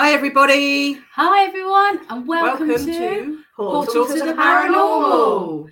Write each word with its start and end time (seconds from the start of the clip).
Hi, 0.00 0.12
everybody. 0.12 0.94
Hi, 1.12 1.44
everyone, 1.44 2.00
and 2.08 2.26
welcome, 2.26 2.68
Welcome, 2.68 2.86
to, 2.86 2.92
to 2.94 3.38
Portal 3.54 4.06
to 4.06 4.14
the 4.14 4.32
Paranormal. 4.32 5.68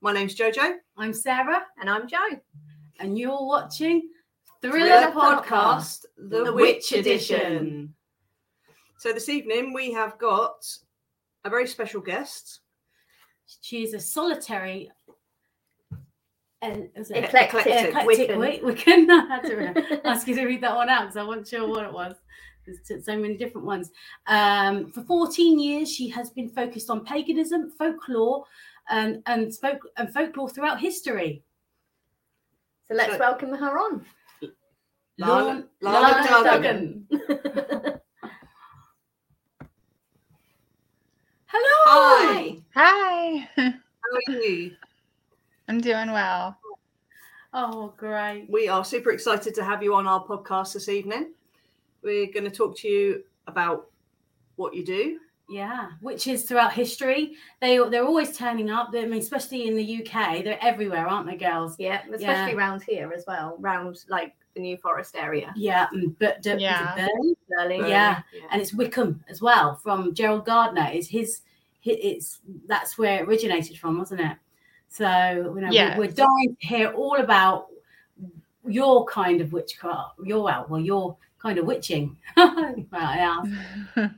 My 0.00 0.12
name's 0.12 0.36
Jojo. 0.36 0.74
I'm 0.96 1.12
Sarah, 1.12 1.64
And 1.80 1.90
I'm 1.90 2.06
Joe. 2.06 2.38
and 3.00 3.18
you're 3.18 3.44
watching 3.44 4.08
Thriller, 4.60 4.78
Thriller 4.78 5.10
Podcast. 5.10 5.42
Podcast, 5.42 6.04
The, 6.16 6.44
The 6.44 6.52
Witch 6.52 6.92
Witch 6.92 6.92
Edition. 6.92 7.92
So 8.98 9.12
this 9.12 9.28
evening 9.28 9.72
we 9.72 9.90
have 9.90 10.16
got 10.16 10.64
a 11.44 11.50
very 11.50 11.66
special 11.66 12.00
guest. 12.00 12.60
She 13.62 13.82
is 13.82 13.94
a 13.94 14.00
solitary. 14.00 14.92
And 16.60 16.88
is 16.94 17.10
it 17.10 17.24
Eclectic 17.24 17.88
eclectic 17.88 18.28
Wiccan. 18.30 18.38
Wic- 18.38 18.62
Wiccan. 18.62 19.10
I 19.10 19.26
had 19.26 19.42
to 19.42 20.06
ask 20.06 20.28
you 20.28 20.36
to 20.36 20.46
read 20.46 20.60
that 20.60 20.76
one 20.76 20.88
out 20.88 21.00
because 21.00 21.16
I 21.16 21.24
wasn't 21.24 21.48
sure 21.48 21.66
what 21.66 21.84
it 21.84 21.92
was. 21.92 22.14
There's 22.66 23.04
so 23.04 23.16
many 23.16 23.36
different 23.36 23.66
ones. 23.66 23.90
Um, 24.26 24.90
for 24.92 25.02
14 25.02 25.58
years, 25.58 25.90
she 25.92 26.08
has 26.10 26.30
been 26.30 26.48
focused 26.48 26.90
on 26.90 27.04
paganism, 27.04 27.70
folklore, 27.70 28.44
and 28.88 29.22
and 29.26 29.56
folk 29.58 29.80
and 29.96 30.12
folklore 30.12 30.48
throughout 30.48 30.80
history. 30.80 31.42
So 32.88 32.94
let's 32.94 33.12
So- 33.14 33.18
welcome 33.18 33.52
her 33.54 33.78
on. 33.78 34.04
Lana- 35.18 35.34
Lorna- 35.44 35.68
Lana 35.80 36.00
Lana 36.30 36.44
Duggan. 36.44 37.06
Duggan. 37.10 38.00
Hello. 41.46 41.82
Hi. 41.86 42.56
Hi, 42.74 43.48
How 43.56 43.72
are 44.28 44.32
you? 44.32 44.72
I'm 45.68 45.80
doing 45.80 46.10
well. 46.12 46.56
Oh, 47.52 47.92
great. 47.98 48.46
We 48.48 48.68
are 48.68 48.84
super 48.84 49.10
excited 49.10 49.54
to 49.56 49.64
have 49.64 49.82
you 49.82 49.94
on 49.94 50.06
our 50.06 50.24
podcast 50.24 50.72
this 50.72 50.88
evening. 50.88 51.32
We're 52.02 52.26
going 52.32 52.44
to 52.44 52.50
talk 52.50 52.76
to 52.78 52.88
you 52.88 53.24
about 53.46 53.88
what 54.56 54.74
you 54.74 54.84
do. 54.84 55.18
Yeah, 55.48 55.90
which 56.00 56.28
is 56.28 56.44
throughout 56.44 56.72
history. 56.72 57.34
They 57.60 57.76
they're 57.90 58.04
always 58.06 58.36
turning 58.36 58.70
up. 58.70 58.88
I 58.94 59.02
mean, 59.04 59.20
especially 59.20 59.66
in 59.68 59.76
the 59.76 59.98
UK, 60.00 60.42
they're 60.44 60.58
everywhere, 60.62 61.06
aren't 61.06 61.26
they, 61.26 61.36
girls? 61.36 61.76
yeah, 61.78 62.02
especially 62.10 62.54
around 62.54 62.82
here 62.84 63.12
as 63.14 63.24
well, 63.26 63.56
round 63.60 63.98
like 64.08 64.34
the 64.54 64.60
New 64.60 64.78
Forest 64.78 65.14
area. 65.14 65.52
Yeah, 65.56 65.88
and 65.92 66.18
but 66.18 66.40
d- 66.42 66.54
Yeah. 66.58 66.94
Burnley? 66.96 67.36
Burley, 67.50 67.90
Yeah. 67.90 68.22
and 68.50 68.62
it's 68.62 68.72
Wickham 68.72 69.22
as 69.28 69.42
well 69.42 69.76
from 69.76 70.14
Gerald 70.14 70.46
Gardner. 70.46 70.88
Is 70.92 71.08
his, 71.08 71.40
hi- 71.84 71.98
it's 72.00 72.40
that's 72.66 72.96
where 72.96 73.22
it 73.22 73.28
originated 73.28 73.76
from, 73.78 73.98
wasn't 73.98 74.20
it? 74.22 74.36
So 74.88 75.52
you 75.54 75.60
know, 75.60 75.70
Yes. 75.70 75.98
we're, 75.98 76.06
we're 76.06 76.12
dying 76.12 76.56
to 76.60 76.66
hear 76.66 76.92
all 76.92 77.16
about 77.16 77.66
your 78.66 79.04
kind 79.06 79.40
of 79.40 79.52
witchcraft. 79.52 80.18
Your 80.24 80.42
well, 80.44 80.66
well, 80.68 80.80
your 80.80 81.16
kind 81.42 81.58
of 81.58 81.66
witching. 81.66 82.16
well, 82.36 82.84
yeah. 82.92 83.42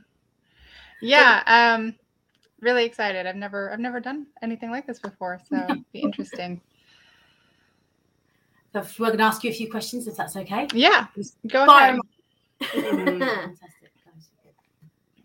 yeah, 1.01 1.43
um, 1.75 1.95
really 2.61 2.85
excited. 2.85 3.25
I've 3.25 3.35
never 3.35 3.71
I've 3.73 3.79
never 3.79 3.99
done 3.99 4.27
anything 4.41 4.71
like 4.71 4.85
this 4.87 4.99
before, 4.99 5.39
so 5.49 5.63
it'd 5.69 5.91
be 5.91 5.99
interesting. 6.01 6.61
So 8.73 8.85
we're 8.99 9.07
going 9.07 9.19
to 9.19 9.23
ask 9.23 9.43
you 9.43 9.51
a 9.51 9.53
few 9.53 9.71
questions, 9.71 10.05
if 10.07 10.17
that's 10.17 10.35
okay. 10.35 10.67
Yeah, 10.73 11.07
go 11.47 11.65
Fire 11.65 11.97
ahead. 12.61 12.75
'em 12.75 13.21
up. 13.21 13.29
Fantastic. 13.29 13.91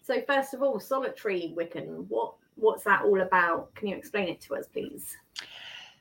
so 0.03 0.23
first 0.23 0.55
of 0.55 0.63
all, 0.63 0.79
solitary 0.81 1.53
Wiccan. 1.57 2.07
What 2.09 2.35
what's 2.57 2.85
that 2.85 3.03
all 3.03 3.21
about? 3.21 3.75
Can 3.75 3.89
you 3.89 3.97
explain 3.97 4.29
it 4.29 4.41
to 4.43 4.55
us, 4.55 4.67
please? 4.67 5.17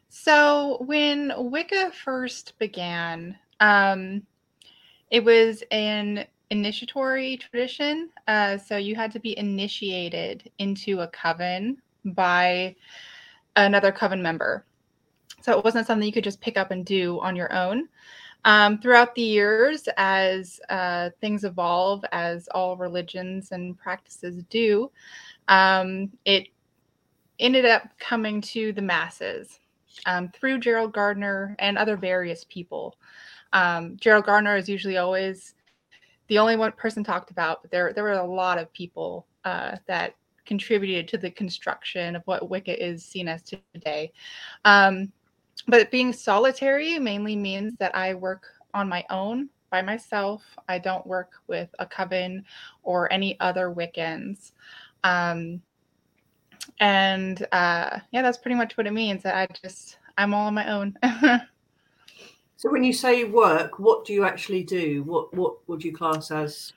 So 0.10 0.78
when 0.86 1.32
Wicca 1.38 1.92
first 1.92 2.58
began, 2.60 3.38
um, 3.60 4.24
it 5.12 5.24
was 5.24 5.64
an 5.72 6.26
initiatory 6.50 7.38
tradition. 7.38 8.10
Uh, 8.28 8.58
so 8.58 8.78
you 8.78 8.96
had 8.96 9.12
to 9.12 9.20
be 9.20 9.38
initiated 9.38 10.50
into 10.58 11.02
a 11.02 11.08
coven 11.08 11.78
by 12.06 12.76
another 13.56 13.92
coven 13.92 14.22
member. 14.22 14.66
So 15.42 15.58
it 15.58 15.64
wasn't 15.64 15.88
something 15.88 16.06
you 16.06 16.14
could 16.14 16.24
just 16.24 16.42
pick 16.42 16.58
up 16.58 16.72
and 16.72 16.86
do 16.86 17.20
on 17.22 17.36
your 17.36 17.54
own. 17.54 17.88
Um, 18.46 18.80
throughout 18.80 19.16
the 19.16 19.22
years, 19.22 19.88
as 19.98 20.60
uh, 20.70 21.10
things 21.20 21.44
evolve, 21.44 22.04
as 22.12 22.48
all 22.50 22.78
religions 22.78 23.52
and 23.52 23.78
practices 23.78 24.44
do, 24.50 24.92
um, 25.50 26.10
it 26.26 26.48
ended 27.40 27.66
up 27.66 27.90
coming 28.00 28.42
to 28.42 28.72
the 28.74 28.82
masses 28.82 29.60
um, 30.06 30.30
through 30.30 30.60
Gerald 30.60 30.94
Gardner 30.94 31.56
and 31.60 31.78
other 31.78 31.98
various 31.98 32.46
people. 32.46 32.96
Um, 33.54 33.98
Gerald 33.98 34.26
Gardner 34.26 34.56
is 34.56 34.70
usually 34.70 34.98
always 34.98 35.56
the 36.28 36.38
only 36.38 36.56
one 36.56 36.72
person 36.74 37.04
talked 37.04 37.32
about, 37.32 37.62
but 37.62 37.72
there 37.72 37.94
there 37.94 38.04
were 38.04 38.14
a 38.14 38.24
lot 38.24 38.58
of 38.58 38.72
people 38.74 39.26
uh, 39.46 39.78
that 39.88 40.16
contributed 40.46 41.08
to 41.08 41.18
the 41.18 41.30
construction 41.30 42.16
of 42.16 42.24
what 42.26 42.50
Wicca 42.50 42.84
is 42.84 43.06
seen 43.06 43.28
as 43.28 43.44
today. 43.44 44.12
Um, 44.66 45.12
but 45.68 45.92
being 45.92 46.14
solitary 46.14 46.98
mainly 47.00 47.36
means 47.36 47.76
that 47.80 47.96
I 47.96 48.14
work 48.14 48.48
on 48.74 48.90
my 48.90 49.06
own 49.10 49.50
by 49.70 49.82
myself. 49.82 50.44
I 50.68 50.80
don't 50.80 51.06
work 51.06 51.34
with 51.48 51.70
a 51.80 51.86
coven 51.86 52.44
or 52.84 53.12
any 53.14 53.40
other 53.40 53.70
Wiccans. 53.70 54.54
Um, 55.04 55.62
and 56.80 57.46
uh, 57.52 58.00
yeah, 58.12 58.22
that's 58.22 58.38
pretty 58.38 58.56
much 58.56 58.78
what 58.78 58.88
it 58.88 58.94
means. 58.94 59.24
That 59.24 59.36
I 59.36 59.48
just 59.62 59.98
I'm 60.18 60.34
all 60.34 60.48
on 60.48 60.54
my 60.54 60.72
own. 60.72 60.98
So 62.60 62.70
when 62.70 62.84
you 62.84 62.92
say 62.92 63.24
work, 63.24 63.80
what 63.80 64.04
do 64.04 64.12
you 64.12 64.26
actually 64.26 64.64
do? 64.64 65.02
What 65.04 65.34
what 65.34 65.66
would 65.70 65.82
you 65.82 65.94
class 65.94 66.30
as? 66.30 66.74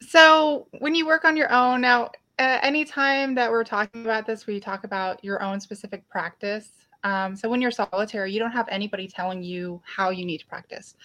so 0.00 0.66
when 0.80 0.96
you 0.96 1.06
work 1.06 1.24
on 1.24 1.36
your 1.36 1.52
own 1.52 1.82
now, 1.82 2.10
uh, 2.40 2.58
anytime 2.60 3.36
that 3.36 3.48
we're 3.48 3.62
talking 3.62 4.02
about 4.02 4.26
this, 4.26 4.48
we 4.48 4.58
talk 4.58 4.82
about 4.82 5.22
your 5.22 5.40
own 5.44 5.60
specific 5.60 6.08
practice. 6.08 6.70
Um, 7.04 7.36
so 7.36 7.48
when 7.48 7.62
you're 7.62 7.70
solitary, 7.70 8.32
you 8.32 8.40
don't 8.40 8.50
have 8.50 8.66
anybody 8.68 9.06
telling 9.06 9.44
you 9.44 9.80
how 9.84 10.10
you 10.10 10.24
need 10.24 10.38
to 10.38 10.46
practice. 10.46 10.96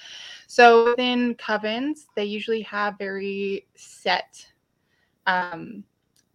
So 0.48 0.90
within 0.90 1.36
covens, 1.36 2.06
they 2.16 2.26
usually 2.26 2.64
have 2.64 2.98
very 2.98 3.68
set 3.76 4.48
um, 5.28 5.84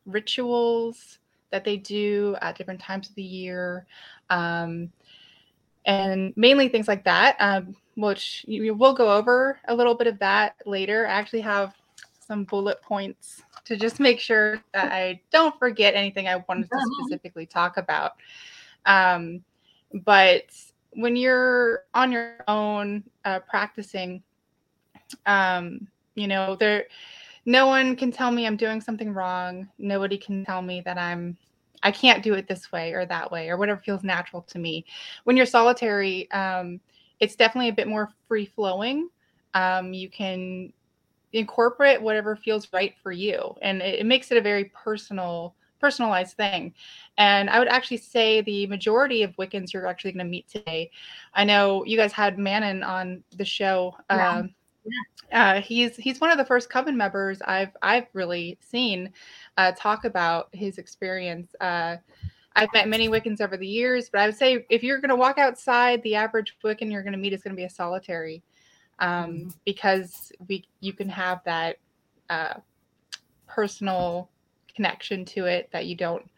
rituals 0.06 1.18
that 1.50 1.64
they 1.64 1.78
do 1.78 2.36
at 2.42 2.56
different 2.56 2.80
times 2.80 3.08
of 3.08 3.16
the 3.16 3.24
year. 3.24 3.86
Um, 4.28 4.92
and 5.90 6.32
mainly 6.36 6.68
things 6.68 6.86
like 6.86 7.02
that, 7.02 7.34
um, 7.40 7.74
which 7.96 8.44
you, 8.46 8.74
we'll 8.74 8.94
go 8.94 9.10
over 9.10 9.58
a 9.66 9.74
little 9.74 9.96
bit 9.96 10.06
of 10.06 10.20
that 10.20 10.54
later. 10.64 11.04
I 11.04 11.10
actually 11.10 11.40
have 11.40 11.74
some 12.20 12.44
bullet 12.44 12.80
points 12.80 13.42
to 13.64 13.76
just 13.76 13.98
make 13.98 14.20
sure 14.20 14.62
that 14.72 14.92
I 14.92 15.20
don't 15.32 15.58
forget 15.58 15.96
anything 15.96 16.28
I 16.28 16.44
wanted 16.48 16.70
to 16.70 16.78
specifically 17.00 17.44
talk 17.44 17.76
about. 17.76 18.12
Um, 18.86 19.42
but 20.04 20.44
when 20.92 21.16
you're 21.16 21.82
on 21.92 22.12
your 22.12 22.36
own 22.46 23.02
uh, 23.24 23.40
practicing, 23.40 24.22
um, 25.26 25.88
you 26.14 26.28
know, 26.28 26.54
there, 26.54 26.84
no 27.46 27.66
one 27.66 27.96
can 27.96 28.12
tell 28.12 28.30
me 28.30 28.46
I'm 28.46 28.56
doing 28.56 28.80
something 28.80 29.12
wrong. 29.12 29.68
Nobody 29.76 30.18
can 30.18 30.44
tell 30.44 30.62
me 30.62 30.82
that 30.82 30.98
I'm 30.98 31.36
I 31.82 31.90
can't 31.90 32.22
do 32.22 32.34
it 32.34 32.46
this 32.46 32.70
way 32.72 32.92
or 32.92 33.06
that 33.06 33.30
way 33.30 33.48
or 33.48 33.56
whatever 33.56 33.80
feels 33.80 34.02
natural 34.02 34.42
to 34.42 34.58
me. 34.58 34.84
When 35.24 35.36
you're 35.36 35.46
solitary, 35.46 36.30
um, 36.30 36.80
it's 37.20 37.36
definitely 37.36 37.68
a 37.68 37.74
bit 37.74 37.88
more 37.88 38.10
free 38.28 38.46
flowing. 38.46 39.08
Um, 39.54 39.92
you 39.92 40.08
can 40.08 40.72
incorporate 41.32 42.00
whatever 42.02 42.36
feels 42.36 42.68
right 42.72 42.94
for 43.02 43.12
you, 43.12 43.54
and 43.62 43.80
it, 43.82 44.00
it 44.00 44.06
makes 44.06 44.30
it 44.30 44.38
a 44.38 44.42
very 44.42 44.64
personal, 44.66 45.54
personalized 45.80 46.36
thing. 46.36 46.74
And 47.18 47.48
I 47.50 47.58
would 47.58 47.68
actually 47.68 47.98
say 47.98 48.40
the 48.40 48.66
majority 48.66 49.22
of 49.22 49.36
Wiccans 49.36 49.72
you're 49.72 49.86
actually 49.86 50.12
going 50.12 50.26
to 50.26 50.30
meet 50.30 50.48
today. 50.48 50.90
I 51.34 51.44
know 51.44 51.84
you 51.84 51.96
guys 51.96 52.12
had 52.12 52.38
Manon 52.38 52.82
on 52.82 53.22
the 53.36 53.44
show. 53.44 53.96
Yeah. 54.10 54.42
Uh, 55.32 55.60
he's 55.60 55.96
he's 55.96 56.20
one 56.20 56.30
of 56.30 56.38
the 56.38 56.44
first 56.44 56.68
coven 56.70 56.96
members 56.96 57.40
I've 57.42 57.76
I've 57.82 58.06
really 58.14 58.58
seen 58.60 59.12
uh, 59.56 59.72
talk 59.76 60.04
about 60.04 60.48
his 60.52 60.78
experience. 60.78 61.54
Uh, 61.60 61.96
I've 62.56 62.72
met 62.74 62.88
many 62.88 63.08
Wiccans 63.08 63.40
over 63.40 63.56
the 63.56 63.66
years, 63.66 64.10
but 64.10 64.20
I 64.20 64.26
would 64.26 64.36
say 64.36 64.66
if 64.70 64.82
you're 64.82 65.00
going 65.00 65.10
to 65.10 65.16
walk 65.16 65.38
outside, 65.38 66.02
the 66.02 66.16
average 66.16 66.56
Wiccan 66.64 66.90
you're 66.90 67.04
going 67.04 67.12
to 67.12 67.18
meet 67.18 67.32
is 67.32 67.42
going 67.42 67.54
to 67.54 67.56
be 67.56 67.64
a 67.64 67.70
solitary, 67.70 68.42
um, 68.98 69.54
because 69.64 70.32
we 70.48 70.64
you 70.80 70.92
can 70.92 71.08
have 71.08 71.44
that 71.44 71.76
uh, 72.28 72.54
personal 73.46 74.30
connection 74.74 75.24
to 75.26 75.44
it 75.46 75.68
that 75.72 75.86
you 75.86 75.94
don't 75.94 76.28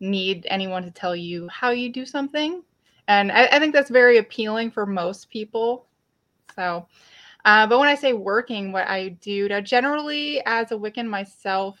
need 0.00 0.46
anyone 0.50 0.82
to 0.82 0.90
tell 0.90 1.14
you 1.14 1.46
how 1.48 1.70
you 1.70 1.92
do 1.92 2.04
something, 2.04 2.62
and 3.06 3.30
I, 3.30 3.46
I 3.52 3.58
think 3.60 3.72
that's 3.72 3.90
very 3.90 4.18
appealing 4.18 4.72
for 4.72 4.84
most 4.84 5.30
people. 5.30 5.86
So. 6.56 6.88
Uh, 7.46 7.64
but 7.64 7.78
when 7.78 7.88
I 7.88 7.94
say 7.94 8.12
working, 8.12 8.72
what 8.72 8.88
I 8.88 9.10
do 9.20 9.48
now, 9.48 9.60
generally 9.60 10.42
as 10.44 10.72
a 10.72 10.74
Wiccan 10.74 11.06
myself, 11.06 11.78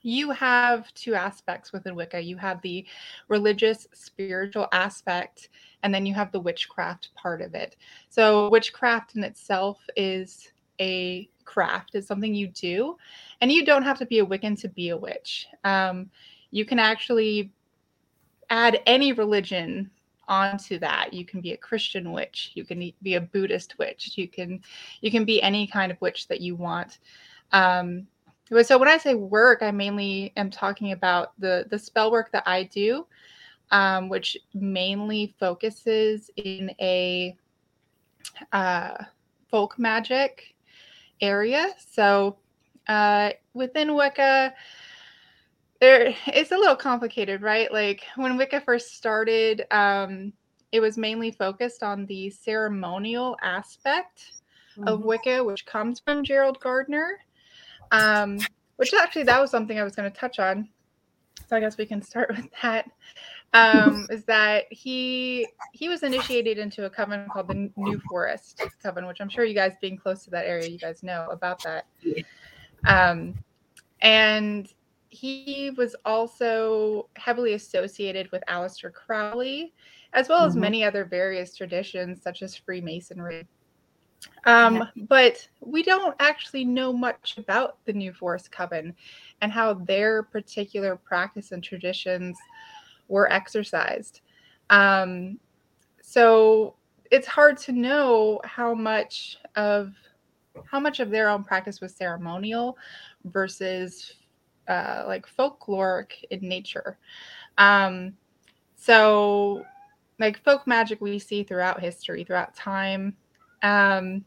you 0.00 0.30
have 0.30 0.92
two 0.94 1.14
aspects 1.14 1.70
within 1.70 1.94
Wicca. 1.94 2.18
You 2.18 2.38
have 2.38 2.60
the 2.62 2.86
religious, 3.28 3.86
spiritual 3.92 4.68
aspect, 4.72 5.50
and 5.82 5.94
then 5.94 6.06
you 6.06 6.14
have 6.14 6.32
the 6.32 6.40
witchcraft 6.40 7.10
part 7.14 7.42
of 7.42 7.54
it. 7.54 7.76
So, 8.08 8.48
witchcraft 8.48 9.16
in 9.16 9.22
itself 9.22 9.78
is 9.96 10.50
a 10.80 11.28
craft. 11.44 11.94
It's 11.94 12.06
something 12.06 12.34
you 12.34 12.48
do, 12.48 12.96
and 13.42 13.52
you 13.52 13.66
don't 13.66 13.84
have 13.84 13.98
to 13.98 14.06
be 14.06 14.20
a 14.20 14.26
Wiccan 14.26 14.58
to 14.62 14.68
be 14.68 14.88
a 14.88 14.96
witch. 14.96 15.46
Um, 15.62 16.10
you 16.50 16.64
can 16.64 16.78
actually 16.78 17.52
add 18.48 18.80
any 18.86 19.12
religion 19.12 19.90
onto 20.28 20.78
that. 20.78 21.12
You 21.12 21.24
can 21.24 21.40
be 21.40 21.52
a 21.52 21.56
christian 21.56 22.12
witch 22.12 22.52
you 22.54 22.64
can 22.64 22.92
be 23.02 23.14
a 23.14 23.20
buddhist 23.20 23.78
witch 23.78 24.12
you 24.16 24.28
can 24.28 24.60
you 25.00 25.10
can 25.10 25.24
be 25.24 25.42
any 25.42 25.66
kind 25.66 25.92
of 25.92 26.00
witch 26.00 26.28
that 26.28 26.40
you 26.40 26.54
want. 26.56 26.98
Um 27.52 28.06
so 28.62 28.76
when 28.76 28.88
i 28.88 28.98
say 28.98 29.14
work 29.14 29.62
i 29.62 29.70
mainly 29.70 30.30
am 30.36 30.50
talking 30.50 30.92
about 30.92 31.32
the 31.38 31.66
the 31.70 31.78
spell 31.78 32.10
work 32.10 32.30
that 32.32 32.42
i 32.44 32.64
do 32.64 33.06
um, 33.72 34.10
which 34.10 34.36
mainly 34.54 35.34
focuses 35.40 36.30
in 36.36 36.70
a 36.78 37.36
uh, 38.52 39.04
folk 39.50 39.78
magic 39.78 40.54
area. 41.20 41.68
So 41.90 42.36
uh, 42.86 43.30
within 43.54 43.94
wicca 43.94 44.54
there 45.82 46.14
it's 46.28 46.52
a 46.52 46.56
little 46.56 46.76
complicated 46.76 47.42
right? 47.42 47.70
Like 47.72 48.04
when 48.14 48.36
wicca 48.36 48.60
first 48.60 48.96
started 48.96 49.66
um 49.72 50.32
it 50.70 50.80
was 50.80 50.96
mainly 50.96 51.32
focused 51.32 51.82
on 51.82 52.06
the 52.06 52.30
ceremonial 52.30 53.36
aspect 53.42 54.32
mm-hmm. 54.78 54.88
of 54.88 55.04
wicca 55.04 55.42
which 55.44 55.66
comes 55.66 56.00
from 56.00 56.24
gerald 56.24 56.58
gardner 56.60 57.18
um 57.90 58.38
which 58.76 58.94
actually 58.94 59.24
that 59.24 59.40
was 59.40 59.50
something 59.50 59.78
i 59.78 59.82
was 59.82 59.94
going 59.94 60.10
to 60.10 60.18
touch 60.18 60.38
on 60.38 60.68
so 61.46 61.56
i 61.56 61.60
guess 61.60 61.76
we 61.76 61.84
can 61.84 62.00
start 62.00 62.30
with 62.34 62.48
that 62.62 62.88
um 63.52 64.06
is 64.10 64.24
that 64.24 64.64
he 64.70 65.46
he 65.72 65.88
was 65.88 66.02
initiated 66.02 66.58
into 66.58 66.86
a 66.86 66.90
coven 66.90 67.26
called 67.30 67.48
the 67.48 67.70
new 67.76 68.00
forest 68.08 68.62
coven 68.82 69.06
which 69.06 69.20
i'm 69.20 69.28
sure 69.28 69.44
you 69.44 69.54
guys 69.54 69.74
being 69.82 69.98
close 69.98 70.24
to 70.24 70.30
that 70.30 70.46
area 70.46 70.68
you 70.68 70.78
guys 70.78 71.02
know 71.02 71.28
about 71.30 71.62
that. 71.62 71.84
Um 72.86 73.34
and 74.00 74.72
he 75.12 75.70
was 75.76 75.94
also 76.06 77.06
heavily 77.16 77.52
associated 77.52 78.32
with 78.32 78.42
Aleister 78.48 78.90
Crowley, 78.90 79.74
as 80.14 80.30
well 80.30 80.42
as 80.44 80.52
mm-hmm. 80.52 80.62
many 80.62 80.84
other 80.84 81.04
various 81.04 81.54
traditions 81.54 82.22
such 82.22 82.40
as 82.40 82.56
Freemasonry. 82.56 83.46
Um, 84.46 84.76
yeah. 84.76 84.84
But 85.08 85.46
we 85.60 85.82
don't 85.82 86.16
actually 86.18 86.64
know 86.64 86.94
much 86.94 87.36
about 87.36 87.76
the 87.84 87.92
New 87.92 88.14
Forest 88.14 88.50
Coven 88.50 88.94
and 89.42 89.52
how 89.52 89.74
their 89.74 90.22
particular 90.22 90.96
practice 90.96 91.52
and 91.52 91.62
traditions 91.62 92.38
were 93.08 93.30
exercised. 93.30 94.22
Um, 94.70 95.38
so 96.00 96.74
it's 97.10 97.26
hard 97.26 97.58
to 97.58 97.72
know 97.72 98.40
how 98.44 98.72
much 98.72 99.36
of 99.56 99.92
how 100.64 100.80
much 100.80 101.00
of 101.00 101.10
their 101.10 101.28
own 101.28 101.44
practice 101.44 101.82
was 101.82 101.94
ceremonial 101.94 102.78
versus 103.24 104.14
uh, 104.72 105.04
like 105.06 105.26
folkloric 105.26 106.24
in 106.30 106.40
nature. 106.48 106.98
Um, 107.58 108.14
so, 108.76 109.64
like 110.18 110.42
folk 110.42 110.66
magic, 110.66 111.00
we 111.00 111.18
see 111.18 111.42
throughout 111.42 111.80
history, 111.80 112.24
throughout 112.24 112.54
time. 112.54 113.16
Um, 113.62 114.24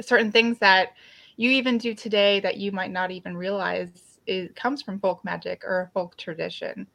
certain 0.00 0.30
things 0.30 0.58
that 0.58 0.90
you 1.36 1.50
even 1.50 1.78
do 1.78 1.94
today 1.94 2.40
that 2.40 2.56
you 2.56 2.72
might 2.72 2.90
not 2.90 3.10
even 3.10 3.36
realize 3.36 4.20
it 4.26 4.54
comes 4.54 4.82
from 4.82 5.00
folk 5.00 5.24
magic 5.24 5.62
or 5.64 5.80
a 5.80 5.90
folk 5.94 6.16
tradition. 6.16 6.86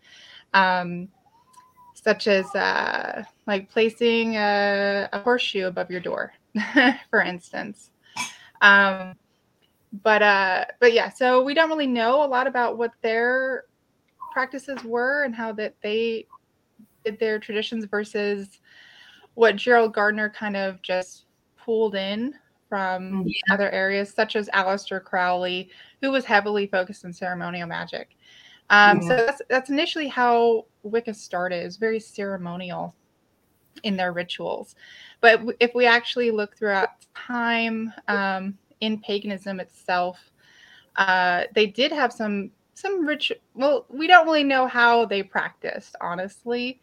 Um, 0.54 1.10
such 1.96 2.28
as 2.28 2.46
uh, 2.54 3.24
like 3.48 3.70
placing 3.70 4.36
a, 4.36 5.10
a, 5.12 5.20
horseshoe 5.20 5.68
above 5.68 5.90
your 5.90 6.02
door, 6.02 6.34
for 7.10 7.22
instance. 7.22 7.92
Um, 8.62 9.16
but 10.01 10.24
uh 10.24 10.66
but 10.80 10.94
yeah 10.94 11.10
so 11.10 11.44
we 11.44 11.54
don't 11.54 11.69
really 11.69 11.88
know 11.88 12.24
a 12.24 12.25
lot 12.25 12.48
about 12.48 12.78
what 12.78 12.92
their 13.01 13.66
practices 14.31 14.84
were 14.84 15.24
and 15.24 15.36
how 15.36 15.51
that 15.51 15.75
they 15.84 16.25
did 17.06 17.19
their 17.19 17.38
traditions 17.38 17.86
versus 17.86 18.60
what 19.36 19.56
gerald 19.56 19.94
gardner 19.94 20.30
kind 20.30 20.57
of 20.57 20.81
just 20.81 21.25
pulled 21.56 21.94
in 21.94 22.34
from 22.68 23.24
yeah. 23.28 23.54
other 23.54 23.69
areas 23.69 24.12
such 24.12 24.36
as 24.36 24.50
Aleister 24.50 25.04
crowley 25.04 25.69
who 26.01 26.10
was 26.10 26.25
heavily 26.25 26.66
focused 26.66 27.06
on 27.06 27.13
ceremonial 27.13 27.68
magic 27.68 28.16
um, 28.72 29.00
yeah. 29.01 29.07
so 29.07 29.16
that's 29.18 29.42
that's 29.50 29.69
initially 29.69 30.07
how 30.07 30.66
wicca 30.81 31.13
started 31.13 31.62
it 31.62 31.66
was 31.66 31.78
very 31.78 32.00
ceremonial 32.00 32.95
in 33.84 33.95
their 33.95 34.12
rituals 34.12 34.75
but 35.22 35.42
if 35.60 35.75
we 35.75 35.86
actually 35.86 36.31
look 36.31 36.57
throughout 36.57 36.90
time 37.13 37.94
um, 38.07 38.57
in 38.83 39.00
paganism 39.00 39.62
itself, 39.62 40.19
uh, 40.97 41.44
they 41.56 41.65
did 41.65 41.91
have 41.91 42.12
some 42.12 42.51
some 42.74 43.06
rich. 43.06 43.31
Well, 43.53 43.85
we 43.89 44.07
don't 44.07 44.25
really 44.25 44.44
know 44.44 44.68
how 44.68 45.06
they 45.06 45.24
practiced, 45.24 45.95
honestly. 46.01 46.81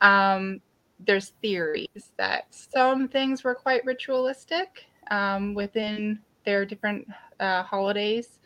Um, 0.00 0.60
there's 1.04 1.30
theories 1.42 2.12
that 2.16 2.44
some 2.50 3.08
things 3.08 3.42
were 3.42 3.54
quite 3.54 3.84
ritualistic 3.84 4.84
um, 5.10 5.54
within 5.54 6.20
their 6.44 6.64
different 6.64 7.06
uh, 7.40 7.62
holidays, 7.64 8.38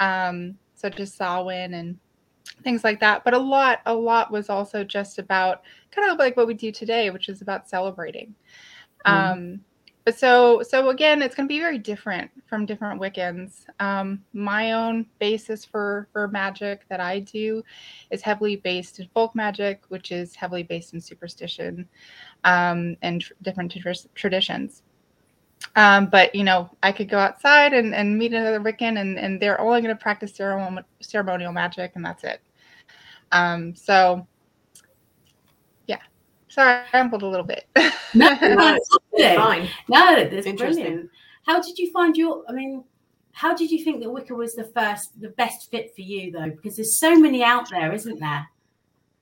um, 0.00 0.56
such 0.74 1.00
as 1.00 1.12
Samhain 1.12 1.74
and 1.74 1.98
things 2.62 2.84
like 2.84 3.00
that. 3.00 3.24
But 3.24 3.34
a 3.34 3.38
lot, 3.38 3.80
a 3.86 3.94
lot 3.94 4.30
was 4.30 4.48
also 4.48 4.84
just 4.84 5.18
about 5.18 5.62
kind 5.90 6.10
of 6.10 6.18
like 6.18 6.36
what 6.36 6.46
we 6.46 6.54
do 6.54 6.70
today, 6.70 7.10
which 7.10 7.28
is 7.28 7.42
about 7.42 7.68
celebrating. 7.68 8.34
Mm. 9.06 9.32
Um, 9.32 9.60
but 10.04 10.18
so 10.18 10.62
so 10.62 10.90
again 10.90 11.22
it's 11.22 11.34
going 11.34 11.48
to 11.48 11.52
be 11.52 11.60
very 11.60 11.78
different 11.78 12.30
from 12.46 12.66
different 12.66 13.00
wiccans 13.00 13.64
um, 13.80 14.22
my 14.32 14.72
own 14.72 15.06
basis 15.18 15.64
for 15.64 16.08
for 16.12 16.28
magic 16.28 16.86
that 16.88 17.00
i 17.00 17.18
do 17.20 17.62
is 18.10 18.22
heavily 18.22 18.56
based 18.56 19.00
in 19.00 19.08
folk 19.14 19.34
magic 19.34 19.82
which 19.88 20.12
is 20.12 20.34
heavily 20.34 20.62
based 20.62 20.94
in 20.94 21.00
superstition 21.00 21.88
um, 22.44 22.96
and 23.02 23.22
tr- 23.22 23.32
different 23.42 23.72
tra- 23.72 23.94
traditions. 24.14 24.82
Um, 25.76 26.06
but 26.06 26.34
you 26.34 26.44
know 26.44 26.70
i 26.82 26.92
could 26.92 27.08
go 27.08 27.18
outside 27.18 27.72
and, 27.72 27.94
and 27.94 28.18
meet 28.18 28.34
another 28.34 28.60
wiccan 28.60 29.00
and, 29.00 29.18
and 29.18 29.40
they're 29.40 29.60
only 29.60 29.80
going 29.80 29.94
to 29.94 30.00
practice 30.00 30.34
ceremonial, 30.34 30.84
ceremonial 31.00 31.52
magic 31.52 31.92
and 31.94 32.04
that's 32.04 32.22
it. 32.22 32.40
Um, 33.32 33.74
so 33.74 34.26
Sorry, 36.54 36.70
I 36.70 36.84
rambled 36.94 37.24
a 37.24 37.26
little 37.26 37.44
bit. 37.44 37.66
no, 38.14 38.36
that's 38.38 38.88
fine. 39.18 39.68
No, 39.88 40.24
that's 40.24 40.52
brilliant. 40.52 41.10
How 41.44 41.60
did 41.60 41.76
you 41.78 41.90
find 41.90 42.16
your? 42.16 42.44
I 42.48 42.52
mean, 42.52 42.84
how 43.32 43.56
did 43.56 43.72
you 43.72 43.82
think 43.82 44.00
that 44.00 44.08
Wicca 44.10 44.32
was 44.32 44.54
the 44.54 44.70
first, 44.72 45.20
the 45.20 45.30
best 45.30 45.68
fit 45.72 45.92
for 45.96 46.02
you 46.02 46.30
though? 46.30 46.50
Because 46.50 46.76
there's 46.76 46.96
so 46.96 47.18
many 47.18 47.42
out 47.42 47.68
there, 47.70 47.92
isn't 47.92 48.20
there? 48.20 48.46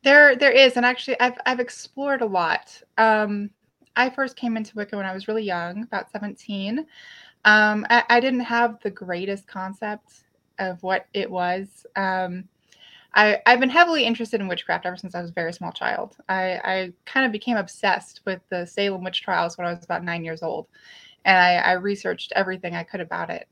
There, 0.04 0.36
there 0.36 0.50
is, 0.50 0.76
and 0.76 0.84
actually, 0.84 1.18
I've 1.20 1.38
I've 1.46 1.58
explored 1.58 2.20
a 2.20 2.26
lot. 2.26 2.78
Um, 2.98 3.48
I 3.96 4.10
first 4.10 4.36
came 4.36 4.58
into 4.58 4.76
Wicca 4.76 4.94
when 4.94 5.06
I 5.06 5.14
was 5.14 5.26
really 5.26 5.44
young, 5.44 5.84
about 5.84 6.10
17. 6.10 6.80
Um, 7.46 7.86
I, 7.88 8.04
I 8.10 8.20
didn't 8.20 8.40
have 8.40 8.78
the 8.82 8.90
greatest 8.90 9.46
concept 9.46 10.24
of 10.58 10.82
what 10.82 11.06
it 11.14 11.30
was. 11.30 11.86
Um, 11.96 12.44
I, 13.14 13.38
I've 13.44 13.60
been 13.60 13.68
heavily 13.68 14.04
interested 14.04 14.40
in 14.40 14.48
witchcraft 14.48 14.86
ever 14.86 14.96
since 14.96 15.14
I 15.14 15.20
was 15.20 15.30
a 15.30 15.34
very 15.34 15.52
small 15.52 15.72
child. 15.72 16.16
I, 16.28 16.60
I 16.64 16.92
kind 17.04 17.26
of 17.26 17.32
became 17.32 17.56
obsessed 17.56 18.20
with 18.24 18.40
the 18.48 18.64
Salem 18.66 19.04
witch 19.04 19.22
trials 19.22 19.58
when 19.58 19.66
I 19.66 19.74
was 19.74 19.84
about 19.84 20.04
nine 20.04 20.24
years 20.24 20.42
old. 20.42 20.66
And 21.24 21.36
I, 21.36 21.54
I 21.56 21.72
researched 21.72 22.32
everything 22.34 22.74
I 22.74 22.84
could 22.84 23.00
about 23.00 23.30
it. 23.30 23.48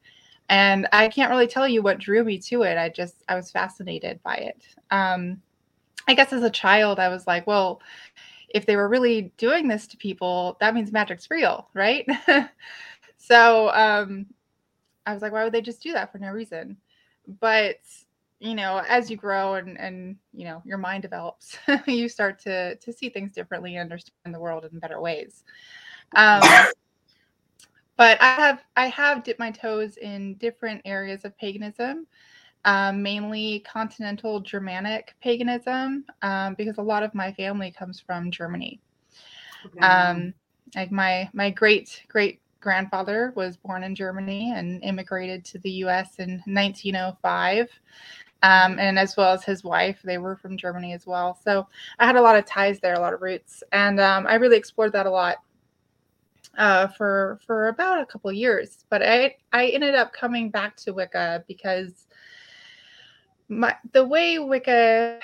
And 0.49 0.89
I 0.93 1.09
can't 1.09 1.31
really 1.31 1.47
tell 1.47 1.69
you 1.69 1.83
what 1.83 1.99
drew 1.99 2.25
me 2.25 2.39
to 2.39 2.63
it. 2.63 2.79
I 2.79 2.89
just, 2.89 3.23
I 3.29 3.37
was 3.37 3.51
fascinated 3.51 4.21
by 4.23 4.37
it. 4.37 4.67
Um, 4.91 5.41
I 6.09 6.15
guess 6.15 6.33
as 6.33 6.43
a 6.43 6.51
child, 6.51 6.99
I 6.99 7.09
was 7.09 7.27
like, 7.27 7.47
well, 7.47 7.81
if 8.49 8.67
they 8.67 8.77
were 8.77 8.89
really 8.89 9.33
doing 9.37 9.69
this 9.69 9.87
to 9.89 9.97
people, 9.97 10.57
that 10.61 10.75
means 10.75 10.91
magic's 10.91 11.31
real, 11.31 11.69
right? 11.75 12.05
so 13.17 13.71
um, 13.71 14.27
I 15.07 15.13
was 15.13 15.23
like, 15.23 15.33
why 15.33 15.45
would 15.45 15.53
they 15.53 15.61
just 15.61 15.83
do 15.83 15.93
that 15.93 16.11
for 16.11 16.19
no 16.19 16.31
reason? 16.31 16.77
But 17.41 17.77
you 18.41 18.55
know 18.55 18.83
as 18.89 19.11
you 19.11 19.17
grow 19.17 19.55
and 19.55 19.79
and 19.79 20.17
you 20.33 20.45
know 20.45 20.63
your 20.65 20.79
mind 20.79 21.03
develops 21.03 21.59
you 21.87 22.09
start 22.09 22.39
to 22.41 22.75
to 22.77 22.93
see 22.93 23.09
things 23.09 23.33
differently 23.33 23.77
and 23.77 23.83
understand 23.83 24.35
the 24.35 24.41
world 24.41 24.67
in 24.71 24.79
better 24.79 25.01
ways. 25.01 25.45
Um, 26.17 26.43
but 27.97 28.17
i 28.23 28.29
have 28.29 28.65
i 28.77 28.87
have 28.87 29.23
dipped 29.23 29.39
my 29.39 29.51
toes 29.51 29.99
in 29.99 30.35
different 30.35 30.81
areas 30.87 31.25
of 31.25 31.37
paganism 31.37 32.07
um, 32.65 33.03
mainly 33.03 33.61
continental 33.61 34.41
germanic 34.41 35.15
paganism 35.23 36.05
um, 36.23 36.55
because 36.55 36.79
a 36.79 36.83
lot 36.83 37.03
of 37.03 37.15
my 37.15 37.33
family 37.33 37.71
comes 37.71 38.01
from 38.01 38.31
germany. 38.31 38.81
Okay. 39.67 39.81
um, 39.81 40.33
like 40.75 40.91
my 40.91 41.29
my 41.35 41.51
great 41.51 42.05
great 42.09 42.41
grandfather 42.61 43.33
was 43.37 43.57
born 43.57 43.83
in 43.83 43.95
germany 43.95 44.53
and 44.55 44.83
immigrated 44.83 45.45
to 45.45 45.59
the 45.59 45.71
us 45.71 46.19
in 46.19 46.43
1905 46.47 47.69
um, 48.43 48.79
and 48.79 48.99
as 48.99 49.17
well 49.17 49.33
as 49.33 49.45
his 49.45 49.65
wife. 49.65 50.01
They 50.05 50.19
were 50.19 50.37
from 50.37 50.57
Germany 50.57 50.93
as 50.93 51.07
well. 51.07 51.39
So 51.43 51.67
I 51.99 52.07
had 52.07 52.17
a 52.17 52.23
lot 52.23 52.37
of 52.37 52.45
ties 52.47 52.81
there, 52.81 52.95
a 52.95 53.01
lot 53.01 53.15
of 53.15 53.23
roots, 53.23 53.63
and 53.73 54.01
um, 54.01 54.27
I 54.27 54.35
really 54.35 54.57
explored 54.57 54.93
that 54.93 55.07
a 55.07 55.11
lot. 55.11 55.39
uh, 56.59 56.89
for 56.89 57.39
for 57.47 57.69
about 57.69 58.01
a 58.01 58.07
couple 58.07 58.33
years. 58.33 58.85
But 58.91 59.03
I 59.03 59.37
I 59.53 59.69
ended 59.69 59.95
up 59.95 60.13
coming 60.13 60.51
back 60.51 60.77
to 60.79 60.93
Wicca 60.93 61.45
because 61.47 62.07
my 63.49 63.75
the 63.93 64.05
way 64.05 64.39
Wicca, 64.39 65.21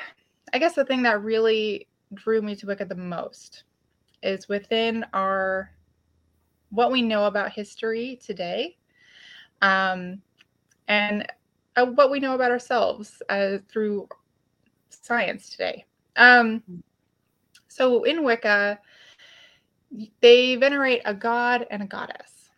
I 0.53 0.59
guess 0.59 0.75
the 0.75 0.85
thing 0.85 1.03
that 1.03 1.23
really 1.23 1.87
drew 2.15 2.43
me 2.43 2.55
to 2.57 2.67
Wicca 2.67 2.85
the 2.87 2.95
most 2.95 3.65
is 4.23 4.49
within 4.49 5.05
our 5.13 5.71
what 6.71 6.91
we 6.93 7.03
know 7.03 7.27
about 7.27 7.53
history 7.53 8.19
today, 8.25 8.77
um, 9.63 10.21
and 10.89 11.27
uh, 11.77 11.87
what 11.87 12.11
we 12.11 12.21
know 12.21 12.35
about 12.35 12.51
ourselves 12.51 13.23
uh, 13.29 13.59
through 13.69 14.09
science 14.89 15.51
today. 15.51 15.85
Um, 16.17 16.63
so 17.69 18.05
in 18.05 18.25
Wicca, 18.25 18.79
they 20.21 20.57
venerate 20.57 21.03
a 21.05 21.15
god 21.15 21.67
and 21.71 21.83
a 21.83 21.87
goddess. 21.87 22.51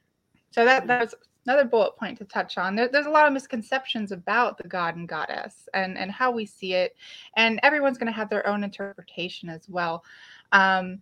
So 0.50 0.64
that 0.64 0.86
that's 0.86 1.14
another 1.46 1.64
bullet 1.64 1.96
point 1.96 2.18
to 2.18 2.24
touch 2.24 2.58
on. 2.58 2.76
There, 2.76 2.88
there's 2.88 3.06
a 3.06 3.10
lot 3.10 3.26
of 3.26 3.32
misconceptions 3.32 4.12
about 4.12 4.58
the 4.58 4.68
god 4.68 4.96
and 4.96 5.08
goddess 5.08 5.68
and 5.74 5.98
and 5.98 6.10
how 6.10 6.30
we 6.30 6.46
see 6.46 6.74
it, 6.74 6.96
and 7.36 7.60
everyone's 7.62 7.98
going 7.98 8.12
to 8.12 8.16
have 8.16 8.30
their 8.30 8.46
own 8.46 8.64
interpretation 8.64 9.48
as 9.48 9.68
well. 9.68 10.04
Um, 10.52 11.00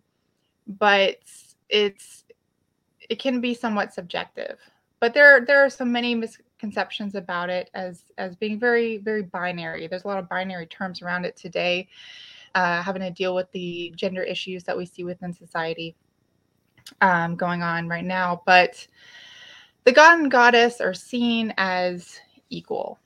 but 0.66 1.18
it's 1.68 2.24
it 3.08 3.18
can 3.18 3.40
be 3.40 3.54
somewhat 3.54 3.92
subjective. 3.92 4.58
But 5.00 5.14
there 5.14 5.44
there 5.44 5.64
are 5.64 5.70
so 5.70 5.84
many 5.84 6.22
misconceptions 6.56 7.14
about 7.14 7.50
it 7.50 7.70
as 7.74 8.04
as 8.18 8.34
being 8.36 8.58
very 8.58 8.98
very 8.98 9.22
binary. 9.22 9.86
There's 9.86 10.04
a 10.04 10.08
lot 10.08 10.18
of 10.18 10.28
binary 10.28 10.66
terms 10.66 11.02
around 11.02 11.24
it 11.24 11.36
today, 11.36 11.88
uh, 12.54 12.82
having 12.82 13.02
to 13.02 13.10
deal 13.10 13.34
with 13.34 13.50
the 13.52 13.92
gender 13.96 14.22
issues 14.22 14.64
that 14.64 14.76
we 14.76 14.86
see 14.86 15.04
within 15.04 15.32
society 15.32 15.94
um, 17.00 17.36
going 17.36 17.62
on 17.62 17.88
right 17.88 18.04
now. 18.04 18.42
But 18.46 18.86
the 19.84 19.92
god 19.92 20.20
and 20.20 20.30
goddess 20.30 20.80
are 20.80 20.94
seen 20.94 21.52
as 21.58 22.18
equal. 22.48 22.98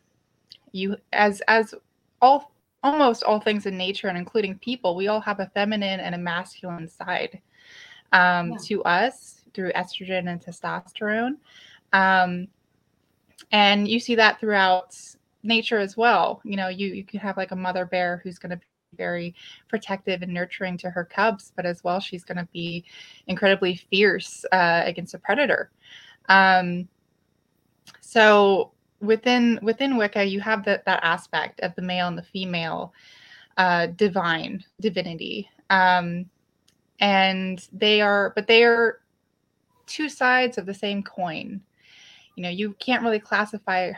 You 0.73 0.97
as 1.13 1.43
as 1.49 1.75
all 2.23 2.53
almost 2.83 3.25
all 3.25 3.41
things 3.41 3.67
in 3.67 3.77
nature 3.77 4.09
and 4.09 4.17
including 4.17 4.59
people, 4.59 4.95
we 4.95 5.09
all 5.09 5.21
have 5.21 5.41
a 5.41 5.51
feminine 5.55 6.01
and 6.01 6.15
a 6.15 6.19
masculine 6.19 6.89
side 6.89 7.41
um, 8.13 8.53
yeah. 8.53 8.59
to 8.65 8.83
us 8.85 9.43
through 9.53 9.73
estrogen 9.73 10.31
and 10.31 10.41
testosterone. 10.41 11.37
Um, 11.93 12.47
and 13.53 13.89
you 13.89 14.01
see 14.01 14.15
that 14.17 14.41
throughout 14.41 14.97
nature 15.43 15.79
as 15.79 15.97
well. 15.97 16.41
You 16.45 16.57
know, 16.57 16.69
you 16.69 16.89
you 16.89 17.05
can 17.05 17.21
have 17.21 17.37
like 17.37 17.51
a 17.51 17.57
mother 17.57 17.85
bear 17.85 18.21
who's 18.23 18.39
going 18.39 18.51
to 18.51 18.57
be 18.57 18.65
very 18.97 19.35
protective 19.69 20.23
and 20.23 20.33
nurturing 20.33 20.77
to 20.79 20.91
her 20.91 21.05
cubs, 21.05 21.53
but 21.55 21.67
as 21.67 21.83
well, 21.85 22.01
she's 22.01 22.25
going 22.25 22.39
to 22.39 22.49
be 22.53 22.85
incredibly 23.27 23.77
fierce 23.77 24.45
uh, 24.53 24.83
against 24.85 25.15
a 25.15 25.19
predator. 25.19 25.71
Um, 26.29 26.89
so 28.01 28.73
within 29.01 29.59
within 29.63 29.97
Wicca, 29.97 30.25
you 30.25 30.41
have 30.41 30.65
that 30.65 30.85
that 30.85 31.01
aspect 31.03 31.61
of 31.61 31.75
the 31.75 31.83
male 31.83 32.09
and 32.09 32.19
the 32.19 32.23
female 32.23 32.93
uh, 33.57 33.87
divine 33.87 34.65
divinity, 34.81 35.49
um, 35.71 36.27
and 37.01 37.69
they 37.73 38.01
are, 38.01 38.33
but 38.35 38.47
they 38.47 38.65
are 38.65 39.01
two 39.87 40.09
sides 40.09 40.59
of 40.59 40.67
the 40.67 40.75
same 40.75 41.03
coin. 41.03 41.61
You 42.41 42.45
know, 42.45 42.49
you 42.49 42.75
can't 42.79 43.03
really 43.03 43.19
classify 43.19 43.93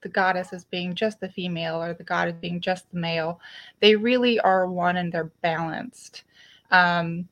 the 0.00 0.08
goddess 0.08 0.52
as 0.52 0.64
being 0.64 0.96
just 0.96 1.20
the 1.20 1.28
female 1.28 1.80
or 1.80 1.94
the 1.94 2.02
god 2.02 2.26
as 2.26 2.34
being 2.34 2.60
just 2.60 2.90
the 2.90 2.98
male. 2.98 3.40
They 3.78 3.94
really 3.94 4.40
are 4.40 4.66
one 4.68 4.96
and 4.96 5.12
they're 5.12 5.30
balanced. 5.42 6.24
Um, 6.72 7.28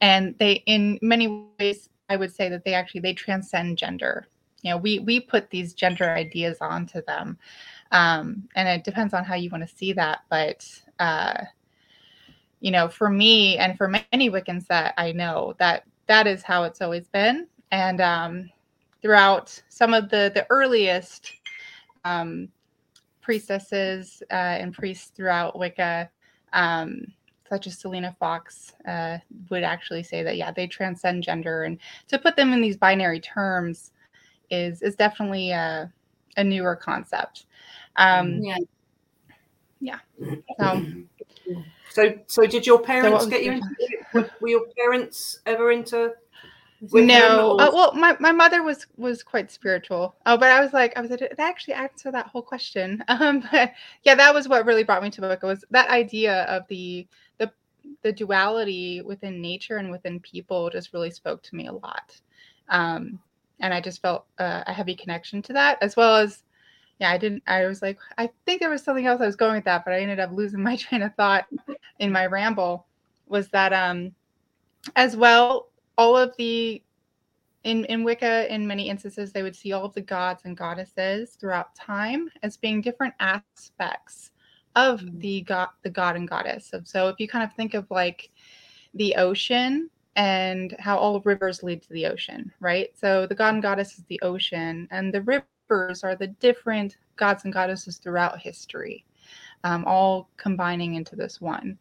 and 0.00 0.34
they, 0.38 0.62
in 0.64 0.98
many 1.02 1.50
ways, 1.60 1.90
I 2.08 2.16
would 2.16 2.34
say 2.34 2.48
that 2.48 2.64
they 2.64 2.72
actually 2.72 3.02
they 3.02 3.12
transcend 3.12 3.76
gender. 3.76 4.26
You 4.62 4.70
know, 4.70 4.78
we 4.78 5.00
we 5.00 5.20
put 5.20 5.50
these 5.50 5.74
gender 5.74 6.08
ideas 6.08 6.56
onto 6.62 7.02
them, 7.02 7.36
um, 7.92 8.48
and 8.56 8.66
it 8.70 8.84
depends 8.84 9.12
on 9.12 9.22
how 9.22 9.34
you 9.34 9.50
want 9.50 9.68
to 9.68 9.76
see 9.76 9.92
that. 9.92 10.20
But 10.30 10.66
uh, 10.98 11.44
you 12.60 12.70
know, 12.70 12.88
for 12.88 13.10
me 13.10 13.58
and 13.58 13.76
for 13.76 13.86
many 13.86 14.30
Wiccans 14.30 14.66
that 14.68 14.94
I 14.96 15.12
know, 15.12 15.56
that 15.58 15.84
that 16.06 16.26
is 16.26 16.42
how 16.42 16.64
it's 16.64 16.80
always 16.80 17.06
been. 17.08 17.48
And 17.70 18.00
um, 18.00 18.50
throughout 19.02 19.60
some 19.68 19.94
of 19.94 20.08
the 20.10 20.30
the 20.34 20.46
earliest 20.50 21.32
um, 22.04 22.48
priestesses 23.20 24.22
uh, 24.30 24.34
and 24.34 24.72
priests 24.72 25.12
throughout 25.14 25.58
Wicca, 25.58 26.10
um, 26.52 27.04
such 27.48 27.66
as 27.66 27.78
Selena 27.78 28.16
Fox, 28.18 28.72
uh, 28.86 29.18
would 29.50 29.62
actually 29.62 30.02
say 30.02 30.22
that 30.22 30.36
yeah, 30.36 30.50
they 30.50 30.66
transcend 30.66 31.22
gender, 31.22 31.64
and 31.64 31.78
to 32.08 32.18
put 32.18 32.36
them 32.36 32.52
in 32.52 32.60
these 32.60 32.76
binary 32.76 33.20
terms 33.20 33.92
is 34.50 34.82
is 34.82 34.96
definitely 34.96 35.50
a, 35.50 35.92
a 36.36 36.44
newer 36.44 36.76
concept. 36.76 37.46
Um, 37.96 38.40
yeah, 38.42 38.56
yeah. 39.80 39.98
So, 40.58 40.84
so, 41.90 42.14
so 42.26 42.46
did 42.46 42.66
your 42.66 42.80
parents 42.80 43.24
so 43.24 43.30
get 43.30 43.44
you 43.44 43.52
into? 43.52 44.30
Were 44.40 44.48
your 44.48 44.66
parents 44.76 45.40
ever 45.46 45.70
into 45.70 46.14
no. 46.80 47.58
uh, 47.58 47.70
well 47.72 47.92
my, 47.94 48.16
my 48.20 48.32
mother 48.32 48.62
was 48.62 48.86
was 48.96 49.22
quite 49.22 49.50
spiritual. 49.50 50.14
Oh 50.26 50.36
but 50.36 50.50
i 50.50 50.60
was 50.60 50.72
like 50.72 50.96
i 50.96 51.00
was 51.00 51.10
like, 51.10 51.20
that 51.20 51.38
actually 51.38 51.74
answer 51.74 52.10
that 52.12 52.26
whole 52.26 52.42
question? 52.42 53.04
Um 53.08 53.44
but 53.50 53.72
yeah 54.04 54.14
that 54.14 54.34
was 54.34 54.48
what 54.48 54.66
really 54.66 54.84
brought 54.84 55.02
me 55.02 55.10
to 55.10 55.20
the 55.20 55.28
book. 55.28 55.40
It 55.42 55.46
was 55.46 55.64
that 55.70 55.90
idea 55.90 56.44
of 56.44 56.66
the 56.68 57.06
the 57.38 57.50
the 58.02 58.12
duality 58.12 59.02
within 59.02 59.40
nature 59.40 59.78
and 59.78 59.90
within 59.90 60.20
people 60.20 60.70
just 60.70 60.92
really 60.92 61.10
spoke 61.10 61.42
to 61.44 61.56
me 61.56 61.66
a 61.66 61.72
lot. 61.72 62.20
Um 62.68 63.18
and 63.60 63.74
i 63.74 63.80
just 63.80 64.02
felt 64.02 64.26
uh, 64.38 64.62
a 64.66 64.72
heavy 64.72 64.94
connection 64.94 65.42
to 65.42 65.52
that 65.52 65.78
as 65.82 65.96
well 65.96 66.16
as 66.16 66.42
yeah 66.98 67.10
i 67.10 67.18
didn't 67.18 67.42
i 67.46 67.64
was 67.66 67.82
like 67.82 67.98
i 68.16 68.28
think 68.44 68.60
there 68.60 68.70
was 68.70 68.82
something 68.82 69.06
else 69.06 69.20
i 69.20 69.26
was 69.26 69.36
going 69.36 69.54
with 69.54 69.64
that 69.64 69.84
but 69.84 69.94
i 69.94 70.00
ended 70.00 70.20
up 70.20 70.30
losing 70.32 70.62
my 70.62 70.76
train 70.76 71.02
of 71.02 71.14
thought 71.14 71.46
in 71.98 72.12
my 72.12 72.26
ramble 72.26 72.86
was 73.26 73.48
that 73.48 73.72
um 73.72 74.12
as 74.96 75.16
well 75.16 75.67
all 75.98 76.16
of 76.16 76.34
the 76.38 76.82
in 77.64 77.84
in 77.86 78.04
Wicca, 78.04 78.52
in 78.54 78.66
many 78.66 78.88
instances, 78.88 79.32
they 79.32 79.42
would 79.42 79.56
see 79.56 79.72
all 79.72 79.84
of 79.84 79.92
the 79.92 80.00
gods 80.00 80.42
and 80.44 80.56
goddesses 80.56 81.36
throughout 81.38 81.74
time 81.74 82.30
as 82.42 82.56
being 82.56 82.80
different 82.80 83.14
aspects 83.20 84.30
of 84.76 85.00
mm. 85.00 85.20
the 85.20 85.40
god, 85.42 85.68
the 85.82 85.90
god 85.90 86.16
and 86.16 86.28
goddess. 86.28 86.72
So, 86.84 87.08
if 87.08 87.16
you 87.18 87.28
kind 87.28 87.44
of 87.44 87.52
think 87.54 87.74
of 87.74 87.90
like 87.90 88.30
the 88.94 89.16
ocean 89.16 89.90
and 90.16 90.74
how 90.78 90.96
all 90.96 91.20
rivers 91.20 91.62
lead 91.62 91.82
to 91.82 91.92
the 91.92 92.06
ocean, 92.06 92.52
right? 92.60 92.90
So, 92.96 93.26
the 93.26 93.34
god 93.34 93.54
and 93.54 93.62
goddess 93.62 93.98
is 93.98 94.04
the 94.04 94.20
ocean, 94.22 94.88
and 94.92 95.12
the 95.12 95.22
rivers 95.22 96.04
are 96.04 96.14
the 96.14 96.28
different 96.28 96.96
gods 97.16 97.44
and 97.44 97.52
goddesses 97.52 97.98
throughout 97.98 98.38
history, 98.38 99.04
um, 99.64 99.84
all 99.84 100.30
combining 100.36 100.94
into 100.94 101.16
this 101.16 101.40
one 101.40 101.76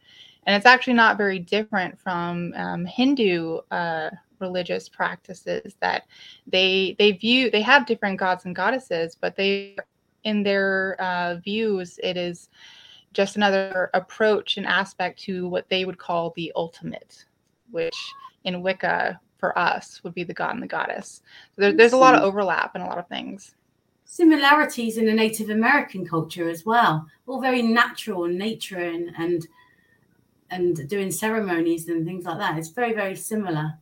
and 0.48 0.56
it's 0.56 0.66
actually 0.66 0.94
not 0.94 1.18
very 1.18 1.40
different 1.40 2.00
from 2.00 2.54
um, 2.56 2.86
Hindu 2.86 3.60
uh, 3.70 4.10
religious 4.40 4.88
practices 4.88 5.76
that 5.82 6.06
they 6.48 6.96
they 6.98 7.12
view 7.12 7.52
they 7.52 7.62
have 7.62 7.86
different 7.86 8.18
gods 8.18 8.46
and 8.46 8.56
goddesses, 8.56 9.16
but 9.20 9.36
they 9.36 9.76
in 10.24 10.44
their 10.44 10.96
uh, 11.00 11.36
views 11.44 12.00
it 12.02 12.18
is 12.18 12.50
just 13.14 13.36
another 13.36 13.90
approach 13.94 14.58
and 14.58 14.66
aspect 14.66 15.20
to 15.20 15.48
what 15.48 15.68
they 15.70 15.86
would 15.86 15.98
call 15.98 16.34
the 16.36 16.52
ultimate, 16.56 17.26
which 17.72 17.98
in 18.46 18.62
Wicca 18.62 19.20
for 19.38 19.58
us 19.58 20.02
would 20.04 20.14
be 20.14 20.24
the 20.24 20.34
god 20.34 20.54
and 20.54 20.64
the 20.64 20.68
goddess. 20.68 21.22
So 21.56 21.62
there, 21.62 21.74
there's 21.74 21.94
a 21.94 21.98
lot 21.98 22.16
of 22.16 22.24
overlap 22.24 22.76
in 22.76 22.82
a 22.82 22.88
lot 22.88 22.98
of 22.98 23.08
things 23.08 23.54
similarities 24.10 24.98
in 24.98 25.06
the 25.06 25.14
Native 25.14 25.50
American 25.50 26.08
culture 26.08 26.50
as 26.50 26.66
well. 26.66 27.06
All 27.28 27.42
very 27.42 27.62
natural 27.62 28.24
and 28.24 28.38
nature 28.38 28.80
and, 28.80 29.12
and 29.18 29.46
and 30.50 30.88
doing 30.88 31.12
ceremonies 31.12 31.88
and 31.90 32.06
things 32.06 32.26
like 32.26 32.38
that. 32.38 32.58
It's 32.58 32.70
very, 32.70 32.94
very 32.94 33.16
similar. 33.16 33.74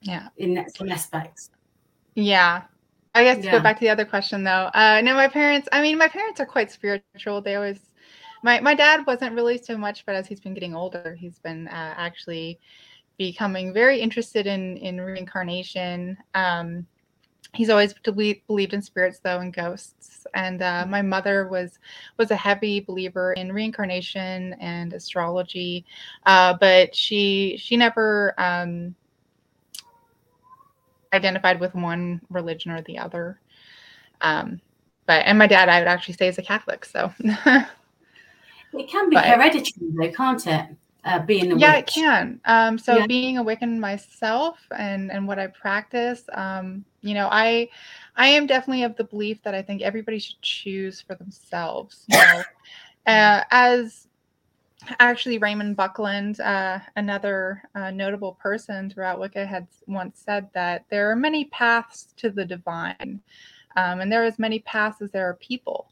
Yeah. 0.00 0.28
In 0.36 0.64
some 0.74 0.90
aspects. 0.90 1.50
Yeah. 2.14 2.62
I 3.14 3.24
guess 3.24 3.42
to 3.44 3.50
go 3.50 3.60
back 3.60 3.76
to 3.76 3.80
the 3.80 3.88
other 3.88 4.04
question 4.04 4.44
though. 4.44 4.70
Uh 4.74 5.00
no, 5.02 5.14
my 5.14 5.28
parents, 5.28 5.68
I 5.72 5.80
mean, 5.80 5.96
my 5.96 6.08
parents 6.08 6.38
are 6.38 6.46
quite 6.46 6.70
spiritual. 6.70 7.40
They 7.40 7.54
always 7.54 7.80
my 8.42 8.60
my 8.60 8.74
dad 8.74 9.06
wasn't 9.06 9.34
really 9.34 9.56
so 9.56 9.78
much, 9.78 10.04
but 10.04 10.14
as 10.14 10.26
he's 10.26 10.40
been 10.40 10.52
getting 10.52 10.74
older, 10.74 11.16
he's 11.18 11.38
been 11.38 11.66
uh, 11.68 11.94
actually 11.96 12.58
becoming 13.16 13.72
very 13.72 14.00
interested 14.00 14.46
in 14.46 14.76
in 14.76 15.00
reincarnation. 15.00 16.18
Um 16.34 16.86
he's 17.54 17.70
always 17.70 17.94
believed 17.94 18.74
in 18.74 18.82
spirits 18.82 19.20
though 19.20 19.40
and 19.40 19.52
ghosts. 19.52 20.26
And 20.34 20.62
uh, 20.62 20.86
my 20.88 21.02
mother 21.02 21.48
was 21.48 21.78
was 22.18 22.30
a 22.30 22.36
heavy 22.36 22.80
believer 22.80 23.32
in 23.34 23.52
reincarnation 23.52 24.54
and 24.54 24.92
astrology. 24.92 25.84
Uh, 26.24 26.54
but 26.60 26.94
she 26.94 27.56
she 27.58 27.76
never 27.76 28.34
um, 28.38 28.94
identified 31.12 31.60
with 31.60 31.74
one 31.74 32.20
religion 32.30 32.72
or 32.72 32.82
the 32.82 32.98
other. 32.98 33.40
Um, 34.20 34.60
but 35.06 35.22
and 35.24 35.38
my 35.38 35.46
dad 35.46 35.68
i 35.68 35.78
would 35.78 35.88
actually 35.88 36.14
say 36.14 36.28
is 36.28 36.38
a 36.38 36.42
catholic 36.42 36.84
so. 36.84 37.12
It 38.72 38.88
can 38.90 39.08
be 39.08 39.16
but, 39.16 39.24
hereditary 39.24 39.90
though 39.94 40.12
can't 40.12 40.46
it 40.46 40.66
uh, 41.06 41.20
being 41.20 41.52
a 41.52 41.56
yeah, 41.56 41.68
witch? 41.68 41.78
it 41.78 41.86
can. 41.86 42.40
Um, 42.46 42.78
so 42.78 43.00
Yeah. 43.00 43.06
being 43.06 43.38
a 43.38 43.44
Wiccan 43.44 43.78
myself 43.78 44.58
and 44.76 45.10
and 45.12 45.26
what 45.26 45.38
I 45.38 45.48
practice, 45.48 46.24
um, 46.34 46.84
you 47.02 47.14
know, 47.14 47.28
I 47.30 47.68
I 48.16 48.28
am 48.28 48.46
definitely 48.46 48.84
of 48.84 48.96
the 48.96 49.04
belief 49.04 49.42
that 49.44 49.54
I 49.54 49.62
think 49.62 49.82
everybody 49.82 50.18
should 50.18 50.40
choose 50.42 51.00
for 51.00 51.14
themselves. 51.14 52.04
You 52.08 52.18
know, 52.20 52.44
uh, 53.06 53.44
as 53.50 54.08
actually 55.00 55.38
Raymond 55.38 55.76
Buckland, 55.76 56.40
uh, 56.40 56.80
another 56.96 57.62
uh, 57.74 57.90
notable 57.90 58.34
person 58.34 58.90
throughout 58.90 59.20
Wicca, 59.20 59.46
had 59.46 59.68
once 59.86 60.22
said 60.24 60.48
that 60.54 60.84
there 60.90 61.10
are 61.10 61.16
many 61.16 61.46
paths 61.46 62.12
to 62.18 62.30
the 62.30 62.44
divine, 62.44 63.20
um, 63.76 64.00
and 64.00 64.10
there 64.12 64.22
are 64.22 64.26
as 64.26 64.38
many 64.38 64.60
paths 64.60 65.02
as 65.02 65.10
there 65.12 65.28
are 65.28 65.34
people. 65.34 65.88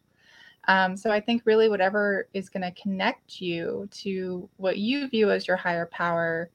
Um, 0.68 0.96
so 0.96 1.10
I 1.10 1.20
think 1.20 1.42
really 1.44 1.68
whatever 1.68 2.28
is 2.32 2.48
going 2.48 2.62
to 2.62 2.80
connect 2.80 3.40
you 3.40 3.88
to 3.92 4.48
what 4.56 4.78
you 4.78 5.08
view 5.08 5.30
as 5.30 5.46
your 5.46 5.56
higher 5.56 5.86
power, 5.86 6.50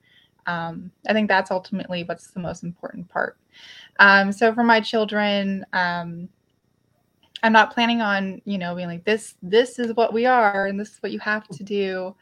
um, 0.47 0.91
I 1.07 1.13
think 1.13 1.27
that's 1.27 1.51
ultimately 1.51 2.03
what's 2.03 2.31
the 2.31 2.39
most 2.39 2.63
important 2.63 3.07
part. 3.09 3.37
Um, 3.99 4.31
so 4.31 4.53
for 4.53 4.63
my 4.63 4.79
children, 4.81 5.65
um, 5.73 6.29
I'm 7.43 7.53
not 7.53 7.73
planning 7.73 8.01
on 8.01 8.41
you 8.45 8.57
know 8.57 8.75
being 8.75 8.87
like 8.87 9.05
this. 9.05 9.35
This 9.41 9.79
is 9.79 9.95
what 9.95 10.13
we 10.13 10.25
are, 10.25 10.65
and 10.65 10.79
this 10.79 10.89
is 10.89 10.97
what 11.01 11.11
you 11.11 11.19
have 11.19 11.47
to 11.49 11.63
do. 11.63 12.15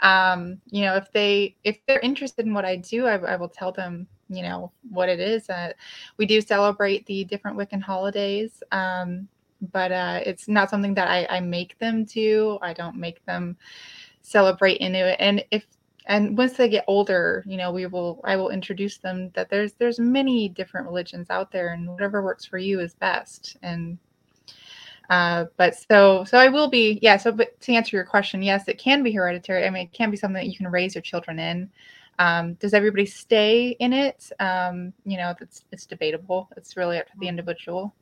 Um, 0.00 0.60
you 0.70 0.82
know, 0.82 0.96
if 0.96 1.12
they 1.12 1.56
if 1.64 1.78
they're 1.86 2.00
interested 2.00 2.46
in 2.46 2.54
what 2.54 2.64
I 2.64 2.76
do, 2.76 3.06
I, 3.06 3.16
I 3.16 3.36
will 3.36 3.48
tell 3.48 3.72
them 3.72 4.06
you 4.28 4.42
know 4.42 4.72
what 4.90 5.08
it 5.08 5.20
is. 5.20 5.48
Uh, 5.50 5.72
we 6.16 6.26
do 6.26 6.40
celebrate 6.40 7.04
the 7.06 7.24
different 7.24 7.56
Wiccan 7.56 7.82
holidays. 7.82 8.62
Um, 8.72 9.28
but 9.70 9.92
uh, 9.92 10.20
it's 10.26 10.48
not 10.48 10.70
something 10.70 10.94
that 10.94 11.08
I, 11.08 11.26
I 11.36 11.40
make 11.40 11.78
them 11.78 12.04
do. 12.04 12.58
I 12.62 12.72
don't 12.72 12.96
make 12.96 13.24
them 13.26 13.56
celebrate 14.22 14.78
into 14.78 15.08
it. 15.08 15.16
And 15.20 15.44
if 15.50 15.66
and 16.06 16.36
once 16.36 16.54
they 16.54 16.68
get 16.68 16.84
older, 16.88 17.44
you 17.46 17.56
know, 17.56 17.70
we 17.70 17.86
will 17.86 18.20
I 18.24 18.36
will 18.36 18.50
introduce 18.50 18.98
them 18.98 19.30
that 19.34 19.48
there's 19.48 19.74
there's 19.74 20.00
many 20.00 20.48
different 20.48 20.86
religions 20.86 21.30
out 21.30 21.52
there, 21.52 21.72
and 21.72 21.88
whatever 21.88 22.22
works 22.22 22.44
for 22.44 22.58
you 22.58 22.80
is 22.80 22.94
best. 22.94 23.56
And 23.62 23.98
uh, 25.10 25.46
but 25.56 25.76
so 25.76 26.24
so 26.24 26.38
I 26.38 26.48
will 26.48 26.68
be 26.68 26.98
yeah. 27.02 27.16
So 27.16 27.30
but 27.30 27.58
to 27.60 27.72
answer 27.74 27.96
your 27.96 28.04
question, 28.04 28.42
yes, 28.42 28.66
it 28.66 28.78
can 28.78 29.02
be 29.02 29.12
hereditary. 29.12 29.64
I 29.64 29.70
mean, 29.70 29.84
it 29.84 29.92
can 29.92 30.10
be 30.10 30.16
something 30.16 30.42
that 30.42 30.50
you 30.50 30.56
can 30.56 30.68
raise 30.68 30.94
your 30.94 31.02
children 31.02 31.38
in. 31.38 31.70
Um, 32.18 32.54
does 32.54 32.74
everybody 32.74 33.06
stay 33.06 33.76
in 33.78 33.92
it? 33.92 34.30
Um, 34.40 34.92
you 35.04 35.16
know, 35.16 35.34
it's 35.40 35.64
it's 35.70 35.86
debatable. 35.86 36.48
It's 36.56 36.76
really 36.76 36.98
up 36.98 37.06
to 37.06 37.12
the 37.20 37.28
individual. 37.28 37.94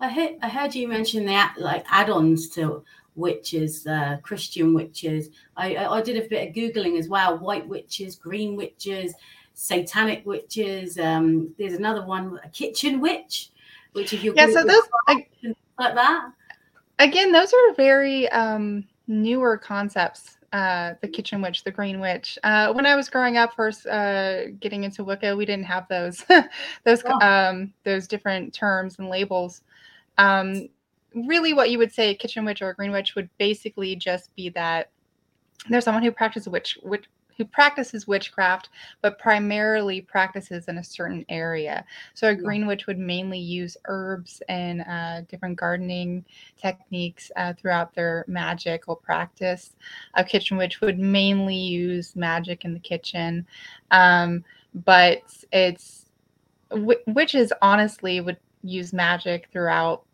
I 0.00 0.08
heard, 0.10 0.32
I 0.42 0.48
heard 0.48 0.74
you 0.74 0.88
mention 0.88 1.24
that 1.26 1.54
like 1.58 1.84
add-ons 1.88 2.48
to 2.50 2.84
witches, 3.14 3.86
uh, 3.86 4.18
Christian 4.22 4.74
witches. 4.74 5.30
I, 5.56 5.76
I, 5.76 5.96
I 5.98 6.02
did 6.02 6.22
a 6.22 6.28
bit 6.28 6.48
of 6.48 6.54
googling 6.54 6.98
as 6.98 7.08
well. 7.08 7.38
White 7.38 7.66
witches, 7.66 8.14
green 8.16 8.56
witches, 8.56 9.14
satanic 9.54 10.24
witches. 10.26 10.98
Um, 10.98 11.54
there's 11.58 11.72
another 11.72 12.04
one, 12.04 12.38
a 12.44 12.48
kitchen 12.50 13.00
witch, 13.00 13.50
which 13.92 14.12
if 14.12 14.22
you 14.22 14.34
Yeah, 14.36 14.48
so 14.48 14.64
those 14.64 14.82
I, 15.08 15.26
like 15.78 15.94
that. 15.94 16.30
again, 16.98 17.32
those 17.32 17.52
are 17.54 17.74
very 17.74 18.28
um, 18.28 18.84
newer 19.06 19.56
concepts. 19.56 20.36
Uh, 20.52 20.94
the 21.02 21.08
kitchen 21.08 21.42
witch, 21.42 21.64
the 21.64 21.70
green 21.70 22.00
witch. 22.00 22.38
Uh, 22.42 22.72
when 22.72 22.86
I 22.86 22.94
was 22.96 23.10
growing 23.10 23.36
up, 23.36 23.54
first 23.54 23.86
uh, 23.86 24.48
getting 24.60 24.84
into 24.84 25.04
Wicca, 25.04 25.36
we 25.36 25.44
didn't 25.44 25.64
have 25.66 25.86
those 25.88 26.24
those 26.84 27.02
Oh. 27.04 27.20
um, 27.20 27.72
those 27.84 28.06
different 28.06 28.54
terms 28.54 28.98
and 28.98 29.08
labels. 29.08 29.62
Um, 30.18 30.68
really, 31.14 31.52
what 31.52 31.70
you 31.70 31.78
would 31.78 31.92
say, 31.92 32.10
a 32.10 32.14
kitchen 32.14 32.44
witch 32.44 32.62
or 32.62 32.70
a 32.70 32.74
green 32.74 32.92
witch, 32.92 33.14
would 33.14 33.30
basically 33.38 33.96
just 33.96 34.34
be 34.36 34.48
that 34.50 34.90
there's 35.68 35.84
someone 35.84 36.02
who 36.02 36.12
practices 36.12 36.48
witch, 36.48 36.78
witch 36.82 37.06
who 37.36 37.44
practices 37.44 38.06
witchcraft, 38.06 38.70
but 39.02 39.18
primarily 39.18 40.00
practices 40.00 40.68
in 40.68 40.78
a 40.78 40.84
certain 40.84 41.24
area. 41.28 41.84
So 42.14 42.28
a 42.28 42.34
green 42.34 42.66
witch 42.66 42.86
would 42.86 42.98
mainly 42.98 43.38
use 43.38 43.76
herbs 43.86 44.42
and 44.48 44.82
uh, 44.82 45.20
different 45.28 45.56
gardening 45.56 46.24
techniques 46.56 47.30
uh, 47.36 47.52
throughout 47.52 47.94
their 47.94 48.24
magical 48.26 48.96
practice. 48.96 49.74
A 50.14 50.24
kitchen 50.24 50.56
witch 50.56 50.80
would 50.80 50.98
mainly 50.98 51.56
use 51.56 52.16
magic 52.16 52.64
in 52.64 52.72
the 52.72 52.80
kitchen, 52.80 53.46
um, 53.90 54.42
but 54.86 55.20
it's 55.52 56.06
wi- 56.70 57.02
witches 57.06 57.52
honestly 57.60 58.20
would 58.22 58.38
use 58.62 58.94
magic 58.94 59.48
throughout 59.52 60.05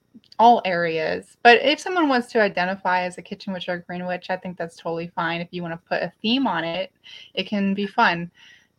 all 0.42 0.61
areas. 0.64 1.37
But 1.44 1.62
if 1.62 1.78
someone 1.78 2.09
wants 2.09 2.26
to 2.33 2.40
identify 2.40 3.02
as 3.02 3.16
a 3.16 3.22
kitchen 3.22 3.52
witch 3.52 3.68
or 3.68 3.74
a 3.74 3.81
green 3.81 4.05
witch, 4.07 4.28
I 4.28 4.37
think 4.37 4.59
that's 4.59 4.76
totally 4.76 5.07
fine. 5.14 5.40
If 5.40 5.46
you 5.52 5.62
want 5.62 5.72
to 5.74 5.88
put 5.88 6.02
a 6.02 6.12
theme 6.20 6.48
on 6.48 6.64
it, 6.64 6.90
it 7.35 7.44
can 7.44 7.74
be 7.74 7.87
fun. 7.87 8.28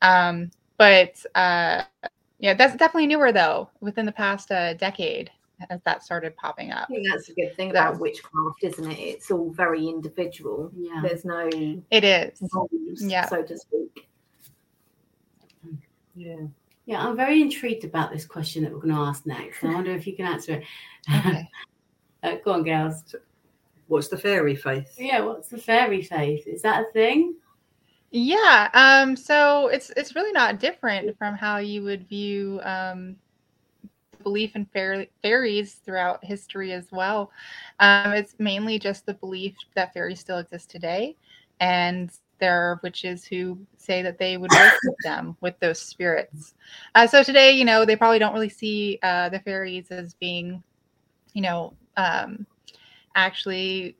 Um, 0.02 0.52
but 0.78 1.15
uh, 1.36 1.84
yeah, 2.39 2.54
that's 2.54 2.76
definitely 2.76 3.08
newer 3.08 3.32
though. 3.32 3.69
Within 3.80 4.06
the 4.06 4.12
past 4.12 4.52
uh, 4.52 4.73
decade, 4.73 5.32
as 5.69 5.80
that 5.86 6.04
started 6.04 6.36
popping 6.36 6.71
up. 6.71 6.89
I 6.89 6.95
think 6.95 7.08
that's 7.10 7.30
a 7.30 7.34
good 7.34 7.56
thing 7.56 7.69
Yeah. 7.69 7.88
about 7.88 8.02
witchcraft, 8.02 8.62
isn't 8.63 8.91
it? 8.91 8.99
It's 8.99 9.32
all 9.32 9.49
very 9.52 9.88
individual. 9.88 10.69
Yeah. 10.76 10.99
There's 11.02 11.23
no 11.23 11.49
It 11.91 12.04
is. 12.04 12.41
rules, 12.52 13.02
Yeah. 13.02 13.26
so 13.28 13.41
to 13.41 13.58
speak. 13.58 14.10
Yeah. 16.13 16.36
Yeah, 16.86 17.06
I'm 17.06 17.15
very 17.15 17.41
intrigued 17.41 17.86
about 17.86 18.12
this 18.12 18.26
question 18.26 18.63
that 18.63 18.72
we're 18.72 18.80
going 18.80 18.93
to 18.93 19.02
ask 19.02 19.26
next. 19.26 19.63
I 19.63 19.74
wonder 19.74 19.91
if 19.91 20.06
you 20.06 20.15
can 20.15 20.26
answer 20.26 20.56
it. 20.56 20.63
Okay. 21.10 21.50
Uh, 22.24 22.38
go 22.46 22.54
on, 22.54 22.63
girls. 22.63 23.13
What's 23.88 24.08
the 24.08 24.17
fairy 24.17 24.56
faith? 24.56 24.96
Yeah, 24.98 25.19
what's 25.19 25.50
the 25.50 25.58
fairy 25.58 26.02
faith? 26.02 26.48
Is 26.48 26.62
that 26.62 26.86
a 26.86 26.91
thing? 26.93 27.36
Yeah. 28.12 28.69
Um, 28.74 29.17
so 29.17 29.67
it's 29.67 29.89
it's 29.98 30.15
really 30.15 30.32
not 30.32 30.58
different 30.58 31.17
from 31.17 31.36
how 31.36 31.58
you 31.58 31.84
would 31.84 32.08
view 32.08 32.62
um, 32.63 33.17
belief 34.24 34.56
in 34.56 34.65
fair, 34.67 35.06
fairies 35.22 35.82
throughout 35.86 36.24
history 36.24 36.72
as 36.72 36.88
well. 36.91 37.30
Um, 37.80 38.13
it's 38.13 38.36
mainly 38.39 38.80
just 38.80 39.06
the 39.06 39.15
belief 39.15 39.56
that 39.76 39.93
fairies 39.93 40.22
still 40.22 40.38
exist 40.38 40.69
today, 40.69 41.17
and 41.60 42.10
there 42.39 42.62
are 42.62 42.80
witches 42.84 43.26
who 43.26 43.58
say 43.78 44.02
that 44.02 44.17
they 44.17 44.38
would 44.38 44.52
work 44.52 44.74
with 44.84 44.96
them 45.04 45.38
with 45.41 45.60
those 45.60 45.80
spirits. 45.80 46.54
Uh, 46.96 47.08
so 47.08 47.24
today, 47.24 47.52
you 47.52 47.65
know, 47.65 47.86
they 47.86 47.96
probably 47.96 48.19
don't 48.19 48.34
really 48.34 48.50
see 48.50 49.00
uh, 49.04 49.30
the 49.30 49.39
fairies 49.39 49.91
as 49.91 50.13
being, 50.15 50.62
you 51.34 51.41
know, 51.41 51.74
um, 51.98 52.46
actually 53.15 53.96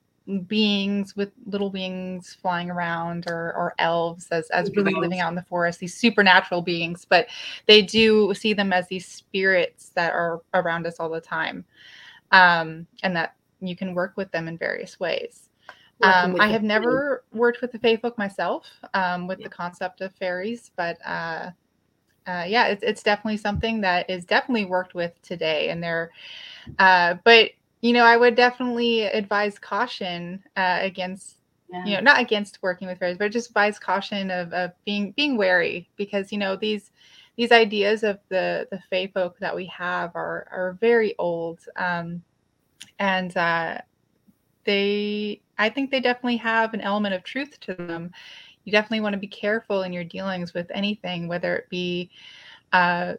beings 0.48 1.18
with 1.18 1.32
little 1.46 1.70
wings 1.70 2.38
flying 2.42 2.70
around 2.70 3.26
or, 3.28 3.54
or 3.58 3.76
elves 3.78 4.28
as, 4.32 4.50
as 4.52 4.72
really 4.74 4.94
living 4.94 5.20
out 5.20 5.28
in 5.28 5.36
the 5.36 5.44
forest 5.44 5.82
these 5.82 5.94
supernatural 5.94 6.62
beings 6.62 7.04
but 7.04 7.28
they 7.66 7.82
do 7.82 8.34
see 8.34 8.54
them 8.54 8.72
as 8.72 8.88
these 8.88 9.06
spirits 9.06 9.90
that 9.96 10.14
are 10.14 10.42
around 10.54 10.88
us 10.88 10.98
all 10.98 11.10
the 11.10 11.20
time. 11.20 11.66
Um, 12.32 12.88
and 13.04 13.16
that 13.16 13.36
you 13.60 13.76
can 13.76 13.94
work 13.94 14.14
with 14.16 14.32
them 14.32 14.48
in 14.48 14.58
various 14.58 15.00
ways 15.00 15.43
um, 16.04 16.36
i 16.40 16.48
have 16.48 16.64
fairy. 16.64 16.68
never 16.68 17.24
worked 17.34 17.62
with 17.62 17.72
the 17.72 17.80
fae 17.80 17.98
folk 17.98 18.18
myself 18.18 18.68
um, 18.94 19.28
with 19.28 19.40
Yeah. 19.40 19.46
the 19.46 19.50
concept 19.50 20.02
of 20.02 20.14
fairies 20.16 20.72
but 20.76 20.98
uh, 21.06 21.50
uh, 22.28 22.46
yeah 22.48 22.68
it's, 22.68 22.84
it's 22.84 23.04
definitely 23.04 23.38
something 23.38 23.82
that 23.82 24.10
is 24.10 24.26
definitely 24.26 24.66
worked 24.66 24.96
with 24.96 25.20
today 25.22 25.70
and 25.70 25.84
they're 25.84 26.12
uh, 26.80 27.16
but 27.24 27.52
you 27.82 27.94
know 27.94 28.06
i 28.06 28.18
would 28.18 28.36
definitely 28.36 29.04
advise 29.04 29.60
caution 29.60 30.42
uh, 30.58 30.80
against 30.82 31.38
Yeah. 31.70 31.86
you 31.86 31.96
know 31.96 32.02
not 32.02 32.20
against 32.22 32.60
working 32.62 32.88
with 32.88 33.00
fairies 33.00 33.18
but 33.18 33.32
just 33.32 33.50
advise 33.50 33.80
caution 33.80 34.32
of, 34.32 34.54
of 34.54 34.72
being 34.86 35.12
being 35.12 35.38
wary 35.38 35.90
because 35.98 36.32
you 36.32 36.38
know 36.38 36.56
these 36.56 36.92
these 37.36 37.52
ideas 37.52 38.04
of 38.04 38.20
the 38.30 38.68
the 38.72 38.80
fae 38.90 39.08
folk 39.14 39.38
that 39.40 39.56
we 39.56 39.66
have 39.66 40.16
are 40.16 40.48
are 40.52 40.78
very 40.80 41.16
old 41.18 41.60
um 41.78 42.22
and 43.00 43.36
uh 43.38 43.78
they 44.66 45.42
i 45.58 45.70
think 45.70 45.92
they 45.92 46.00
definitely 46.00 46.38
have 46.38 46.74
an 46.74 46.82
element 46.82 47.14
of 47.14 47.24
truth 47.24 47.60
to 47.60 47.74
them 47.74 48.12
you 48.64 48.72
definitely 48.72 49.02
want 49.02 49.14
to 49.14 49.20
be 49.20 49.28
careful 49.28 49.84
in 49.84 49.92
your 49.94 50.04
dealings 50.04 50.54
with 50.54 50.70
anything 50.74 51.28
whether 51.28 51.56
it 51.56 51.70
be 51.70 52.10
uh 52.72 53.14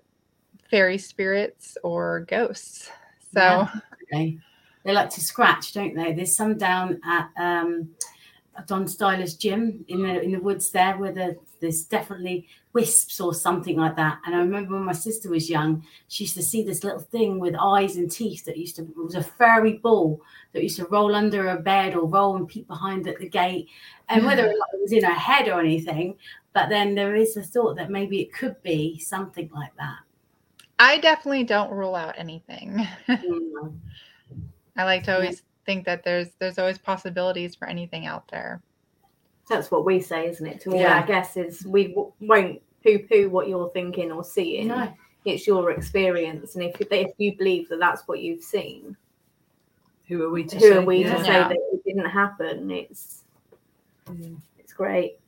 fairy 0.70 0.98
spirits 0.98 1.76
or 1.82 2.20
ghosts 2.28 2.90
so 3.32 3.40
Yeah. 3.40 3.68
they 4.10 4.38
they 4.84 4.92
like 4.92 5.10
to 5.10 5.20
scratch, 5.20 5.72
don't 5.72 5.94
they? 5.94 6.12
There's 6.12 6.36
some 6.36 6.58
down 6.58 7.00
at 7.04 7.30
um, 7.38 7.88
Don 8.66 8.86
Styler's 8.86 9.34
gym 9.34 9.84
in 9.88 10.02
the 10.02 10.20
in 10.20 10.32
the 10.32 10.40
woods 10.40 10.70
there, 10.70 10.96
where 10.96 11.12
the, 11.12 11.36
there's 11.60 11.84
definitely 11.84 12.48
wisps 12.72 13.20
or 13.20 13.32
something 13.32 13.76
like 13.76 13.96
that. 13.96 14.18
And 14.26 14.34
I 14.34 14.38
remember 14.38 14.74
when 14.74 14.84
my 14.84 14.92
sister 14.92 15.30
was 15.30 15.48
young, 15.48 15.84
she 16.08 16.24
used 16.24 16.36
to 16.36 16.42
see 16.42 16.62
this 16.62 16.84
little 16.84 17.00
thing 17.00 17.38
with 17.38 17.54
eyes 17.58 17.96
and 17.96 18.10
teeth 18.10 18.44
that 18.44 18.56
used 18.56 18.76
to 18.76 18.82
it 18.82 18.96
was 18.96 19.14
a 19.14 19.22
furry 19.22 19.74
ball 19.74 20.20
that 20.52 20.62
used 20.62 20.76
to 20.78 20.86
roll 20.86 21.14
under 21.14 21.48
her 21.50 21.58
bed 21.58 21.94
or 21.94 22.06
roll 22.06 22.36
and 22.36 22.48
peep 22.48 22.66
behind 22.66 23.06
at 23.06 23.18
the 23.18 23.28
gate. 23.28 23.68
And 24.08 24.26
whether 24.26 24.46
it 24.46 24.56
was 24.80 24.92
in 24.92 25.04
her 25.04 25.14
head 25.14 25.48
or 25.48 25.60
anything, 25.60 26.16
but 26.52 26.68
then 26.68 26.94
there 26.94 27.14
is 27.14 27.36
a 27.36 27.42
thought 27.42 27.76
that 27.76 27.90
maybe 27.90 28.20
it 28.20 28.32
could 28.32 28.60
be 28.62 28.98
something 28.98 29.50
like 29.54 29.74
that. 29.76 29.98
i 30.78 30.98
definitely 30.98 31.44
don't 31.44 31.70
rule 31.70 31.94
out 31.94 32.14
anything 32.18 32.86
Mm. 33.08 33.78
I 34.76 34.84
like 34.84 35.04
to 35.04 35.14
always 35.14 35.42
think 35.64 35.84
that 35.86 36.04
there's 36.04 36.28
there's 36.38 36.58
always 36.58 36.78
possibilities 36.78 37.54
for 37.54 37.68
anything 37.68 38.06
out 38.06 38.26
there. 38.28 38.60
That's 39.48 39.70
what 39.70 39.84
we 39.84 40.00
say, 40.00 40.28
isn't 40.28 40.46
it? 40.46 40.60
To 40.62 40.72
all 40.72 40.80
Yeah. 40.80 41.00
our 41.00 41.06
guests 41.06 41.36
is 41.36 41.66
we 41.66 41.88
w- 41.88 42.12
won't 42.20 42.62
poo-poo 42.82 43.28
what 43.30 43.48
you're 43.48 43.70
thinking 43.70 44.10
or 44.12 44.24
seeing. 44.24 44.68
No. 44.68 44.92
It's 45.24 45.46
your 45.46 45.70
experience, 45.70 46.54
and 46.54 46.64
if 46.64 46.80
if 46.80 47.12
you 47.18 47.36
believe 47.36 47.68
that 47.70 47.78
that's 47.78 48.06
what 48.06 48.20
you've 48.20 48.42
seen, 48.44 48.96
Who 50.08 50.22
are 50.22 50.30
we 50.30 50.44
to 50.44 50.56
who 50.56 50.60
say? 50.60 50.76
are 50.76 50.82
we 50.82 50.98
Yeah. 51.04 51.16
to 51.16 51.24
say 51.24 51.32
Yeah. 51.32 51.48
that 51.48 51.56
it 51.72 51.84
didn't 51.84 52.10
happen? 52.10 52.70
It's 52.70 53.24
Mm. 54.06 54.36
it's 54.58 54.72
great. 54.74 55.18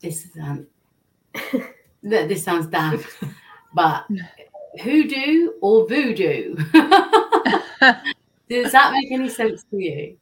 This 0.00 0.24
is 0.26 0.36
um 0.40 0.66
this 2.02 2.42
sounds 2.42 2.66
daft, 2.66 3.06
but 3.74 4.06
hoodoo 4.80 5.52
or 5.60 5.86
voodoo? 5.88 6.56
Does 8.52 8.72
that 8.72 8.92
make 8.92 9.10
any 9.10 9.28
sense 9.28 9.64
to 9.70 9.76
you? 9.76 10.16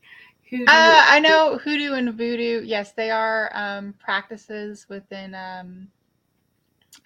Hoodoo 0.48 0.64
Uh, 0.66 1.04
I 1.06 1.20
know 1.20 1.58
hoodoo 1.58 1.94
and 1.94 2.12
voodoo. 2.14 2.62
Yes, 2.64 2.92
they 2.92 3.10
are 3.10 3.50
um, 3.54 3.94
practices 3.98 4.86
within 4.88 5.34
um, 5.34 5.88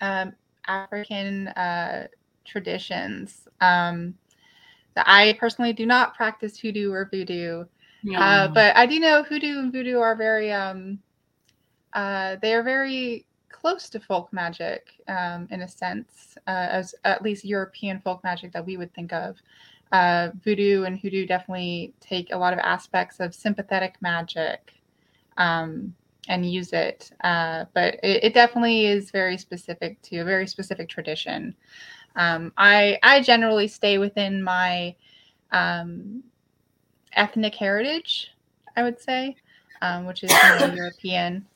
um, 0.01 0.33
African 0.67 1.49
uh, 1.49 2.09
traditions. 2.45 3.49
Um, 3.61 4.15
that 4.95 5.07
I 5.09 5.37
personally 5.41 5.73
do 5.73 5.87
not 5.87 6.15
practice 6.15 6.59
hoodoo 6.59 6.93
or 6.93 7.09
voodoo, 7.11 7.65
No. 8.05 8.19
uh, 8.19 8.49
but 8.49 8.77
I 8.77 8.87
do 8.87 9.01
know 9.01 9.23
hoodoo 9.25 9.59
and 9.59 9.73
voodoo 9.73 9.99
are 9.99 10.17
very. 10.17 10.53
Um, 10.53 10.99
uh, 11.93 12.37
they 12.43 12.55
are 12.55 12.63
very 12.63 13.27
close 13.51 13.89
to 13.89 14.01
folk 14.01 14.33
magic 14.33 14.89
um, 15.09 15.47
in 15.51 15.63
a 15.63 15.69
sense, 15.69 16.37
uh, 16.47 16.69
as 16.71 16.95
at 17.05 17.23
least 17.23 17.45
European 17.45 18.01
folk 18.01 18.23
magic 18.25 18.53
that 18.53 18.65
we 18.65 18.77
would 18.77 18.93
think 18.95 19.13
of 19.13 19.37
uh, 19.95 20.33
voodoo 20.43 20.83
and 20.83 20.99
hoodoo 20.99 21.25
definitely 21.25 21.95
take 22.01 22.33
a 22.33 22.37
lot 22.37 22.53
of 22.53 22.59
aspects 22.59 23.21
of 23.21 23.33
sympathetic 23.33 23.95
magic 24.01 24.73
um, 25.37 25.95
and 26.29 26.51
use 26.51 26.73
it. 26.73 27.13
Uh, 27.23 27.67
but 27.75 27.95
it, 28.03 28.25
it 28.25 28.35
definitely 28.35 28.87
is 28.87 29.13
very 29.13 29.39
specific 29.39 30.03
to 30.03 30.19
a 30.19 30.25
very 30.25 30.49
specific 30.49 30.89
tradition. 30.89 31.55
Um, 32.17 32.53
I 32.57 32.99
I 33.05 33.23
generally 33.23 33.69
stay 33.69 33.99
within 33.99 34.43
my 34.43 34.97
um, 35.53 36.25
ethnic 37.13 37.55
heritage, 37.55 38.33
I 38.77 38.83
would 38.83 39.01
say, 39.01 39.37
um, 39.81 40.07
which 40.07 40.25
is 40.25 40.33
European. 40.75 41.47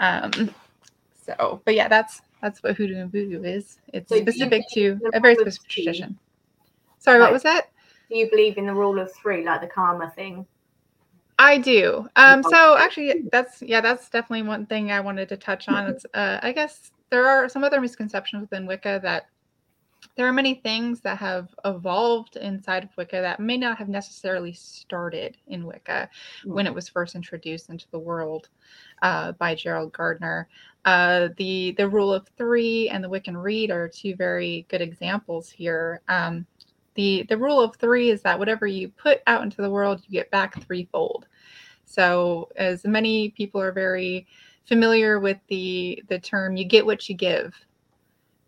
Um, 0.00 0.52
so, 1.24 1.62
but 1.64 1.76
yeah, 1.76 1.86
that's 1.86 2.22
that's 2.42 2.60
what 2.60 2.76
hoodoo 2.76 2.96
and 2.96 3.12
voodoo 3.12 3.44
is. 3.44 3.78
It's 3.92 4.08
So 4.08 4.16
specific 4.20 4.64
to 4.70 4.80
believe 4.80 4.92
in 4.94 5.10
the 5.12 5.16
a 5.16 5.20
very 5.20 5.36
specific 5.36 5.68
tradition. 5.68 6.18
Sorry, 6.98 7.20
what 7.20 7.30
was 7.32 7.44
that? 7.44 7.68
Do 8.10 8.18
you 8.18 8.30
believe 8.30 8.58
in 8.58 8.66
the 8.66 8.74
rule 8.74 8.98
of 8.98 9.12
three, 9.12 9.44
like 9.44 9.60
the 9.60 9.66
karma 9.66 10.10
thing? 10.14 10.46
I 11.38 11.58
do. 11.58 12.08
Um, 12.16 12.42
so 12.42 12.76
actually, 12.76 13.24
that's 13.32 13.60
yeah, 13.62 13.80
that's 13.80 14.08
definitely 14.08 14.42
one 14.42 14.66
thing 14.66 14.92
I 14.92 15.00
wanted 15.00 15.28
to 15.30 15.36
touch 15.36 15.68
on. 15.68 15.88
It's 15.88 16.06
uh, 16.14 16.38
I 16.42 16.52
guess 16.52 16.92
there 17.10 17.26
are 17.26 17.48
some 17.48 17.64
other 17.64 17.80
misconceptions 17.80 18.42
within 18.42 18.66
Wicca 18.66 19.00
that 19.02 19.26
there 20.16 20.26
are 20.28 20.32
many 20.32 20.54
things 20.54 21.00
that 21.00 21.18
have 21.18 21.48
evolved 21.64 22.36
inside 22.36 22.84
of 22.84 22.90
Wicca 22.96 23.20
that 23.20 23.40
may 23.40 23.56
not 23.56 23.78
have 23.78 23.88
necessarily 23.88 24.52
started 24.52 25.36
in 25.48 25.66
Wicca 25.66 26.08
when 26.44 26.66
it 26.66 26.74
was 26.74 26.88
first 26.88 27.14
introduced 27.14 27.70
into 27.70 27.86
the 27.90 27.98
world 27.98 28.48
uh, 29.02 29.32
by 29.32 29.54
Gerald 29.54 29.92
Gardner. 29.92 30.48
Uh, 30.84 31.28
the 31.38 31.74
the 31.78 31.88
rule 31.88 32.12
of 32.12 32.28
three 32.36 32.88
and 32.90 33.02
the 33.02 33.08
Wiccan 33.08 33.40
Rede 33.42 33.70
are 33.70 33.88
two 33.88 34.14
very 34.14 34.66
good 34.68 34.82
examples 34.82 35.50
here. 35.50 36.02
Um, 36.08 36.46
the 36.94 37.24
the 37.28 37.38
rule 37.38 37.60
of 37.60 37.76
three 37.76 38.10
is 38.10 38.22
that 38.22 38.38
whatever 38.38 38.66
you 38.66 38.88
put 38.88 39.20
out 39.26 39.42
into 39.42 39.62
the 39.62 39.70
world, 39.70 40.02
you 40.06 40.12
get 40.12 40.30
back 40.30 40.62
threefold. 40.64 41.26
So, 41.84 42.48
as 42.56 42.84
many 42.84 43.30
people 43.30 43.60
are 43.60 43.72
very 43.72 44.26
familiar 44.66 45.20
with 45.20 45.38
the 45.48 46.02
the 46.08 46.18
term, 46.18 46.56
you 46.56 46.64
get 46.64 46.86
what 46.86 47.08
you 47.08 47.14
give. 47.14 47.54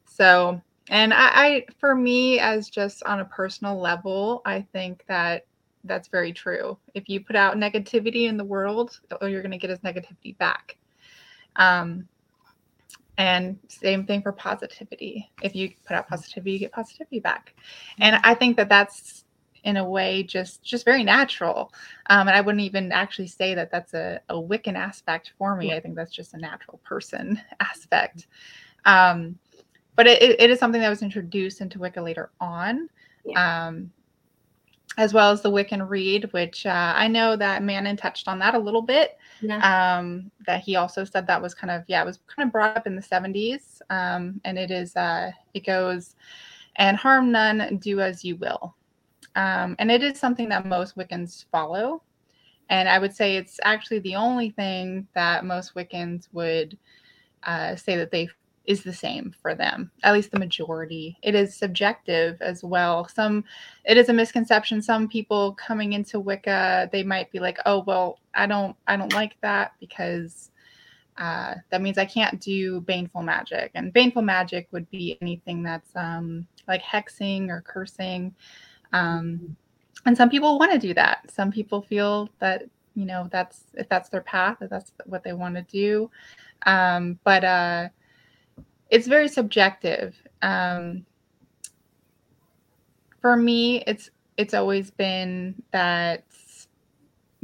So, 0.07 0.61
and 0.89 1.13
I, 1.13 1.29
I 1.35 1.67
for 1.79 1.95
me, 1.95 2.39
as 2.39 2.71
just 2.71 3.03
on 3.05 3.21
a 3.21 3.25
personal 3.25 3.79
level, 3.79 4.43
I 4.45 4.63
think 4.73 5.05
that 5.09 5.47
that's 5.85 6.09
very 6.09 6.33
true. 6.33 6.79
If 6.95 7.09
you 7.09 7.21
put 7.21 7.37
out 7.37 7.57
negativity 7.57 8.29
in 8.29 8.37
the 8.37 8.45
world, 8.45 8.99
all 9.21 9.29
you're 9.29 9.43
going 9.43 9.53
to 9.53 9.59
get 9.59 9.71
is 9.71 9.79
negativity 9.81 10.37
back. 10.39 10.77
Um, 11.57 12.09
and 13.19 13.59
same 13.69 14.05
thing 14.05 14.23
for 14.23 14.33
positivity. 14.33 15.31
If 15.43 15.55
you 15.55 15.73
put 15.87 15.97
out 15.97 16.09
positivity, 16.09 16.53
you 16.53 16.59
get 16.59 16.73
positivity 16.73 17.21
back. 17.21 17.55
And 17.99 18.17
I 18.25 18.35
think 18.35 18.57
that 18.57 18.69
that's 18.69 19.25
in 19.65 19.77
a 19.79 19.89
way 19.89 20.23
just 20.23 20.63
just 20.63 20.85
very 20.85 21.03
natural. 21.03 21.73
Um, 22.11 22.29
and 22.29 22.37
I 22.37 22.41
wouldn't 22.41 22.63
even 22.65 22.93
actually 22.93 23.27
say 23.29 23.55
that 23.55 23.71
that's 23.71 23.95
a, 23.95 24.21
a 24.29 24.35
Wiccan 24.35 24.77
aspect 24.77 25.33
for 25.39 25.57
me. 25.57 25.73
I 25.75 25.81
think 25.81 25.97
that's 25.97 26.13
just 26.15 26.35
a 26.35 26.39
natural 26.39 26.79
person 26.85 27.41
aspect. 27.61 28.27
Um, 28.85 29.39
but 29.97 30.07
it, 30.07 30.23
it- 30.41 30.51
is 30.51 30.59
something 30.61 30.81
that 30.81 30.91
was 30.91 31.03
introduced 31.03 31.61
into 31.61 31.79
Wicca 31.79 32.01
later 32.03 32.31
on. 32.41 32.89
Um, 33.35 33.91
as 34.99 35.13
well 35.13 35.31
as 35.31 35.43
the 35.43 35.51
Wiccan 35.51 35.89
Rede, 35.89 36.33
which 36.33 36.65
uh, 36.65 36.93
I 36.97 37.09
know 37.09 37.37
that 37.37 37.63
Manon 37.63 37.97
touched 37.97 38.29
on 38.29 38.39
that 38.39 38.55
a 38.55 38.59
little 38.59 38.83
bit 38.83 39.19
yeah. 39.41 39.99
um, 39.99 40.31
that 40.47 40.63
he 40.63 40.77
also 40.77 41.05
said 41.05 41.27
that 41.27 41.43
was 41.43 41.55
kind 41.55 41.71
of 41.71 41.85
yeah 41.87 42.03
it 42.03 42.07
was 42.07 42.19
kind 42.27 42.47
of 42.47 42.53
brought 42.53 42.77
up 42.77 42.87
in 42.87 42.97
the 42.97 43.03
70s 43.03 43.81
um, 43.91 44.41
and 44.45 44.59
it 44.59 44.71
is 44.71 44.97
uh, 44.97 45.31
it 45.55 45.65
goes 45.65 46.17
and 46.77 46.97
harm 46.97 47.31
none 47.33 47.79
do 47.81 48.01
as 48.01 48.25
you 48.25 48.37
will 48.37 48.75
um, 49.35 49.77
and 49.79 49.91
it 49.91 50.03
is 50.03 50.19
something 50.19 50.49
that 50.49 50.67
most 50.67 50.97
wiccans 50.97 51.45
follow 51.51 52.03
and 52.69 52.89
i 52.89 52.99
would 52.99 53.15
say 53.15 53.37
it's 53.37 53.61
actually 53.65 53.99
the 54.01 54.15
only 54.15 54.51
thing 54.51 55.07
that 55.15 55.45
most 55.45 55.75
wiccans 55.75 56.29
would 56.33 56.77
uh, 57.45 57.77
say 57.77 57.97
that 57.97 58.11
they 58.11 58.29
is 58.67 58.83
the 58.83 58.93
same 58.93 59.35
for 59.41 59.55
them 59.55 59.91
at 60.03 60.13
least 60.13 60.31
the 60.31 60.39
majority. 60.39 61.17
It 61.23 61.35
is 61.35 61.55
subjective 61.55 62.41
as 62.41 62.63
well. 62.65 63.09
Some 63.09 63.45
it 63.85 63.97
is 63.97 64.09
a 64.09 64.13
misconception. 64.13 64.83
Some 64.83 65.09
people 65.09 65.55
coming 65.55 65.93
into 65.93 66.21
wicca 66.21 66.89
they 66.93 67.03
might 67.03 67.31
be 67.33 67.39
like 67.39 67.59
oh 67.67 67.83
well 67.87 68.19
i 68.35 68.47
don't 68.47 68.77
i 68.87 68.97
don't 68.97 69.13
like 69.13 69.37
that 69.41 69.73
because 69.81 70.51
uh, 71.19 71.55
that 71.71 71.81
means 71.81 71.97
i 71.97 72.05
can't 72.05 72.41
do 72.41 72.81
baneful 72.83 73.23
magic. 73.23 73.71
And 73.75 73.93
baneful 73.93 74.23
magic 74.23 74.69
would 74.73 74.91
be 74.91 75.17
anything 75.23 75.63
that's 75.63 75.91
um, 75.97 76.47
like 76.69 76.83
hexing 76.83 77.49
or 77.49 77.63
cursing. 77.63 78.35
Um, 78.93 79.57
and 80.05 80.17
some 80.17 80.29
people 80.31 80.59
want 80.59 80.73
to 80.73 80.79
do 80.79 80.95
that. 80.95 81.31
Some 81.31 81.51
people 81.51 81.83
feel 81.83 82.29
that 82.39 82.65
you 82.95 83.05
know 83.05 83.29
that's 83.31 83.65
if 83.75 83.89
that's 83.89 84.09
their 84.09 84.23
path 84.23 84.57
if 84.63 84.71
that's 84.71 84.93
what 85.05 85.23
they 85.23 85.33
want 85.33 85.55
to 85.55 85.63
do. 85.63 86.11
Um, 86.65 87.19
but 87.25 87.45
uh, 87.45 87.89
it's 88.91 89.07
very 89.07 89.29
subjective. 89.29 90.17
Um, 90.43 91.05
for 93.21 93.37
me 93.37 93.83
it's 93.89 94.11
it's 94.37 94.55
always 94.55 94.91
been 94.91 95.61
that 95.73 96.25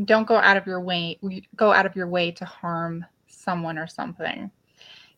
don't 0.05 0.29
go 0.29 0.37
out 0.37 0.57
of 0.57 0.65
your 0.65 0.81
way 0.81 1.19
go 1.57 1.73
out 1.73 1.87
of 1.87 1.97
your 1.97 2.07
way 2.09 2.31
to 2.31 2.45
harm 2.45 3.05
someone 3.27 3.79
or 3.79 3.89
something. 3.89 4.49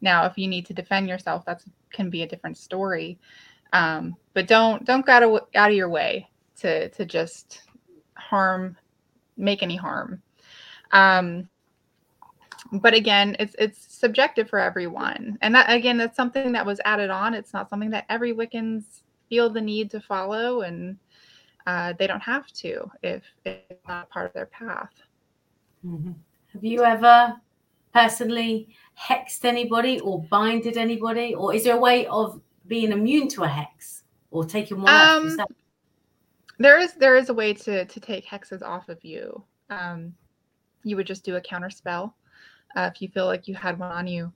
Now 0.01 0.25
if 0.25 0.39
you 0.39 0.49
need 0.49 0.65
to 0.67 0.73
defend 0.73 1.07
yourself 1.07 1.45
that 1.45 1.63
can 1.93 2.09
be 2.09 2.23
a 2.23 2.27
different 2.27 2.57
story. 2.57 3.19
Um, 3.75 4.17
but 4.33 4.47
don't 4.47 4.85
don't 4.87 5.05
go 5.05 5.13
out 5.13 5.23
of, 5.23 5.41
out 5.55 5.71
of 5.71 5.77
your 5.77 5.91
way 5.91 6.31
to 6.61 6.89
to 6.89 7.05
just 7.05 7.63
harm 8.17 8.77
make 9.37 9.63
any 9.63 9.77
harm. 9.77 10.23
Um, 10.93 11.49
but 12.73 12.95
again 12.95 13.37
it's 13.39 13.55
it's 13.59 13.95
subjective 13.95 14.49
for 14.49 14.59
everyone. 14.59 15.39
And 15.43 15.55
that 15.55 15.71
again 15.71 15.97
that's 15.99 16.17
something 16.17 16.53
that 16.53 16.65
was 16.67 16.81
added 16.85 17.11
on. 17.11 17.35
It's 17.35 17.53
not 17.53 17.69
something 17.71 17.91
that 17.91 18.07
every 18.09 18.33
wiccans 18.33 19.03
feel 19.29 19.51
the 19.51 19.61
need 19.61 19.91
to 19.91 20.01
follow 20.01 20.63
and 20.63 20.97
uh, 21.67 21.95
they 21.99 22.07
don't 22.07 22.21
have 22.21 22.47
to 22.53 22.91
if 23.03 23.23
it's 23.47 23.81
not 23.89 24.11
part 24.11 24.27
of 24.27 24.33
their 24.35 24.47
path. 24.47 24.93
Mhm. 25.85 26.15
Have 26.53 26.65
you 26.65 26.85
ever 26.85 27.35
personally 27.93 28.69
hexed 29.01 29.45
anybody 29.45 30.01
or 30.01 30.23
binded 30.25 30.77
anybody, 30.77 31.35
or 31.35 31.55
is 31.55 31.65
there 31.65 31.77
a 31.77 31.81
way 31.81 32.07
of 32.07 32.41
being 32.67 32.93
immune 32.93 33.29
to 33.29 33.45
a 33.45 33.49
hex 33.49 34.05
or 34.31 34.45
taking 34.45 34.83
one 34.83 34.93
off 34.93 35.17
Um, 35.17 35.25
yourself? 35.25 35.51
there 36.59 36.79
is 36.79 36.93
there 36.95 37.17
is 37.17 37.29
a 37.31 37.35
way 37.35 37.53
to 37.55 37.85
to 37.87 38.01
take 38.01 38.27
hexes 38.27 38.63
off 38.63 38.89
of 38.89 39.03
you. 39.05 39.43
Um 39.71 40.15
you 40.83 40.97
would 40.97 41.07
just 41.07 41.25
do 41.25 41.37
a 41.37 41.41
counter 41.41 41.71
spell 41.71 42.15
uh, 42.77 42.91
if 42.93 43.01
you 43.03 43.09
feel 43.09 43.27
like 43.27 43.49
you 43.49 43.55
had 43.55 43.79
one 43.79 43.91
on 43.91 44.07
you. 44.07 44.33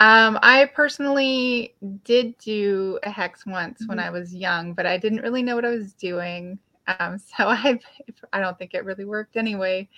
Um 0.00 0.38
i 0.42 0.66
personally 0.66 1.74
did 2.04 2.36
do 2.38 2.98
a 3.02 3.10
hex 3.10 3.46
once 3.46 3.88
when 3.88 3.98
i 3.98 4.10
was 4.10 4.34
young 4.34 4.74
but 4.74 4.86
i 4.86 4.96
didn't 4.98 5.22
really 5.22 5.42
know 5.42 5.54
what 5.56 5.64
i 5.64 5.70
was 5.70 5.94
doing. 5.94 6.58
Um 6.98 7.18
so 7.18 7.48
i 7.48 7.78
i 8.32 8.40
don't 8.40 8.58
think 8.58 8.74
it 8.74 8.84
really 8.84 9.04
worked 9.04 9.36
anyway. 9.36 9.88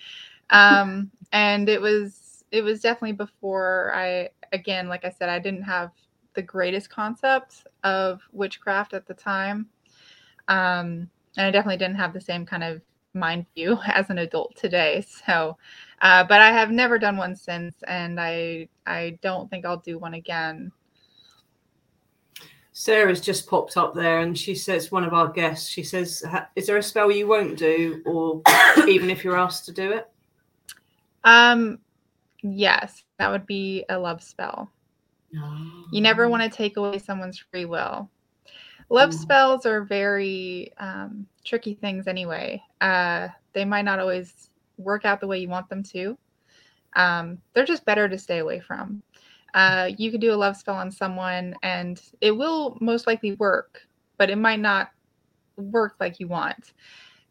Um 0.51 1.11
and 1.33 1.69
it 1.69 1.81
was 1.81 2.45
it 2.53 2.63
was 2.63 2.81
definitely 2.81 3.13
before 3.13 3.93
i 3.95 4.31
again 4.53 4.89
like 4.89 5.05
i 5.05 5.11
said 5.11 5.29
i 5.29 5.39
didn't 5.39 5.63
have 5.63 5.91
the 6.35 6.43
greatest 6.43 6.91
concept 6.91 7.67
of 7.85 8.21
witchcraft 8.33 8.95
at 8.95 9.07
the 9.07 9.15
time. 9.15 9.69
Um 10.49 11.11
and 11.37 11.47
I 11.47 11.51
definitely 11.51 11.77
didn't 11.79 11.97
have 11.97 12.13
the 12.13 12.21
same 12.21 12.45
kind 12.47 12.65
of 12.65 12.81
mind 13.15 13.47
you 13.55 13.79
as 13.87 14.11
an 14.11 14.19
adult 14.19 14.55
today. 14.57 15.05
So, 15.27 15.57
uh, 16.03 16.25
but 16.25 16.41
I 16.41 16.51
have 16.53 16.71
never 16.71 16.99
done 16.99 17.17
one 17.17 17.35
since, 17.37 17.75
and 17.87 18.21
I 18.21 18.69
I 18.87 19.19
don't 19.23 19.49
think 19.51 19.65
I'll 19.67 19.79
do 19.79 19.99
one 19.99 20.15
again. 20.15 20.73
Sarah's 22.73 23.21
just 23.21 23.49
popped 23.49 23.77
up 23.77 23.93
there 23.93 24.21
and 24.21 24.39
she 24.39 24.55
says, 24.55 24.93
one 24.93 25.03
of 25.03 25.13
our 25.13 25.27
guests, 25.27 25.69
she 25.69 25.83
says, 25.83 26.23
Is 26.55 26.69
there 26.69 26.77
a 26.77 26.83
spell 26.83 27.11
you 27.11 27.27
won't 27.27 27.59
do, 27.59 28.01
or 28.07 28.41
even 28.89 29.11
if 29.11 29.25
you're 29.25 29.37
asked 29.37 29.65
to 29.65 29.73
do 29.73 29.91
it? 29.91 30.09
Um, 31.25 31.81
yes, 32.43 33.03
that 33.19 33.33
would 33.33 33.47
be 33.47 33.85
a 33.89 33.99
love 33.99 34.23
spell. 34.23 34.71
You 35.91 36.01
never 36.01 36.29
want 36.29 36.45
to 36.45 36.57
take 36.57 36.77
away 36.77 36.99
someone's 36.99 37.43
free 37.51 37.65
will. 37.65 38.09
Love 38.91 39.11
Mm. 39.11 39.15
spells 39.15 39.67
are 39.67 39.83
very 39.83 40.73
um, 40.79 41.27
tricky 41.49 41.75
things 41.75 42.07
anyway. 42.07 42.63
Uh, 42.81 43.29
they 43.53 43.65
might 43.65 43.85
not 43.85 43.99
always 43.99 44.51
work 44.77 45.05
out 45.05 45.21
the 45.21 45.27
way 45.27 45.39
you 45.39 45.49
want 45.49 45.69
them 45.69 45.83
to. 45.83 46.17
Um, 46.95 47.39
they're 47.53 47.65
just 47.65 47.85
better 47.85 48.09
to 48.09 48.19
stay 48.19 48.39
away 48.39 48.61
from. 48.61 49.03
Uh, 49.55 49.91
you 49.97 50.11
could 50.11 50.21
do 50.21 50.33
a 50.33 50.37
love 50.37 50.57
spell 50.57 50.75
on 50.75 50.91
someone 50.91 51.55
and 51.63 52.01
it 52.21 52.33
will 52.33 52.77
most 52.81 53.07
likely 53.07 53.33
work, 53.33 53.81
but 54.19 54.31
it 54.31 54.37
might 54.37 54.61
not 54.61 54.91
work 55.57 55.97
like 56.01 56.21
you 56.21 56.29
want. 56.29 56.73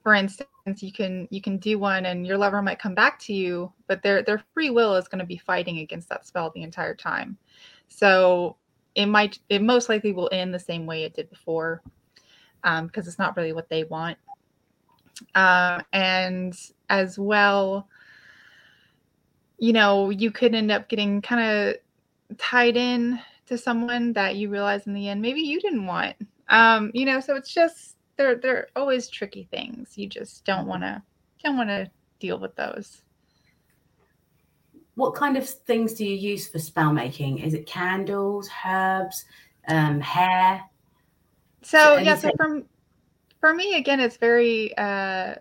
For 0.03 0.13
instance, 0.13 0.81
you 0.81 0.91
can 0.91 1.27
you 1.31 1.41
can 1.41 1.57
do 1.57 1.77
one 1.77 2.05
and 2.05 2.25
your 2.25 2.37
lover 2.37 2.61
might 2.61 2.79
come 2.79 2.95
back 2.95 3.19
to 3.19 3.33
you, 3.33 3.71
but 3.87 4.01
their 4.01 4.23
their 4.23 4.41
free 4.53 4.69
will 4.69 4.95
is 4.95 5.07
going 5.07 5.19
to 5.19 5.25
be 5.25 5.37
fighting 5.37 5.79
against 5.79 6.09
that 6.09 6.25
spell 6.25 6.51
the 6.53 6.63
entire 6.63 6.95
time. 6.95 7.37
So 7.87 8.57
it 8.95 9.05
might 9.05 9.39
it 9.49 9.61
most 9.61 9.89
likely 9.89 10.13
will 10.13 10.29
end 10.31 10.53
the 10.53 10.59
same 10.59 10.85
way 10.85 11.03
it 11.03 11.13
did 11.13 11.29
before 11.29 11.81
um, 12.63 12.87
because 12.87 13.07
it's 13.07 13.19
not 13.19 13.35
really 13.37 13.53
what 13.53 13.69
they 13.69 13.83
want 13.85 14.17
um, 15.35 15.81
and 15.93 16.55
as 16.89 17.17
well 17.17 17.87
you 19.57 19.73
know 19.73 20.09
you 20.09 20.31
could 20.31 20.53
end 20.53 20.71
up 20.71 20.87
getting 20.89 21.21
kind 21.21 21.41
of 21.41 22.37
tied 22.37 22.77
in 22.77 23.19
to 23.45 23.57
someone 23.57 24.13
that 24.13 24.35
you 24.35 24.49
realize 24.49 24.85
in 24.87 24.93
the 24.93 25.07
end 25.09 25.21
maybe 25.21 25.41
you 25.41 25.59
didn't 25.59 25.85
want 25.85 26.15
um, 26.49 26.91
you 26.93 27.05
know 27.05 27.19
so 27.19 27.35
it's 27.35 27.53
just 27.53 27.95
they're 28.17 28.35
they're 28.35 28.67
always 28.75 29.07
tricky 29.07 29.47
things 29.51 29.97
you 29.97 30.07
just 30.07 30.43
don't 30.45 30.67
want 30.67 30.81
to 30.81 31.01
don't 31.43 31.57
want 31.57 31.69
to 31.69 31.89
deal 32.19 32.39
with 32.39 32.55
those 32.55 33.01
What 34.95 35.13
kind 35.13 35.37
of 35.37 35.47
things 35.47 35.93
do 35.93 36.03
you 36.03 36.15
use 36.15 36.47
for 36.47 36.57
spell 36.57 36.91
making? 36.91 37.37
Is 37.37 37.53
it 37.53 37.67
candles, 37.67 38.49
herbs, 38.65 39.25
um, 39.67 40.01
hair? 40.01 40.63
So 41.63 41.95
So 41.95 41.97
yeah, 41.97 42.15
so 42.15 42.31
from 42.37 42.65
for 43.39 43.53
me 43.53 43.75
again, 43.75 43.99
it's 43.99 44.17
very 44.17 44.75
uh, 44.77 45.35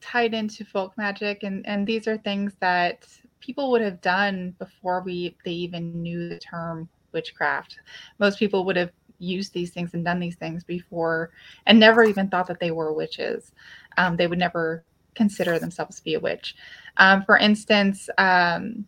tied 0.00 0.34
into 0.34 0.64
folk 0.64 0.96
magic, 0.96 1.42
and 1.42 1.66
and 1.66 1.86
these 1.86 2.06
are 2.06 2.18
things 2.18 2.54
that 2.60 3.06
people 3.40 3.70
would 3.70 3.82
have 3.82 4.00
done 4.00 4.54
before 4.58 5.02
we 5.02 5.36
they 5.44 5.52
even 5.52 6.02
knew 6.02 6.28
the 6.28 6.38
term 6.38 6.88
witchcraft. 7.12 7.78
Most 8.18 8.38
people 8.38 8.64
would 8.64 8.76
have 8.76 8.90
used 9.18 9.54
these 9.54 9.70
things 9.70 9.94
and 9.94 10.04
done 10.04 10.20
these 10.20 10.36
things 10.36 10.62
before, 10.64 11.30
and 11.66 11.78
never 11.80 12.04
even 12.04 12.28
thought 12.28 12.46
that 12.46 12.60
they 12.60 12.70
were 12.70 12.92
witches. 12.92 13.52
Um, 13.96 14.16
they 14.16 14.26
would 14.26 14.38
never 14.38 14.84
consider 15.14 15.58
themselves 15.58 15.96
to 15.96 16.04
be 16.04 16.14
a 16.14 16.20
witch. 16.20 16.54
Um, 16.98 17.24
for 17.24 17.38
instance, 17.38 18.10
um, 18.18 18.86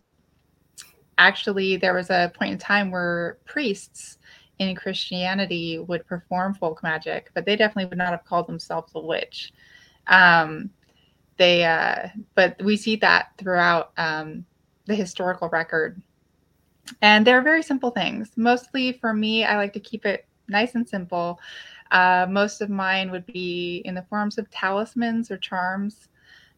actually, 1.17 1.77
there 1.77 1.95
was 1.95 2.11
a 2.11 2.31
point 2.35 2.51
in 2.51 2.57
time 2.59 2.91
where 2.91 3.37
priests 3.45 4.18
in 4.59 4.75
Christianity 4.75 5.79
would 5.79 6.05
perform 6.05 6.53
folk 6.53 6.83
magic, 6.83 7.31
but 7.33 7.45
they 7.45 7.55
definitely 7.55 7.85
would 7.85 7.97
not 7.97 8.11
have 8.11 8.25
called 8.25 8.47
themselves 8.47 8.91
a 8.95 8.99
witch. 8.99 9.53
Um, 10.07 10.69
they, 11.37 11.63
uh, 11.63 12.09
but 12.35 12.61
we 12.63 12.75
see 12.75 12.97
that 12.97 13.29
throughout 13.37 13.91
um, 13.97 14.45
the 14.85 14.95
historical 14.95 15.49
record, 15.49 16.01
and 17.01 17.25
they're 17.25 17.41
very 17.41 17.63
simple 17.63 17.91
things. 17.91 18.31
Mostly 18.35 18.93
for 18.93 19.13
me, 19.13 19.45
I 19.45 19.55
like 19.55 19.73
to 19.73 19.79
keep 19.79 20.05
it 20.05 20.25
nice 20.49 20.75
and 20.75 20.87
simple. 20.87 21.39
Uh, 21.91 22.27
most 22.29 22.61
of 22.61 22.69
mine 22.69 23.11
would 23.11 23.25
be 23.25 23.81
in 23.85 23.95
the 23.95 24.05
forms 24.09 24.37
of 24.37 24.49
talismans 24.51 25.31
or 25.31 25.37
charms. 25.37 26.09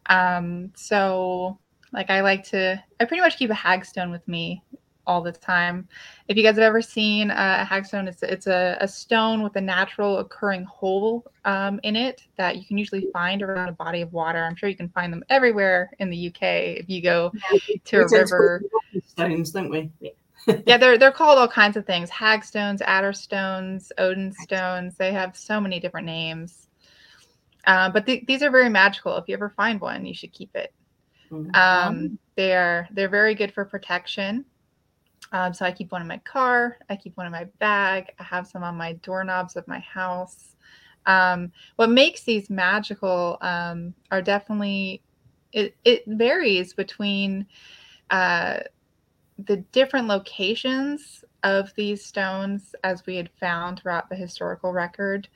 Um, 0.06 0.72
so, 0.74 1.58
like, 1.92 2.10
I 2.10 2.22
like 2.22 2.44
to, 2.48 2.82
I 2.98 3.04
pretty 3.04 3.20
much 3.20 3.36
keep 3.36 3.50
a 3.50 3.54
hagstone 3.54 4.10
with 4.10 4.26
me 4.26 4.62
all 5.06 5.20
the 5.20 5.32
time. 5.32 5.88
If 6.28 6.36
you 6.36 6.42
guys 6.42 6.54
have 6.56 6.64
ever 6.64 6.82
seen 6.82 7.30
uh, 7.30 7.58
a 7.68 7.74
hagstone, 7.74 8.08
it's 8.08 8.22
it's 8.22 8.46
a, 8.46 8.76
a 8.80 8.88
stone 8.88 9.42
with 9.42 9.56
a 9.56 9.60
natural 9.60 10.18
occurring 10.18 10.64
hole 10.64 11.24
um, 11.44 11.80
in 11.82 11.96
it 11.96 12.22
that 12.36 12.56
you 12.56 12.64
can 12.64 12.78
usually 12.78 13.08
find 13.12 13.42
around 13.42 13.68
a 13.68 13.72
body 13.72 14.00
of 14.02 14.12
water. 14.12 14.44
I'm 14.44 14.56
sure 14.56 14.68
you 14.68 14.76
can 14.76 14.88
find 14.90 15.12
them 15.12 15.24
everywhere 15.28 15.90
in 15.98 16.10
the 16.10 16.16
UK 16.16 16.76
if 16.78 16.88
you 16.88 17.02
go 17.02 17.32
to 17.86 17.98
a 17.98 18.02
We 18.04 18.08
tend 18.08 18.08
to 18.08 18.08
call 18.08 18.20
river. 18.24 18.64
stones, 19.06 19.50
don't 19.52 19.70
we? 19.70 19.90
Yeah, 20.66 20.76
they're 20.76 20.98
they're 20.98 21.12
called 21.12 21.38
all 21.38 21.48
kinds 21.48 21.76
of 21.76 21.86
things: 21.86 22.10
hagstones, 22.10 22.82
adder 22.82 23.12
stones, 23.12 23.92
Odin 23.98 24.32
stones. 24.32 24.96
They 24.96 25.12
have 25.12 25.36
so 25.36 25.60
many 25.60 25.80
different 25.80 26.06
names. 26.06 26.68
Uh, 27.66 27.90
but 27.90 28.06
th- 28.06 28.24
these 28.26 28.42
are 28.42 28.50
very 28.50 28.68
magical. 28.68 29.16
If 29.16 29.28
you 29.28 29.34
ever 29.34 29.50
find 29.50 29.80
one, 29.80 30.04
you 30.04 30.14
should 30.14 30.32
keep 30.32 30.54
it. 30.56 30.72
Mhm. 31.30 31.54
Um, 31.56 32.18
they're 32.36 32.88
they're 32.92 33.08
very 33.08 33.34
good 33.34 33.52
for 33.52 33.64
protection. 33.64 34.44
Um, 35.32 35.54
so 35.54 35.64
I 35.64 35.72
keep 35.72 35.90
one 35.92 36.02
in 36.02 36.08
my 36.08 36.18
car. 36.18 36.78
I 36.88 36.96
keep 36.96 37.16
one 37.16 37.26
in 37.26 37.32
my 37.32 37.44
bag. 37.58 38.12
I 38.18 38.22
have 38.22 38.46
some 38.46 38.62
on 38.62 38.76
my 38.76 38.92
doorknobs 38.94 39.56
of 39.56 39.66
my 39.66 39.80
house. 39.80 40.56
Um, 41.06 41.50
what 41.76 41.90
makes 41.90 42.22
these 42.22 42.48
magical 42.48 43.38
um, 43.40 43.94
are 44.10 44.22
definitely 44.22 45.02
it, 45.52 45.74
it 45.84 46.04
varies 46.06 46.72
between 46.74 47.46
uh, 48.10 48.60
the 49.46 49.56
different 49.72 50.06
locations 50.06 51.24
of 51.42 51.72
these 51.74 52.04
stones 52.04 52.74
as 52.84 53.04
we 53.06 53.16
had 53.16 53.30
found 53.40 53.80
throughout 53.80 54.08
the 54.08 54.16
historical 54.16 54.72
record. 54.72 55.28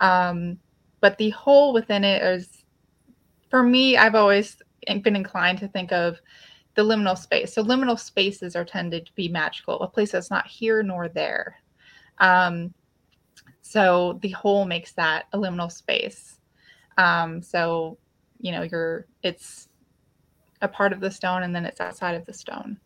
Um, 0.00 0.58
but 1.00 1.18
the 1.18 1.30
hole 1.30 1.72
within 1.72 2.04
it 2.04 2.22
is, 2.22 2.64
for 3.50 3.62
me, 3.62 3.96
I've 3.96 4.14
always 4.14 4.56
been 4.86 5.16
inclined 5.16 5.58
to 5.58 5.68
think 5.68 5.92
of 5.92 6.18
the 6.78 6.84
liminal 6.84 7.18
space. 7.18 7.52
So 7.52 7.64
liminal 7.64 7.98
spaces 7.98 8.54
are 8.54 8.64
tended 8.64 9.04
to 9.06 9.12
be 9.16 9.26
magical, 9.26 9.80
a 9.80 9.88
place 9.88 10.12
that's 10.12 10.30
not 10.30 10.46
here 10.46 10.80
nor 10.80 11.08
there. 11.08 11.56
Um, 12.18 12.72
so 13.62 14.20
the 14.22 14.28
hole 14.28 14.64
makes 14.64 14.92
that 14.92 15.24
a 15.32 15.38
liminal 15.38 15.72
space. 15.72 16.38
Um, 16.96 17.42
so 17.42 17.98
you 18.40 18.52
know, 18.52 18.62
you're 18.62 19.06
it's 19.24 19.68
a 20.62 20.68
part 20.68 20.92
of 20.92 21.00
the 21.00 21.10
stone 21.10 21.42
and 21.42 21.52
then 21.52 21.66
it's 21.66 21.80
outside 21.80 22.14
of 22.14 22.24
the 22.26 22.32
stone. 22.32 22.78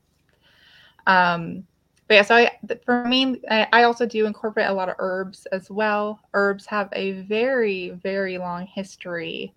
Um, 1.07 1.65
but 2.09 2.15
yeah, 2.15 2.23
so 2.23 2.35
I, 2.35 2.51
for 2.87 3.05
me, 3.05 3.43
I, 3.51 3.67
I 3.75 3.83
also 3.83 4.07
do 4.07 4.25
incorporate 4.25 4.69
a 4.69 4.73
lot 4.73 4.89
of 4.89 4.97
herbs 5.01 5.45
as 5.53 5.71
well. 5.71 6.19
Herbs 6.33 6.65
have 6.65 6.89
a 6.95 7.13
very, 7.13 7.91
very 7.91 8.39
long 8.39 8.67
history 8.67 9.53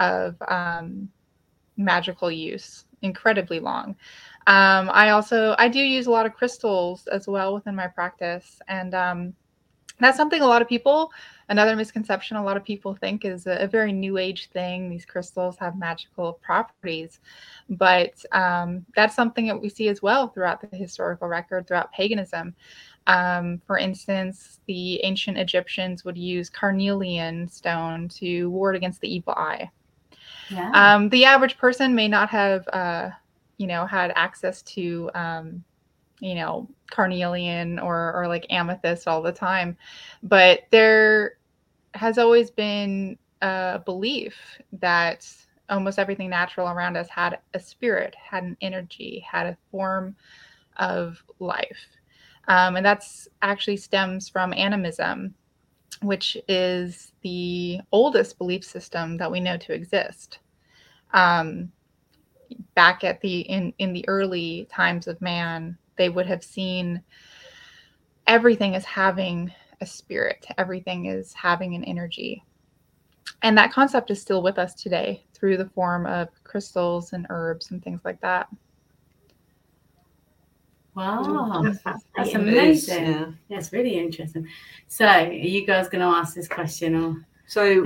of 0.00 0.34
um, 0.48 1.10
magical 1.76 2.30
use, 2.30 2.85
incredibly 3.02 3.60
long. 3.60 3.96
Um, 4.46 4.90
I 4.92 5.10
also 5.10 5.54
I 5.58 5.68
do 5.68 5.80
use 5.80 6.06
a 6.06 6.10
lot 6.10 6.26
of 6.26 6.34
crystals 6.34 7.06
as 7.08 7.26
well 7.26 7.54
within 7.54 7.74
my 7.74 7.88
practice, 7.88 8.60
and 8.68 8.94
um, 8.94 9.34
that's 9.98 10.16
something 10.16 10.42
a 10.42 10.46
lot 10.46 10.62
of 10.62 10.68
people. 10.68 11.10
Another 11.48 11.76
misconception 11.76 12.36
a 12.36 12.44
lot 12.44 12.56
of 12.56 12.64
people 12.64 12.94
think 12.94 13.24
is 13.24 13.46
a, 13.46 13.62
a 13.62 13.66
very 13.66 13.92
new 13.92 14.18
age 14.18 14.50
thing. 14.50 14.90
These 14.90 15.06
crystals 15.06 15.56
have 15.58 15.78
magical 15.78 16.34
properties, 16.42 17.20
but 17.70 18.12
um, 18.32 18.84
that's 18.94 19.14
something 19.14 19.46
that 19.46 19.60
we 19.60 19.68
see 19.68 19.88
as 19.88 20.02
well 20.02 20.28
throughout 20.28 20.60
the 20.60 20.76
historical 20.76 21.28
record, 21.28 21.66
throughout 21.66 21.92
paganism. 21.92 22.54
Um, 23.06 23.62
for 23.66 23.78
instance, 23.78 24.60
the 24.66 25.02
ancient 25.04 25.38
Egyptians 25.38 26.04
would 26.04 26.18
use 26.18 26.50
carnelian 26.50 27.48
stone 27.48 28.08
to 28.08 28.50
ward 28.50 28.76
against 28.76 29.00
the 29.00 29.12
evil 29.12 29.34
eye. 29.36 29.70
Yeah. 30.48 30.74
Um, 30.74 31.08
the 31.08 31.24
average 31.24 31.58
person 31.58 31.94
may 31.94 32.08
not 32.08 32.28
have, 32.30 32.66
uh, 32.68 33.10
you 33.58 33.66
know, 33.66 33.86
had 33.86 34.12
access 34.14 34.62
to, 34.62 35.10
um, 35.14 35.64
you 36.20 36.34
know, 36.34 36.68
carnelian 36.90 37.78
or 37.78 38.14
or 38.14 38.28
like 38.28 38.46
amethyst 38.50 39.08
all 39.08 39.22
the 39.22 39.32
time, 39.32 39.76
but 40.22 40.60
there 40.70 41.38
has 41.94 42.18
always 42.18 42.50
been 42.50 43.18
a 43.42 43.80
belief 43.84 44.36
that 44.72 45.28
almost 45.68 45.98
everything 45.98 46.30
natural 46.30 46.68
around 46.68 46.96
us 46.96 47.08
had 47.08 47.38
a 47.54 47.60
spirit, 47.60 48.14
had 48.14 48.44
an 48.44 48.56
energy, 48.60 49.24
had 49.28 49.46
a 49.46 49.58
form 49.70 50.14
of 50.78 51.22
life, 51.38 51.86
um, 52.48 52.76
and 52.76 52.86
that's 52.86 53.28
actually 53.42 53.76
stems 53.76 54.28
from 54.28 54.52
animism, 54.54 55.34
which 56.02 56.36
is 56.48 57.12
the 57.22 57.80
oldest 57.92 58.38
belief 58.38 58.64
system 58.64 59.16
that 59.16 59.30
we 59.30 59.40
know 59.40 59.56
to 59.56 59.72
exist. 59.72 60.40
Um, 61.12 61.72
back 62.74 63.04
at 63.04 63.20
the 63.20 63.40
in 63.40 63.72
in 63.78 63.92
the 63.92 64.06
early 64.08 64.68
times 64.70 65.06
of 65.06 65.20
man, 65.20 65.76
they 65.96 66.08
would 66.08 66.26
have 66.26 66.44
seen 66.44 67.02
everything 68.26 68.74
as 68.74 68.84
having 68.84 69.52
a 69.80 69.86
spirit. 69.86 70.46
Everything 70.58 71.06
is 71.06 71.32
having 71.32 71.74
an 71.74 71.84
energy. 71.84 72.42
and 73.42 73.56
that 73.58 73.72
concept 73.72 74.10
is 74.10 74.20
still 74.20 74.42
with 74.42 74.58
us 74.58 74.74
today 74.74 75.24
through 75.34 75.56
the 75.56 75.68
form 75.70 76.06
of 76.06 76.28
crystals 76.44 77.12
and 77.12 77.26
herbs 77.30 77.70
and 77.70 77.82
things 77.82 78.00
like 78.04 78.20
that. 78.20 78.48
Wow, 80.96 81.60
That's 81.62 81.82
that's 81.82 82.04
fascinating. 82.16 82.48
It 82.48 82.64
is, 82.70 82.88
amazing. 82.88 83.04
yeah. 83.12 83.26
That's 83.50 83.70
really 83.72 83.98
interesting. 83.98 84.48
So, 84.88 85.04
are 85.06 85.30
you 85.30 85.66
guys 85.66 85.88
going 85.90 86.00
to 86.00 86.06
ask 86.16 86.34
this 86.34 86.48
question 86.48 86.94
or? 86.96 87.26
So, 87.48 87.62
you 87.74 87.82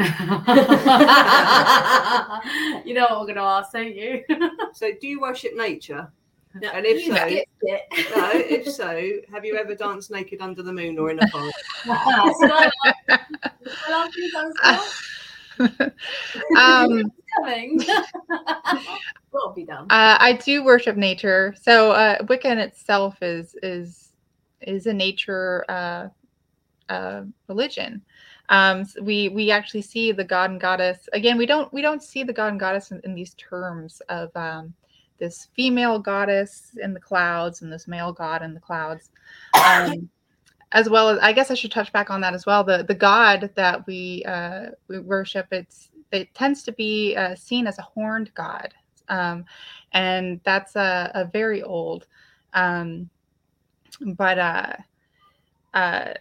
know 2.95 3.07
what 3.11 3.21
we're 3.21 3.27
going 3.27 3.35
to 3.35 3.43
ask, 3.43 3.73
don't 3.73 3.95
you? 3.95 4.25
so 4.73 4.91
do 5.01 5.07
you 5.09 5.21
worship 5.21 5.55
nature? 5.57 6.11
No, 6.55 6.69
And 6.71 6.87
if 6.87 7.05
so- 7.05 7.13
No. 7.13 8.31
if 8.35 8.69
so, 8.73 9.11
have 9.33 9.45
you 9.45 9.57
ever 9.57 9.75
danced 9.75 10.11
naked 10.11 10.41
under 10.41 10.63
the 10.63 10.73
moon 10.73 10.99
or 10.99 11.11
in 11.11 11.19
a 11.23 11.29
forest? 11.29 11.55
Should 11.83 11.93
I 11.93 12.71
ask- 12.87 13.21
should 13.67 13.93
I 13.93 14.07
ask 14.07 14.17
you 14.17 14.33
guys 14.33 14.53
now? 16.59 16.85
um, 16.85 17.13
Be. 19.55 19.67
Uh, 19.69 19.87
I 19.91 20.39
do 20.45 20.65
worship 20.65 20.97
nature. 20.97 21.55
So 21.61 21.93
uh, 21.93 22.19
itself 22.29 23.17
is 23.23 23.55
is 23.63 24.13
is 24.61 24.87
a 24.87 24.93
nature 24.93 25.65
uh, 25.69 26.09
uh, 26.89 27.23
religion. 27.49 28.03
Um, 28.49 28.81
s- 28.81 28.97
we 29.01 29.29
we 29.29 29.51
actually 29.51 29.83
see 29.83 30.13
the 30.13 30.25
god 30.25 30.51
and 30.51 30.61
goddess 30.61 31.09
again. 31.13 31.39
We 31.39 31.47
don't 31.47 31.73
we 31.73 31.83
don't 31.83 32.03
see 32.03 32.25
the 32.25 32.33
god 32.33 32.49
and 32.49 32.61
goddess 32.61 32.91
in, 32.91 33.01
in 33.05 33.15
these 33.15 33.35
terms 33.35 34.03
of 34.09 34.35
um, 34.37 34.75
this 35.19 35.49
female 35.55 35.99
goddess 35.99 36.77
in 36.83 36.93
the 36.93 37.01
clouds 37.01 37.63
and 37.63 37.73
this 37.73 37.87
male 37.87 38.13
god 38.13 38.43
in 38.43 38.55
the 38.55 38.61
clouds. 38.61 39.11
Um, 39.55 40.11
as 40.73 40.89
well 40.89 41.09
as 41.09 41.19
I 41.21 41.33
guess 41.33 41.51
I 41.51 41.55
should 41.55 41.73
touch 41.73 41.93
back 41.93 42.11
on 42.11 42.21
that 42.23 42.35
as 42.35 42.47
well. 42.47 42.65
The 42.65 42.85
the 42.87 42.95
god 42.95 43.51
that 43.55 43.87
we 43.87 44.25
uh, 44.27 44.71
we 44.89 44.99
worship 44.99 45.47
it's 45.53 45.91
it 46.13 46.33
tends 46.35 46.65
to 46.65 46.73
be 46.73 47.15
uh, 47.17 47.37
seen 47.37 47.67
as 47.69 47.79
a 47.79 47.83
horned 47.83 48.35
god 48.35 48.75
um, 49.11 49.45
and 49.93 50.41
that's 50.45 50.77
a, 50.77 51.11
a 51.15 51.25
very 51.27 51.63
old 51.63 52.07
um, 52.55 53.09
but 54.17 54.39
uh, 54.39 54.73
uh, 55.75 56.15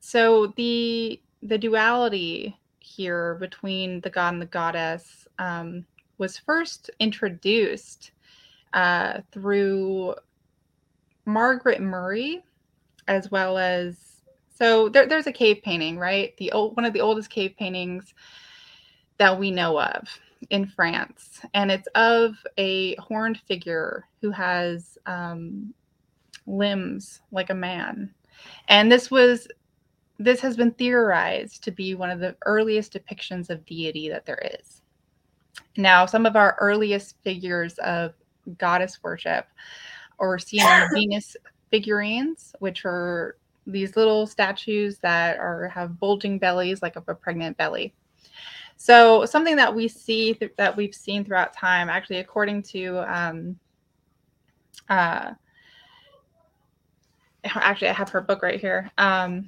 so 0.00 0.52
the 0.56 1.20
the 1.42 1.58
duality 1.58 2.56
here 2.80 3.34
between 3.36 4.00
the 4.00 4.10
god 4.10 4.32
and 4.32 4.42
the 4.42 4.46
goddess 4.46 5.28
um, 5.38 5.84
was 6.18 6.38
first 6.38 6.90
introduced 6.98 8.12
uh, 8.72 9.20
through 9.32 10.14
Margaret 11.24 11.80
Murray, 11.80 12.44
as 13.08 13.30
well 13.30 13.58
as 13.58 13.96
so 14.54 14.88
there, 14.88 15.06
there's 15.06 15.26
a 15.26 15.32
cave 15.32 15.60
painting, 15.62 15.98
right? 15.98 16.36
The 16.38 16.52
old 16.52 16.76
one 16.76 16.84
of 16.84 16.92
the 16.92 17.00
oldest 17.00 17.30
cave 17.30 17.54
paintings 17.58 18.14
that 19.18 19.38
we 19.38 19.50
know 19.50 19.80
of 19.80 20.08
in 20.50 20.66
France, 20.66 21.40
and 21.54 21.70
it's 21.70 21.88
of 21.94 22.34
a 22.58 22.94
horned 22.96 23.38
figure 23.46 24.06
who 24.20 24.30
has 24.30 24.98
um, 25.06 25.74
limbs 26.46 27.20
like 27.32 27.50
a 27.50 27.54
man. 27.54 28.12
And 28.68 28.90
this 28.90 29.10
was 29.10 29.48
this 30.18 30.40
has 30.40 30.56
been 30.56 30.72
theorized 30.72 31.62
to 31.64 31.70
be 31.70 31.94
one 31.94 32.10
of 32.10 32.20
the 32.20 32.36
earliest 32.46 32.92
depictions 32.92 33.50
of 33.50 33.66
deity 33.66 34.08
that 34.08 34.24
there 34.24 34.40
is. 34.60 34.80
Now, 35.76 36.06
some 36.06 36.24
of 36.24 36.36
our 36.36 36.56
earliest 36.58 37.16
figures 37.22 37.76
of 37.78 38.14
goddess 38.56 39.02
worship 39.02 39.46
are 40.18 40.38
seen 40.38 40.62
in 40.62 40.88
Venus 40.94 41.36
figurines, 41.70 42.54
which 42.60 42.84
are 42.84 43.36
these 43.66 43.96
little 43.96 44.26
statues 44.26 44.98
that 44.98 45.38
are 45.38 45.68
have 45.68 45.98
bulging 45.98 46.38
bellies 46.38 46.82
like 46.82 46.96
of 46.96 47.08
a 47.08 47.14
pregnant 47.14 47.56
belly. 47.56 47.92
So 48.76 49.24
something 49.24 49.56
that 49.56 49.74
we 49.74 49.88
see 49.88 50.34
th- 50.34 50.52
that 50.58 50.76
we've 50.76 50.94
seen 50.94 51.24
throughout 51.24 51.54
time, 51.54 51.88
actually, 51.88 52.18
according 52.18 52.62
to 52.64 52.98
um, 53.12 53.58
uh, 54.88 55.32
actually, 57.44 57.88
I 57.88 57.92
have 57.92 58.10
her 58.10 58.20
book 58.20 58.42
right 58.42 58.60
here. 58.60 58.90
Um, 58.98 59.46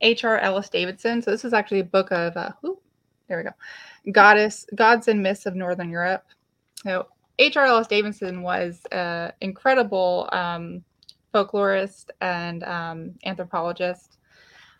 H.R. 0.00 0.38
Ellis 0.38 0.68
Davidson. 0.68 1.22
So 1.22 1.30
this 1.30 1.44
is 1.44 1.52
actually 1.52 1.80
a 1.80 1.84
book 1.84 2.10
of 2.10 2.36
uh, 2.36 2.50
ooh, 2.64 2.78
there 3.28 3.38
we 3.38 3.44
go, 3.44 4.12
goddess 4.12 4.66
gods 4.74 5.08
and 5.08 5.22
myths 5.22 5.46
of 5.46 5.54
Northern 5.54 5.90
Europe. 5.90 6.24
So 6.76 7.06
H.R. 7.38 7.66
Ellis 7.66 7.86
Davidson 7.86 8.42
was 8.42 8.82
an 8.90 9.32
incredible 9.40 10.28
um, 10.32 10.84
folklorist 11.32 12.10
and 12.20 12.62
um, 12.64 13.14
anthropologist. 13.24 14.18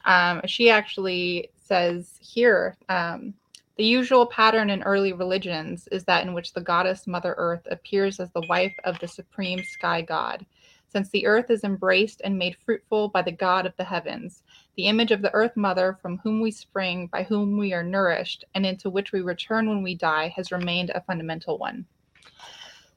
Um, 0.04 0.42
she 0.46 0.68
actually 0.68 1.50
says 1.72 2.18
here 2.20 2.76
um, 2.90 3.32
the 3.76 3.84
usual 3.84 4.26
pattern 4.26 4.68
in 4.68 4.82
early 4.82 5.14
religions 5.14 5.88
is 5.90 6.04
that 6.04 6.26
in 6.26 6.34
which 6.34 6.52
the 6.52 6.60
goddess 6.60 7.06
Mother 7.06 7.34
Earth 7.38 7.66
appears 7.70 8.20
as 8.20 8.30
the 8.32 8.46
wife 8.46 8.74
of 8.84 8.98
the 8.98 9.08
supreme 9.08 9.64
sky 9.64 10.02
god. 10.02 10.44
Since 10.90 11.08
the 11.08 11.26
earth 11.26 11.48
is 11.48 11.64
embraced 11.64 12.20
and 12.22 12.38
made 12.38 12.58
fruitful 12.66 13.08
by 13.08 13.22
the 13.22 13.32
God 13.32 13.64
of 13.64 13.74
the 13.78 13.84
heavens, 13.84 14.42
the 14.76 14.84
image 14.84 15.12
of 15.12 15.22
the 15.22 15.32
earth 15.32 15.56
mother 15.56 15.98
from 16.02 16.18
whom 16.18 16.42
we 16.42 16.50
spring, 16.50 17.06
by 17.06 17.22
whom 17.22 17.56
we 17.56 17.72
are 17.72 17.82
nourished, 17.82 18.44
and 18.54 18.66
into 18.66 18.90
which 18.90 19.12
we 19.12 19.22
return 19.22 19.66
when 19.66 19.82
we 19.82 19.94
die, 19.94 20.28
has 20.36 20.52
remained 20.52 20.90
a 20.90 21.00
fundamental 21.00 21.56
one. 21.56 21.86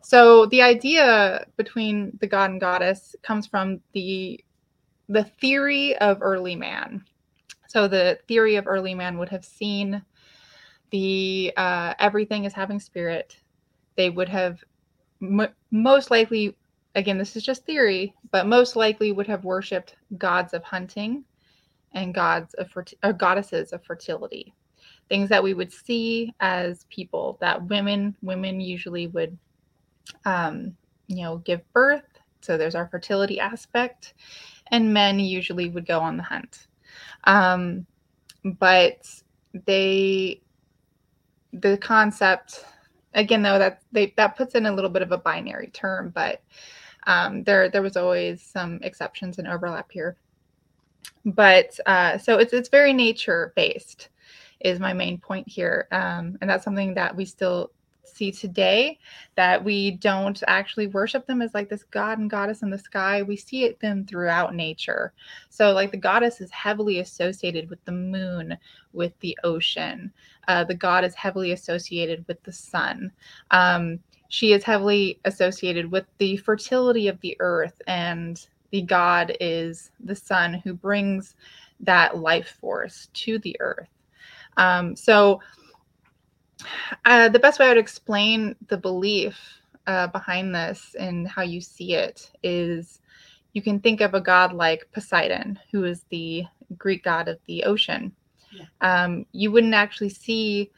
So 0.02 0.48
the 0.48 0.62
idea 0.62 1.46
between 1.56 2.18
the 2.20 2.28
god 2.28 2.52
and 2.52 2.60
goddess 2.60 3.16
comes 3.24 3.48
from 3.48 3.80
the 3.94 4.44
the 5.08 5.24
theory 5.24 5.96
of 5.98 6.18
early 6.22 6.58
man. 6.58 7.06
So 7.76 7.90
the 7.90 8.18
theory 8.30 8.56
of 8.56 8.68
early 8.68 8.96
man 8.96 9.18
would 9.18 9.28
have 9.28 9.44
seen 9.44 10.02
the 10.92 11.52
uh, 11.58 11.94
everything 12.00 12.46
is 12.46 12.54
having 12.54 12.80
spirit. 12.80 13.36
They 13.98 14.10
would 14.10 14.30
have 14.30 14.64
m- 15.22 15.54
most 15.72 16.10
likely, 16.10 16.56
again, 16.96 17.18
this 17.18 17.36
is 17.36 17.44
just 17.44 17.66
theory, 17.66 18.14
but 18.32 18.48
most 18.48 18.78
likely 18.78 19.12
would 19.12 19.28
have 19.28 19.44
worshipped 19.44 19.98
gods 20.18 20.54
of 20.54 20.64
hunting 20.64 21.26
and 21.94 22.14
gods 22.14 22.54
of 22.54 22.70
ferti- 22.70 22.94
or 23.04 23.12
goddesses 23.12 23.74
of 23.74 23.84
fertility, 23.84 24.54
things 25.10 25.28
that 25.28 25.44
we 25.44 25.54
would 25.54 25.74
see 25.74 26.34
as 26.40 26.86
people 26.90 27.38
that 27.42 27.62
women 27.68 28.16
women 28.22 28.62
usually 28.62 29.08
would, 29.08 29.38
um, 30.24 30.78
you 31.08 31.24
know, 31.24 31.40
give 31.40 31.60
birth. 31.74 32.08
So 32.40 32.58
there's 32.58 32.76
our 32.76 32.88
fertility 32.88 33.38
aspect, 33.38 34.14
and 34.72 34.94
men 34.94 35.20
usually 35.20 35.68
would 35.68 35.86
go 35.86 36.00
on 36.00 36.16
the 36.16 36.24
hunt. 36.24 36.68
Um, 37.26 37.86
but 38.60 39.08
they 39.66 40.42
the 41.54 41.78
concept 41.78 42.66
again 43.14 43.42
though 43.42 43.58
that 43.58 43.82
they 43.92 44.14
that 44.18 44.36
puts 44.36 44.56
in 44.56 44.66
a 44.66 44.72
little 44.72 44.90
bit 44.90 45.02
of 45.02 45.14
a 45.14 45.18
binary 45.18 45.68
term 45.68 46.10
but 46.10 46.42
um, 47.06 47.44
there 47.44 47.70
there 47.70 47.82
was 47.82 47.98
always 47.98 48.42
some 48.42 48.80
exceptions 48.82 49.38
and 49.38 49.48
overlap 49.48 49.92
here. 49.92 50.18
But 51.26 51.80
uh, 51.86 52.18
so 52.18 52.38
it's 52.38 52.54
it's 52.54 52.70
very 52.70 52.94
nature 52.94 53.54
based 53.56 54.10
is 54.62 54.80
my 54.80 54.94
main 54.94 55.20
point 55.20 55.48
here 55.48 55.88
um, 55.92 56.38
and 56.42 56.50
that's 56.50 56.64
something 56.64 56.94
that 56.96 57.16
we 57.16 57.26
still 57.26 57.72
see 58.08 58.32
today 58.32 59.00
that 59.36 59.64
we 59.64 59.92
don't 59.92 60.42
actually 60.48 60.88
worship 60.88 61.26
them 61.26 61.42
as 61.42 61.54
like 61.54 61.70
this 61.70 61.84
god 61.84 62.20
and 62.20 62.30
goddess 62.30 62.62
in 62.62 62.70
the 62.70 62.78
sky. 62.78 63.22
We 63.22 63.36
see 63.36 63.64
it 63.64 63.80
them 63.80 64.06
throughout 64.06 64.56
nature. 64.56 65.14
So 65.50 65.72
like 65.72 65.92
the 65.92 65.98
goddess 65.98 66.42
is 66.42 66.52
heavily 66.52 67.00
associated 67.00 67.70
with 67.70 67.84
the 67.86 67.92
moon 67.92 68.58
with 68.94 69.18
the 69.20 69.38
ocean. 69.44 70.12
Uh, 70.48 70.64
the 70.64 70.76
god 70.76 71.04
is 71.04 71.16
heavily 71.16 71.52
associated 71.52 72.26
with 72.28 72.42
the 72.44 72.54
sun. 72.54 73.12
Um, 73.52 74.00
she 74.30 74.54
is 74.54 74.64
heavily 74.64 75.20
associated 75.26 75.92
with 75.92 76.06
the 76.18 76.38
fertility 76.38 77.08
of 77.08 77.20
the 77.22 77.38
earth 77.40 77.82
and 77.88 78.46
the 78.72 78.82
god 78.82 79.38
is 79.40 79.92
the 80.04 80.16
sun 80.16 80.54
who 80.54 80.74
brings 80.74 81.36
that 81.80 82.18
life 82.18 82.58
force 82.60 83.10
to 83.14 83.40
the 83.40 83.56
earth. 83.60 83.90
Um, 84.58 84.96
so 84.96 85.42
uh, 87.06 87.30
the 87.30 87.40
best 87.40 87.60
way 87.60 87.66
I 87.66 87.70
would 87.70 87.78
explain 87.78 88.56
the 88.68 88.78
belief 88.78 89.38
uh, 89.88 90.08
behind 90.08 90.54
this 90.54 90.96
and 91.00 91.28
how 91.28 91.44
you 91.44 91.62
see 91.62 91.94
it 91.94 92.32
is 92.44 93.02
you 93.54 93.62
can 93.62 93.80
think 93.80 94.02
of 94.02 94.14
a 94.14 94.22
god 94.22 94.54
like 94.54 94.90
Poseidon, 94.92 95.60
who 95.72 95.86
is 95.86 96.04
the 96.10 96.44
Greek 96.78 97.04
god 97.04 97.28
of 97.28 97.40
the 97.48 97.64
ocean. 97.64 98.12
Yeah. 98.52 98.66
Um, 98.82 99.26
you 99.32 99.52
wouldn't 99.52 99.74
actually 99.74 100.10
see, 100.10 100.72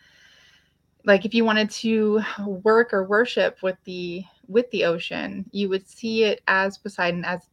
like, 1.05 1.25
if 1.25 1.33
you 1.33 1.43
wanted 1.45 1.69
to 1.71 2.21
work 2.45 2.93
or 2.93 3.05
worship 3.05 3.61
with 3.63 3.77
the 3.85 4.23
with 4.47 4.69
the 4.71 4.85
ocean, 4.85 5.45
you 5.51 5.69
would 5.69 5.87
see 5.87 6.23
it 6.23 6.41
as 6.47 6.77
Poseidon 6.77 7.25
as 7.25 7.49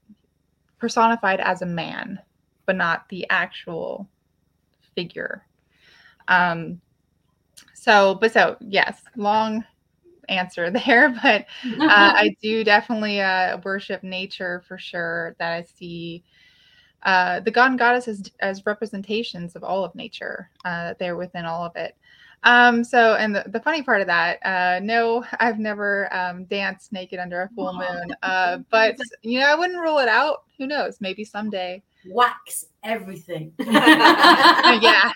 personified 0.78 1.40
as 1.40 1.62
a 1.62 1.66
man, 1.66 2.20
but 2.66 2.76
not 2.76 3.09
the 3.09 3.26
actual 3.30 4.09
figure. 4.94 5.46
Um, 6.28 6.80
so, 7.85 8.14
but 8.14 8.32
so 8.32 8.57
yes, 8.61 9.03
long 9.14 9.62
answer 10.30 10.70
there, 10.87 11.11
but 11.22 11.43
uh, 11.43 11.45
I 11.80 12.35
do 12.43 12.64
definitely 12.64 13.20
uh, 13.20 13.59
worship 13.62 14.03
nature 14.03 14.62
for 14.66 14.78
sure. 14.78 15.37
That 15.39 15.53
I 15.53 15.62
see 15.62 16.24
uh, 17.03 17.41
the 17.41 17.51
god 17.51 17.72
and 17.72 17.78
goddess 17.78 18.09
as, 18.09 18.30
as 18.41 18.64
representations 18.64 19.55
of 19.55 19.62
all 19.62 19.85
of 19.85 19.95
nature. 19.95 20.51
Uh, 20.64 20.95
they're 20.99 21.16
within 21.16 21.45
all 21.45 21.62
of 21.64 21.76
it. 21.76 21.95
Um, 22.45 22.85
so, 22.85 23.16
and 23.16 23.37
the, 23.37 23.45
the 23.47 23.61
funny 23.61 23.82
part 23.82 24.01
of 24.01 24.07
that, 24.07 24.39
uh, 24.45 24.80
no, 24.82 25.24
I've 25.41 25.59
never 25.59 26.14
um, 26.14 26.45
danced 26.45 26.93
naked 26.93 27.18
under 27.18 27.43
a 27.43 27.49
full 27.51 27.72
moon, 27.74 28.14
uh, 28.22 28.59
but 28.70 28.97
you 29.22 29.41
know, 29.41 29.47
I 29.47 29.55
wouldn't 29.55 29.80
rule 29.80 29.99
it 29.99 30.09
out. 30.09 30.45
Who 30.59 30.66
knows? 30.66 31.01
Maybe 31.01 31.24
someday. 31.24 31.82
Wax 32.07 32.66
everything. 32.82 33.53
yeah. 33.59 35.12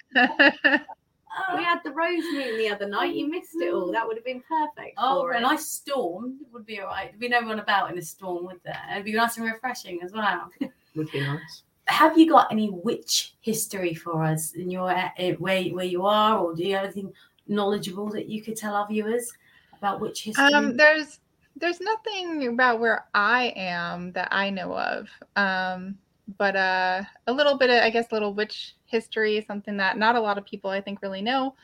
We 1.56 1.62
had 1.62 1.80
the 1.84 1.90
rose 1.90 2.24
moon 2.32 2.58
the 2.58 2.70
other 2.70 2.88
night. 2.88 3.14
You 3.14 3.30
missed 3.30 3.54
it 3.54 3.72
all. 3.72 3.92
That 3.92 4.06
would 4.06 4.16
have 4.16 4.24
been 4.24 4.42
perfect. 4.48 4.94
Oh, 4.98 5.22
for 5.22 5.32
a 5.32 5.38
it. 5.38 5.42
nice 5.42 5.66
storm 5.66 6.38
would 6.52 6.66
be 6.66 6.80
all 6.80 6.86
right. 6.86 7.10
There'd 7.10 7.20
be 7.20 7.28
no 7.28 7.42
one 7.42 7.58
about 7.58 7.90
in 7.90 7.98
a 7.98 8.02
storm, 8.02 8.46
would 8.46 8.60
there? 8.64 8.80
It'd 8.92 9.04
be 9.04 9.12
nice 9.12 9.36
and 9.36 9.46
refreshing 9.46 10.00
as 10.02 10.12
well. 10.12 10.50
Would 10.96 11.12
be 11.12 11.20
nice. 11.20 11.62
Have 11.86 12.18
you 12.18 12.28
got 12.28 12.50
any 12.50 12.70
witch 12.70 13.34
history 13.40 13.94
for 13.94 14.24
us 14.24 14.52
in 14.52 14.68
your 14.68 14.90
uh, 14.90 15.10
where 15.38 15.62
where 15.64 15.84
you 15.84 16.06
are, 16.06 16.38
or 16.38 16.54
do 16.54 16.64
you 16.64 16.74
have 16.74 16.84
anything 16.84 17.12
knowledgeable 17.46 18.08
that 18.10 18.28
you 18.28 18.42
could 18.42 18.56
tell 18.56 18.74
our 18.74 18.88
viewers 18.88 19.30
about 19.76 20.00
witch 20.00 20.24
history? 20.24 20.52
Um, 20.52 20.76
there's 20.76 21.20
there's 21.56 21.80
nothing 21.80 22.48
about 22.48 22.80
where 22.80 23.04
I 23.14 23.52
am 23.54 24.12
that 24.12 24.28
I 24.32 24.50
know 24.50 24.76
of. 24.76 25.08
Um, 25.36 25.98
but 26.36 26.56
uh, 26.56 27.02
a 27.26 27.32
little 27.32 27.56
bit 27.56 27.70
of, 27.70 27.82
I 27.82 27.90
guess, 27.90 28.10
a 28.10 28.14
little 28.14 28.34
witch 28.34 28.74
history, 28.86 29.42
something 29.46 29.76
that 29.78 29.96
not 29.96 30.16
a 30.16 30.20
lot 30.20 30.38
of 30.38 30.44
people 30.44 30.70
I 30.70 30.80
think 30.80 31.00
really 31.02 31.22
know. 31.22 31.54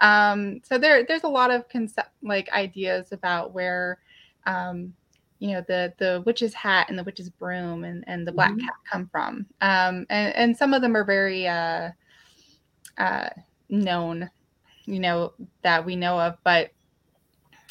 Um, 0.00 0.60
so 0.64 0.78
there 0.78 1.04
there's 1.06 1.22
a 1.24 1.28
lot 1.28 1.50
of 1.50 1.68
concept 1.68 2.10
like 2.22 2.50
ideas 2.52 3.12
about 3.12 3.52
where 3.52 3.98
um, 4.46 4.92
you 5.38 5.52
know 5.52 5.64
the 5.66 5.92
the 5.98 6.22
witch's 6.26 6.54
hat 6.54 6.88
and 6.88 6.98
the 6.98 7.04
witch's 7.04 7.30
broom 7.30 7.84
and, 7.84 8.04
and 8.06 8.26
the 8.26 8.32
black 8.32 8.50
Mhm. 8.52 8.60
cat 8.60 8.74
come 8.90 9.08
from. 9.10 9.46
Um, 9.60 10.06
and, 10.10 10.34
and 10.34 10.56
some 10.56 10.74
of 10.74 10.82
them 10.82 10.96
are 10.96 11.04
very 11.04 11.46
uh, 11.48 11.90
uh, 12.98 13.28
known, 13.68 14.28
you 14.86 15.00
know, 15.00 15.32
that 15.62 15.84
we 15.84 15.96
know 15.96 16.18
of, 16.18 16.36
but 16.44 16.70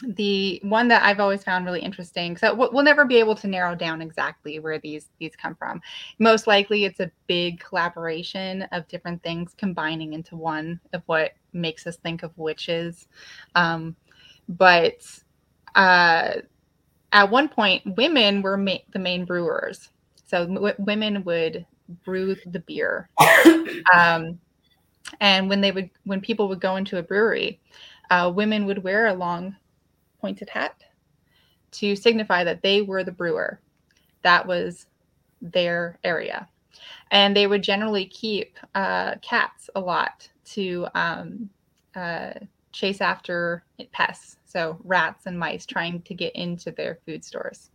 the 0.03 0.59
one 0.63 0.87
that 0.87 1.03
I've 1.03 1.19
always 1.19 1.43
found 1.43 1.65
really 1.65 1.81
interesting. 1.81 2.35
So 2.35 2.53
we'll, 2.53 2.83
never 2.83 3.05
be 3.05 3.17
able 3.17 3.35
to 3.35 3.47
narrow 3.47 3.75
down 3.75 4.01
exactly 4.01 4.59
where 4.59 4.79
these 4.79 5.09
these 5.19 5.35
come 5.35 5.55
from. 5.55 5.81
Most 6.19 6.47
likely, 6.47 6.85
it's 6.85 6.99
a 6.99 7.11
big 7.27 7.59
collaboration 7.59 8.63
of 8.71 8.87
different 8.87 9.21
things 9.23 9.53
combining 9.57 10.13
into 10.13 10.35
one 10.35 10.79
of 10.93 11.03
what 11.05 11.33
makes 11.53 11.85
us 11.85 11.97
think 11.97 12.23
of 12.23 12.37
witches. 12.37 13.07
Um, 13.55 13.95
but 14.49 15.05
uh, 15.75 16.33
at 17.11 17.29
one 17.29 17.47
point, 17.49 17.95
women 17.97 18.41
were 18.41 18.57
ma- 18.57 18.77
the 18.93 18.99
main 18.99 19.25
brewers. 19.25 19.89
So 20.25 20.47
w- 20.47 20.75
women 20.79 21.23
would 21.23 21.65
brew 22.03 22.35
the 22.45 22.59
beer. 22.59 23.09
Um, 23.95 24.39
and 25.19 25.49
when 25.49 25.59
they 25.59 25.71
would, 25.71 25.89
when 26.05 26.21
people 26.21 26.47
would 26.47 26.61
go 26.61 26.75
into 26.75 26.97
a 26.97 27.03
brewery, 27.03 27.59
uh, 28.11 28.31
women 28.33 28.65
would 28.65 28.83
wear 28.83 29.07
a 29.07 29.13
long 29.13 29.55
pointed 30.21 30.49
hat 30.49 30.83
to 31.71 31.95
signify 31.95 32.43
that 32.43 32.61
they 32.61 32.81
were 32.81 33.03
the 33.03 33.11
brewer. 33.11 33.59
That 34.21 34.45
was 34.45 34.87
their 35.41 35.97
area. 36.03 36.47
And 37.09 37.35
they 37.35 37.47
would 37.47 37.63
generally 37.63 38.05
keep 38.05 38.57
uh, 38.75 39.15
cats 39.21 39.69
a 39.75 39.79
lot 39.79 40.29
to 40.45 40.87
um, 40.95 41.49
uh, 41.95 42.33
chase 42.71 43.01
after 43.01 43.63
pests, 43.91 44.37
so 44.45 44.77
rats 44.83 45.25
and 45.25 45.37
mice 45.37 45.65
trying 45.65 46.01
to 46.03 46.13
get 46.13 46.35
into 46.35 46.71
their 46.71 46.99
food 47.05 47.23
stores. 47.25 47.71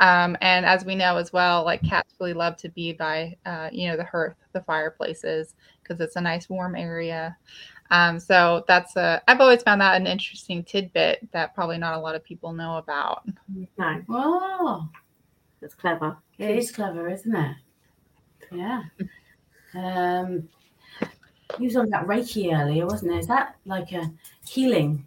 Um, 0.00 0.36
and 0.40 0.66
as 0.66 0.84
we 0.84 0.94
know 0.94 1.16
as 1.16 1.32
well, 1.32 1.64
like 1.64 1.82
cats 1.82 2.14
really 2.20 2.34
love 2.34 2.56
to 2.58 2.68
be 2.68 2.92
by, 2.92 3.36
uh, 3.46 3.70
you 3.72 3.88
know, 3.88 3.96
the 3.96 4.04
hearth, 4.04 4.36
the 4.52 4.60
fireplaces, 4.62 5.54
because 5.82 6.00
it's 6.00 6.16
a 6.16 6.20
nice 6.20 6.48
warm 6.48 6.76
area. 6.76 7.36
Um, 7.90 8.18
so 8.18 8.64
that's 8.66 8.96
a, 8.96 9.22
I've 9.28 9.40
always 9.40 9.62
found 9.62 9.80
that 9.80 10.00
an 10.00 10.06
interesting 10.06 10.64
tidbit 10.64 11.26
that 11.32 11.54
probably 11.54 11.78
not 11.78 11.94
a 11.94 12.00
lot 12.00 12.14
of 12.14 12.24
people 12.24 12.52
know 12.52 12.76
about. 12.78 13.22
no, 13.78 14.02
oh, 14.08 14.88
that's 15.60 15.74
clever. 15.74 16.16
it 16.38 16.50
is 16.50 16.70
clever, 16.72 17.08
isn't 17.08 17.34
it? 17.34 17.56
Yeah. 18.50 18.82
Um, 19.74 20.48
you 21.58 21.66
was 21.66 21.76
on 21.76 21.86
about 21.86 22.06
Reiki 22.06 22.52
earlier, 22.58 22.86
wasn't 22.86 23.12
it? 23.12 23.18
Is 23.18 23.26
that 23.28 23.56
like 23.64 23.92
a 23.92 24.10
healing? 24.46 25.06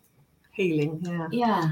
Healing, 0.51 0.99
yeah. 1.03 1.27
Yeah. 1.31 1.71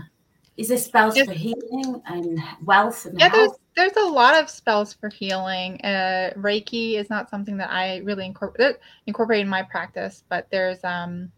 Is 0.58 0.70
there 0.70 0.78
spells 0.78 1.16
Yes. 1.16 1.28
for 1.28 1.34
healing 1.34 2.02
and 2.08 2.40
wealth 2.64 3.06
and 3.06 3.20
Yeah, 3.20 3.30
health? 3.30 3.60
There's 3.78 3.96
a 3.96 4.10
lot 4.10 4.42
of 4.42 4.50
spells 4.50 4.92
for 4.94 5.08
healing. 5.08 5.80
Uh, 5.82 6.32
Reiki 6.36 6.96
is 6.96 7.12
not 7.12 7.30
something 7.30 7.58
that 7.58 7.70
I 7.70 7.98
really 7.98 8.26
incorporate 8.26 9.42
in 9.42 9.48
my 9.48 9.62
practice, 9.62 10.24
but 10.28 10.48
there's 10.52 10.84
um 10.84 11.32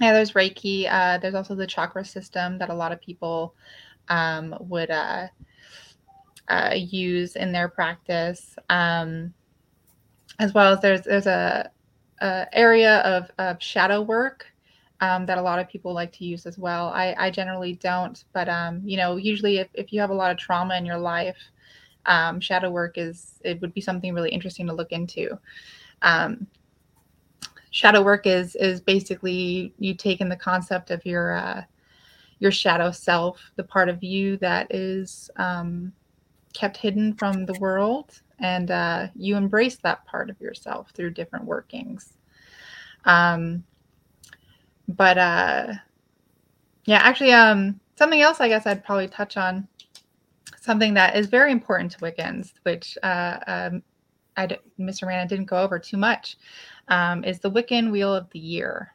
yeah, 0.00 0.12
there's 0.12 0.32
Reiki. 0.32 0.86
Uh, 0.88 1.18
there's 1.18 1.34
also 1.34 1.56
the 1.56 1.66
chakra 1.66 2.04
system 2.04 2.58
that 2.58 2.70
a 2.70 2.74
lot 2.74 2.92
of 2.92 3.00
people 3.00 3.54
um, 4.08 4.56
would 4.60 4.90
uh, 4.90 5.26
uh, 6.46 6.74
use 6.76 7.34
in 7.34 7.50
their 7.50 7.68
practice, 7.68 8.54
um, 8.70 9.34
as 10.38 10.54
well 10.54 10.72
as 10.72 10.80
there's 10.80 11.02
there's 11.02 11.26
a, 11.26 11.68
a 12.20 12.46
area 12.52 12.98
of, 12.98 13.28
of 13.38 13.60
shadow 13.60 14.00
work 14.00 14.46
um, 15.00 15.26
that 15.26 15.38
a 15.38 15.42
lot 15.42 15.58
of 15.58 15.68
people 15.68 15.92
like 15.92 16.12
to 16.12 16.24
use 16.24 16.46
as 16.46 16.58
well. 16.58 16.88
I, 16.88 17.14
I 17.18 17.30
generally 17.30 17.74
don't, 17.74 18.24
but 18.32 18.48
um, 18.48 18.82
you 18.84 18.96
know, 18.96 19.16
usually 19.16 19.58
if, 19.58 19.68
if 19.74 19.92
you 19.92 20.00
have 20.00 20.10
a 20.10 20.14
lot 20.14 20.30
of 20.30 20.38
trauma 20.38 20.76
in 20.76 20.84
your 20.84 20.98
life, 20.98 21.36
um, 22.06 22.40
shadow 22.40 22.70
work 22.70 22.98
is 22.98 23.40
it 23.44 23.60
would 23.60 23.74
be 23.74 23.80
something 23.80 24.14
really 24.14 24.30
interesting 24.30 24.66
to 24.66 24.72
look 24.72 24.92
into. 24.92 25.38
Um, 26.02 26.46
shadow 27.70 28.02
work 28.02 28.26
is 28.26 28.56
is 28.56 28.80
basically 28.80 29.72
you 29.78 29.94
take 29.94 30.20
in 30.20 30.28
the 30.28 30.36
concept 30.36 30.90
of 30.90 31.04
your 31.04 31.32
uh, 31.32 31.62
your 32.40 32.50
shadow 32.50 32.90
self, 32.90 33.40
the 33.56 33.64
part 33.64 33.88
of 33.88 34.02
you 34.02 34.36
that 34.38 34.66
is 34.74 35.30
um, 35.36 35.92
kept 36.54 36.76
hidden 36.76 37.14
from 37.14 37.46
the 37.46 37.58
world, 37.60 38.20
and 38.38 38.70
uh, 38.70 39.08
you 39.14 39.36
embrace 39.36 39.76
that 39.76 40.04
part 40.06 40.30
of 40.30 40.40
yourself 40.40 40.90
through 40.94 41.10
different 41.10 41.44
workings. 41.44 42.14
Um, 43.04 43.64
but 44.88 45.18
uh, 45.18 45.72
yeah, 46.84 46.98
actually, 46.98 47.32
um, 47.32 47.78
something 47.96 48.20
else 48.20 48.40
I 48.40 48.48
guess 48.48 48.66
I'd 48.66 48.84
probably 48.84 49.08
touch 49.08 49.36
on 49.36 49.68
something 50.60 50.94
that 50.94 51.16
is 51.16 51.26
very 51.26 51.52
important 51.52 51.92
to 51.92 51.98
Wiccans, 51.98 52.52
which 52.62 52.96
uh, 53.02 53.38
um, 53.46 53.82
I 54.36 54.46
d- 54.46 54.58
Mr. 54.78 55.06
Rana 55.06 55.28
didn't 55.28 55.46
go 55.46 55.58
over 55.58 55.78
too 55.78 55.96
much, 55.96 56.36
um, 56.88 57.24
is 57.24 57.40
the 57.40 57.50
Wiccan 57.50 57.90
Wheel 57.90 58.14
of 58.14 58.28
the 58.30 58.38
Year. 58.38 58.92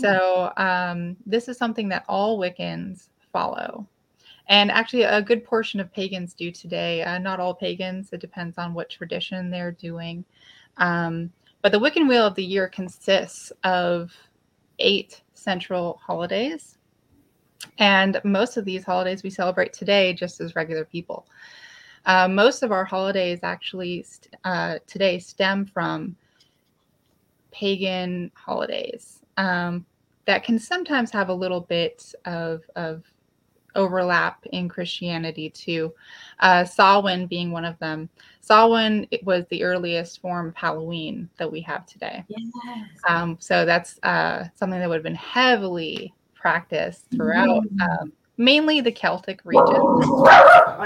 So 0.00 0.52
um, 0.56 1.16
this 1.26 1.48
is 1.48 1.58
something 1.58 1.88
that 1.90 2.04
all 2.08 2.38
Wiccans 2.38 3.08
follow. 3.32 3.86
And 4.48 4.70
actually, 4.70 5.02
a 5.02 5.20
good 5.20 5.44
portion 5.44 5.80
of 5.80 5.92
pagans 5.92 6.32
do 6.32 6.50
today. 6.50 7.02
Uh, 7.02 7.18
not 7.18 7.40
all 7.40 7.54
pagans, 7.54 8.12
it 8.12 8.20
depends 8.20 8.58
on 8.58 8.74
what 8.74 8.88
tradition 8.88 9.50
they're 9.50 9.72
doing. 9.72 10.24
Um, 10.76 11.30
but 11.62 11.72
the 11.72 11.80
Wiccan 11.80 12.08
Wheel 12.08 12.24
of 12.24 12.36
the 12.36 12.44
Year 12.44 12.68
consists 12.68 13.52
of 13.64 14.12
eight 14.78 15.22
central 15.34 16.00
holidays. 16.04 16.78
And 17.78 18.20
most 18.24 18.56
of 18.56 18.64
these 18.64 18.84
holidays 18.84 19.22
we 19.22 19.30
celebrate 19.30 19.72
today 19.72 20.12
just 20.12 20.40
as 20.40 20.54
regular 20.56 20.84
people. 20.84 21.26
Uh, 22.04 22.28
most 22.28 22.62
of 22.62 22.70
our 22.70 22.84
holidays 22.84 23.40
actually 23.42 24.02
st- 24.02 24.36
uh, 24.44 24.78
today 24.86 25.18
stem 25.18 25.66
from 25.66 26.16
pagan 27.50 28.30
holidays 28.34 29.22
um, 29.36 29.84
that 30.26 30.44
can 30.44 30.58
sometimes 30.58 31.10
have 31.10 31.30
a 31.30 31.34
little 31.34 31.60
bit 31.60 32.14
of, 32.24 32.62
of 32.76 33.04
overlap 33.76 34.44
in 34.46 34.68
Christianity 34.68 35.50
too. 35.50 35.94
Uh, 36.40 36.64
Samhain 36.64 37.26
being 37.26 37.52
one 37.52 37.64
of 37.64 37.78
them. 37.78 38.08
Samhain 38.40 39.06
it 39.10 39.24
was 39.24 39.44
the 39.50 39.62
earliest 39.62 40.20
form 40.20 40.48
of 40.48 40.56
Halloween 40.56 41.28
that 41.36 41.50
we 41.50 41.60
have 41.60 41.86
today. 41.86 42.24
Yes. 42.28 42.42
Um, 43.08 43.36
so 43.38 43.64
that's 43.64 43.98
uh, 44.02 44.44
something 44.54 44.80
that 44.80 44.88
would 44.88 44.96
have 44.96 45.04
been 45.04 45.14
heavily 45.14 46.12
practiced 46.34 47.04
throughout, 47.10 47.64
um, 47.80 48.12
mainly 48.36 48.80
the 48.80 48.92
Celtic 48.92 49.40
region. 49.44 49.76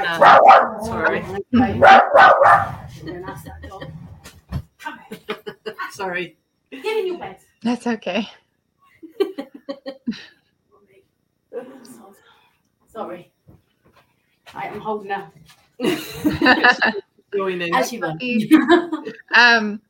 Uh, 0.02 0.82
sorry. 0.84 1.24
Sorry. 5.92 6.38
Get 6.70 6.98
in 6.98 7.06
your 7.08 7.18
bed. 7.18 7.36
That's 7.62 7.86
okay. 7.86 8.26
Sorry. 12.92 13.32
I'm 14.52 14.80
holding 14.80 15.10
her. 15.80 16.92
Joining. 17.34 17.74
As 17.74 17.92
you 17.92 18.00
were. 18.00 18.14
um, 19.34 19.80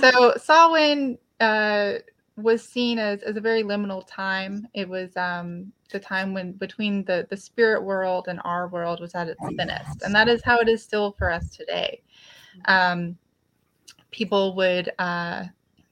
so 0.00 0.34
Samhain 0.36 1.18
uh, 1.38 1.94
was 2.36 2.62
seen 2.62 2.98
as, 2.98 3.22
as 3.22 3.36
a 3.36 3.40
very 3.40 3.62
liminal 3.62 4.04
time. 4.08 4.66
It 4.74 4.88
was 4.88 5.16
um, 5.16 5.72
the 5.92 6.00
time 6.00 6.34
when 6.34 6.52
between 6.52 7.04
the, 7.04 7.28
the 7.30 7.36
spirit 7.36 7.84
world 7.84 8.26
and 8.26 8.40
our 8.44 8.66
world 8.66 9.00
was 9.00 9.14
at 9.14 9.28
its 9.28 9.40
thinnest. 9.56 10.02
And 10.02 10.12
that 10.16 10.26
is 10.26 10.42
how 10.42 10.58
it 10.58 10.68
is 10.68 10.82
still 10.82 11.12
for 11.12 11.30
us 11.30 11.50
today. 11.56 12.02
Um, 12.64 13.16
people 14.10 14.56
would, 14.56 14.90
uh, 14.98 15.44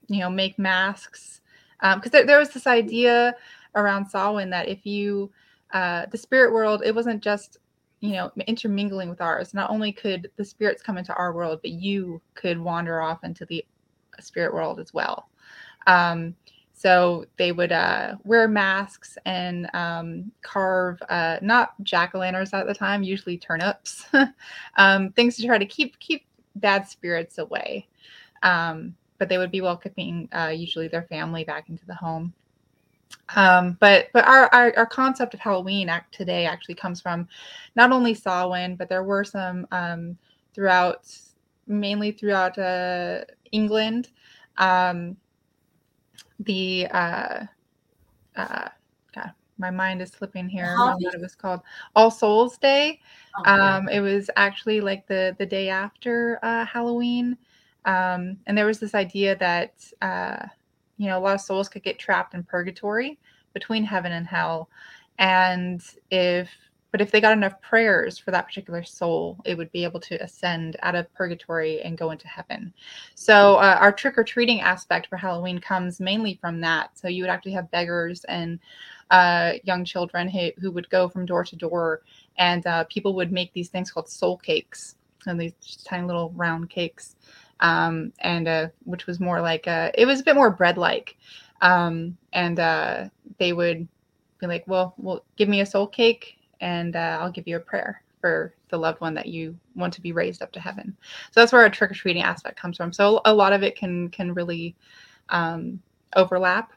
you 0.09 0.19
know, 0.19 0.31
make 0.31 0.59
masks 0.59 1.41
because 1.81 2.11
there, 2.11 2.27
there 2.27 2.39
was 2.39 2.51
this 2.51 2.67
idea 2.67 3.37
around 3.77 4.09
Samhain 4.09 4.51
that 4.51 4.69
if 4.69 4.85
you 4.85 5.31
uh, 5.77 6.07
the 6.11 6.17
spirit 6.17 6.55
world, 6.55 6.83
it 6.87 6.95
wasn't 6.95 7.23
just 7.23 7.59
you 8.01 8.13
know 8.13 8.31
intermingling 8.47 9.11
with 9.11 9.21
ours. 9.21 9.53
Not 9.53 9.69
only 9.69 9.93
could 9.93 10.31
the 10.37 10.45
spirits 10.45 10.83
come 10.83 10.97
into 10.97 11.15
our 11.15 11.35
world, 11.35 11.61
but 11.63 11.73
you 11.73 12.23
could 12.35 12.59
wander 12.59 13.03
off 13.03 13.25
into 13.25 13.45
the 13.45 13.63
spirit 14.19 14.55
world 14.55 14.81
as 14.81 14.95
well. 14.95 15.29
Um, 15.87 16.35
so 16.73 17.27
they 17.37 17.53
would 17.53 17.73
uh, 17.73 18.17
wear 18.25 18.49
masks 18.49 19.19
and 19.27 19.69
um, 19.75 20.33
carve 20.41 20.99
uh, 21.11 21.41
not 21.43 21.75
jack 21.83 22.15
o' 22.15 22.21
lanterns 22.21 22.55
at 22.55 22.67
the 22.67 22.75
time, 22.75 23.03
usually 23.03 23.37
turnips, 23.37 24.07
um, 24.79 25.13
things 25.13 25.37
to 25.37 25.47
try 25.47 25.59
to 25.59 25.67
keep 25.67 25.99
keep 25.99 26.25
bad 26.55 26.89
spirits 26.89 27.37
away. 27.37 27.87
Um, 28.43 28.97
but 29.19 29.29
they 29.29 29.37
would 29.37 29.51
be 29.53 29.61
welcoming 29.61 30.31
uh, 30.33 30.55
usually 30.57 30.89
their 30.89 31.03
family 31.03 31.45
back 31.45 31.69
into 31.69 31.85
the 31.85 31.95
home. 31.95 32.33
Um, 33.35 33.77
but 33.81 34.09
but 34.13 34.27
our, 34.27 34.49
our, 34.53 34.73
our 34.77 34.87
concept 34.87 35.35
of 35.35 35.41
Halloween 35.41 35.89
act 35.89 36.15
today 36.15 36.47
actually 36.47 36.77
comes 36.77 37.01
from 37.01 37.27
not 37.75 37.93
only 37.93 38.15
Samhain, 38.15 38.77
but 38.77 38.89
there 38.89 39.05
were 39.05 39.25
some 39.25 39.67
um, 39.73 40.17
throughout 40.55 41.07
mainly 41.67 42.13
throughout 42.13 42.57
uh, 42.59 43.25
England. 43.53 44.11
Um, 44.59 45.17
the 46.41 46.87
uh, 46.91 47.45
uh, 48.37 48.69
God, 49.15 49.33
my 49.59 49.71
mind 49.71 50.03
is 50.03 50.11
slipping 50.11 50.49
here. 50.49 50.75
What 50.79 51.15
it 51.15 51.21
was 51.21 51.35
called 51.35 51.61
All 51.95 52.11
Souls 52.11 52.59
Day. 52.59 53.01
Okay. 53.41 53.51
Um, 53.51 53.89
it 53.89 54.01
was 54.01 54.31
actually 54.37 54.81
like 54.81 55.07
the 55.07 55.35
the 55.39 55.47
day 55.47 55.69
after 55.69 56.39
uh, 56.43 56.65
Halloween, 56.65 57.37
um, 57.85 58.39
and 58.47 58.57
there 58.57 58.67
was 58.67 58.79
this 58.79 58.95
idea 58.95 59.37
that 59.37 59.85
uh, 60.01 60.47
you 60.97 61.07
know 61.07 61.19
a 61.19 61.21
lot 61.21 61.35
of 61.35 61.41
souls 61.41 61.69
could 61.69 61.83
get 61.83 61.99
trapped 61.99 62.35
in 62.35 62.43
purgatory 62.43 63.19
between 63.55 63.85
heaven 63.85 64.13
and 64.13 64.27
hell, 64.27 64.69
and 65.19 65.83
if 66.11 66.51
but 66.93 67.01
if 67.01 67.11
they 67.11 67.21
got 67.21 67.33
enough 67.33 67.61
prayers 67.61 68.17
for 68.17 68.31
that 68.31 68.47
particular 68.47 68.83
soul, 68.83 69.39
it 69.45 69.59
would 69.59 69.71
be 69.73 69.85
able 69.85 70.01
to 70.01 70.15
ascend 70.23 70.77
out 70.83 70.95
of 70.95 71.13
purgatory 71.13 71.83
and 71.83 71.99
go 71.99 72.11
into 72.11 72.27
heaven. 72.27 72.73
So 73.15 73.57
uh, 73.57 73.77
our 73.79 73.93
trick 73.93 74.17
or 74.17 74.25
treating 74.25 74.63
aspect 74.63 75.09
for 75.09 75.19
Halloween 75.19 75.59
comes 75.59 76.01
mainly 76.01 76.39
from 76.41 76.61
that. 76.63 76.97
So 76.97 77.09
you 77.09 77.23
would 77.23 77.31
actually 77.31 77.53
have 77.53 77.71
beggars 77.71 78.25
and 78.25 78.59
uh, 79.11 79.55
young 79.65 79.85
children 79.85 80.29
who, 80.29 80.51
who 80.59 80.71
would 80.71 80.89
go 80.89 81.09
from 81.09 81.27
door 81.27 81.45
to 81.45 81.57
door, 81.57 82.03
and 82.39 82.67
uh, 82.67 82.85
people 82.85 83.15
would 83.15 83.31
make 83.31 83.53
these 83.53 83.69
things 83.69 83.91
called 83.91 84.09
soul 84.09 84.39
cakes, 84.39 84.97
and 85.27 85.39
these 85.41 85.55
tiny 85.85 86.07
little 86.07 86.31
round 86.31 86.71
cakes, 86.71 87.17
um, 87.61 88.13
and 88.21 88.49
uh, 88.49 88.69
which 88.85 89.07
was 89.07 89.21
more 89.21 89.41
like 89.41 89.67
a, 89.67 89.91
it 89.95 90.07
was 90.07 90.21
a 90.21 90.25
bit 90.25 90.35
more 90.35 90.51
bread 90.51 90.77
like, 90.79 91.17
um, 91.63 92.17
and 92.33 92.61
uh, 92.61 93.09
they 93.39 93.53
would 93.53 93.89
be 94.41 94.47
like, 94.47 94.65
well, 94.67 94.95
well, 94.99 95.25
give 95.37 95.49
me 95.49 95.61
a 95.61 95.67
soul 95.67 95.87
cake 95.87 96.37
and 96.61 96.97
uh, 96.97 97.19
I'll 97.21 97.31
give 97.31 97.49
you 97.49 97.57
a 97.57 97.61
prayer 97.61 98.03
for 98.21 98.55
the 98.71 98.79
loved 98.79 99.01
one 99.01 99.15
that 99.15 99.27
you 99.27 99.57
want 99.75 99.93
to 99.95 100.01
be 100.01 100.13
raised 100.13 100.43
up 100.43 100.53
to 100.53 100.61
heaven. 100.61 100.97
So 101.31 101.41
that's 101.41 101.53
where 101.53 101.63
our 101.63 101.71
trick 101.71 101.91
or 101.91 101.95
treating 101.95 102.23
aspect 102.23 102.59
comes 102.59 102.77
from. 102.77 102.93
So 102.93 103.21
a 103.25 103.33
lot 103.33 103.53
of 103.53 103.63
it 103.63 103.77
can 103.77 104.09
can 104.11 104.35
really 104.35 104.75
um, 105.29 105.81
overlap, 106.15 106.73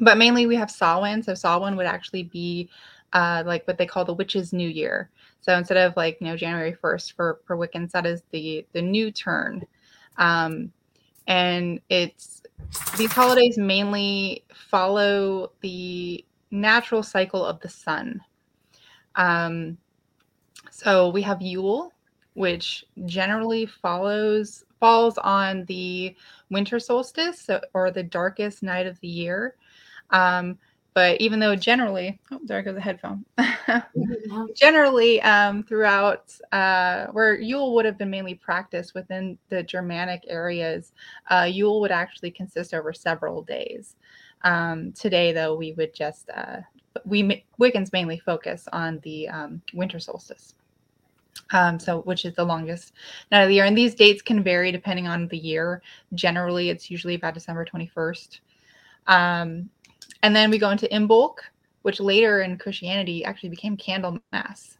but 0.00 0.18
mainly 0.18 0.46
we 0.46 0.56
have 0.56 0.70
Samhain. 0.70 1.22
So 1.22 1.34
Samhain 1.34 1.76
would 1.76 1.86
actually 1.86 2.24
be 2.24 2.68
uh, 3.12 3.42
like 3.46 3.66
what 3.66 3.78
they 3.78 3.86
call 3.86 4.04
the 4.04 4.14
witches' 4.14 4.52
New 4.52 4.68
Year. 4.68 5.10
So 5.40 5.56
instead 5.56 5.78
of 5.78 5.96
like 5.96 6.18
you 6.20 6.26
know 6.26 6.36
January 6.36 6.72
first 6.72 7.12
for 7.12 7.40
for 7.46 7.56
Wiccans, 7.56 7.92
that 7.92 8.06
is 8.06 8.22
the 8.30 8.66
the 8.72 8.82
new 8.82 9.10
turn, 9.10 9.64
um, 10.18 10.72
and 11.26 11.80
it's 11.88 12.42
these 12.96 13.12
holidays 13.12 13.58
mainly 13.58 14.44
follow 14.54 15.52
the 15.60 16.24
natural 16.50 17.02
cycle 17.02 17.44
of 17.44 17.60
the 17.60 17.68
sun 17.68 18.20
um, 19.16 19.78
so 20.70 21.08
we 21.08 21.22
have 21.22 21.42
Yule, 21.42 21.92
which 22.34 22.84
generally 23.06 23.66
follows 23.66 24.62
falls 24.78 25.16
on 25.18 25.64
the 25.64 26.14
winter 26.50 26.78
solstice 26.78 27.40
so, 27.40 27.60
or 27.72 27.90
the 27.90 28.02
darkest 28.02 28.62
night 28.62 28.86
of 28.86 29.00
the 29.00 29.08
year. 29.08 29.56
Um, 30.10 30.58
but 30.96 31.20
even 31.20 31.38
though 31.38 31.54
generally, 31.54 32.18
oh, 32.30 32.40
there 32.44 32.62
goes 32.62 32.74
the 32.74 32.80
headphone. 32.80 33.22
generally, 34.54 35.20
um, 35.20 35.62
throughout 35.62 36.32
uh, 36.52 37.08
where 37.08 37.38
Yule 37.38 37.74
would 37.74 37.84
have 37.84 37.98
been 37.98 38.08
mainly 38.08 38.34
practiced 38.34 38.94
within 38.94 39.36
the 39.50 39.62
Germanic 39.62 40.24
areas, 40.26 40.92
uh, 41.30 41.46
Yule 41.52 41.82
would 41.82 41.90
actually 41.90 42.30
consist 42.30 42.72
over 42.72 42.94
several 42.94 43.42
days. 43.42 43.96
Um, 44.40 44.90
today, 44.92 45.32
though, 45.32 45.54
we 45.54 45.74
would 45.74 45.94
just 45.94 46.30
uh, 46.30 46.60
we 47.04 47.44
Wiccans 47.60 47.92
mainly 47.92 48.18
focus 48.18 48.66
on 48.72 48.98
the 49.00 49.28
um, 49.28 49.60
winter 49.74 50.00
solstice. 50.00 50.54
Um, 51.52 51.78
so 51.78 52.00
which 52.00 52.24
is 52.24 52.34
the 52.34 52.44
longest 52.44 52.94
night 53.30 53.42
of 53.42 53.48
the 53.48 53.56
year, 53.56 53.66
and 53.66 53.76
these 53.76 53.94
dates 53.94 54.22
can 54.22 54.42
vary 54.42 54.72
depending 54.72 55.06
on 55.06 55.28
the 55.28 55.36
year. 55.36 55.82
Generally, 56.14 56.70
it's 56.70 56.90
usually 56.90 57.16
about 57.16 57.34
December 57.34 57.66
twenty 57.66 57.86
first. 57.86 58.40
Um, 59.06 59.70
and 60.26 60.34
then 60.34 60.50
we 60.50 60.58
go 60.58 60.70
into 60.70 60.88
Imbolc, 60.88 61.36
which 61.82 62.00
later 62.00 62.40
in 62.40 62.58
Christianity 62.58 63.24
actually 63.24 63.50
became 63.50 63.76
Candlemas. 63.76 64.76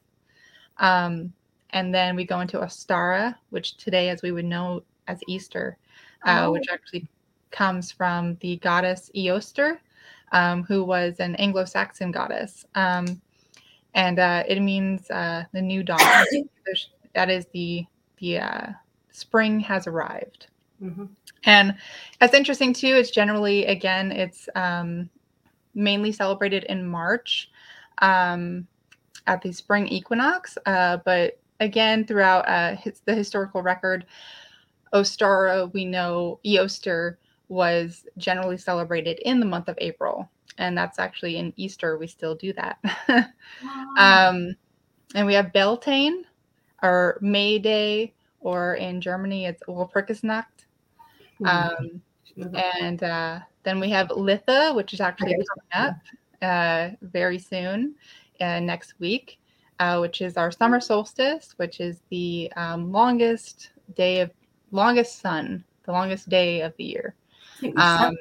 Um, 0.78 1.32
and 1.70 1.94
then 1.94 2.16
we 2.16 2.24
go 2.24 2.40
into 2.40 2.59
Ostara, 2.59 3.32
which 3.51 3.76
today, 3.76 4.09
as 4.09 4.22
we 4.22 4.32
would 4.32 4.44
know 4.44 4.82
as 5.07 5.20
Easter, 5.28 5.78
uh, 6.24 6.47
oh. 6.47 6.51
which 6.51 6.66
actually 6.68 7.07
comes 7.53 7.92
from 7.92 8.36
the 8.40 8.57
goddess 8.57 9.09
Eostre, 9.14 9.78
um, 10.32 10.64
who 10.64 10.82
was 10.82 11.20
an 11.20 11.36
Anglo-Saxon 11.36 12.11
goddess, 12.11 12.66
um, 12.74 13.22
and 13.94 14.18
uh, 14.18 14.42
it 14.49 14.61
means 14.61 15.09
uh, 15.12 15.44
the 15.53 15.62
new 15.62 15.84
dawn. 15.84 16.01
that 17.14 17.30
is 17.30 17.47
the 17.53 17.86
the 18.18 18.38
uh, 18.38 18.66
spring 19.12 19.61
has 19.61 19.86
arrived. 19.86 20.49
Mm-hmm. 20.82 21.05
And 21.44 21.76
that's 22.18 22.34
interesting 22.34 22.72
too. 22.72 22.97
It's 22.97 23.12
generally 23.12 23.64
again, 23.66 24.11
it's 24.11 24.49
um, 24.57 25.09
mainly 25.76 26.10
celebrated 26.10 26.64
in 26.64 26.84
March 26.84 27.50
um, 27.98 28.66
at 29.28 29.42
the 29.42 29.52
spring 29.52 29.86
equinox, 29.86 30.58
uh, 30.66 30.96
but 31.04 31.38
again 31.60 32.04
throughout 32.04 32.48
uh, 32.48 32.76
the 33.04 33.14
historical 33.14 33.62
record, 33.62 34.06
Ostara, 34.92 35.72
we 35.72 35.84
know 35.84 36.40
Eostre 36.44 37.16
was 37.48 38.06
generally 38.18 38.56
celebrated 38.56 39.18
in 39.20 39.38
the 39.38 39.46
month 39.46 39.68
of 39.68 39.78
April. 39.78 40.28
And 40.58 40.76
that's 40.76 40.98
actually 40.98 41.36
in 41.36 41.52
Easter, 41.56 41.98
we 41.98 42.06
still 42.06 42.34
do 42.34 42.52
that. 42.54 42.78
wow. 43.08 44.30
um, 44.30 44.56
and 45.14 45.26
we 45.26 45.34
have 45.34 45.52
Beltane 45.52 46.24
or 46.82 47.18
May 47.20 47.58
Day, 47.58 48.14
or 48.40 48.74
in 48.74 49.00
Germany, 49.00 49.46
it's 49.46 49.62
Walpurgisnacht. 49.64 50.44
Um, 51.44 52.00
and 52.36 53.02
uh, 53.02 53.40
then 53.62 53.80
we 53.80 53.90
have 53.90 54.08
Litha, 54.08 54.74
which 54.74 54.92
is 54.94 55.00
actually 55.00 55.34
coming 55.34 55.88
up 55.88 55.96
uh, 56.42 56.90
very 57.02 57.38
soon, 57.38 57.94
uh, 58.40 58.60
next 58.60 58.94
week, 58.98 59.38
uh, 59.78 59.98
which 59.98 60.20
is 60.20 60.36
our 60.36 60.50
summer 60.50 60.80
solstice, 60.80 61.54
which 61.56 61.80
is 61.80 62.00
the 62.10 62.52
um, 62.56 62.92
longest 62.92 63.70
day 63.94 64.20
of 64.20 64.30
longest 64.70 65.20
sun, 65.20 65.64
the 65.84 65.92
longest 65.92 66.28
day 66.28 66.60
of 66.60 66.76
the 66.76 66.84
year. 66.84 67.14
Um, 67.76 68.16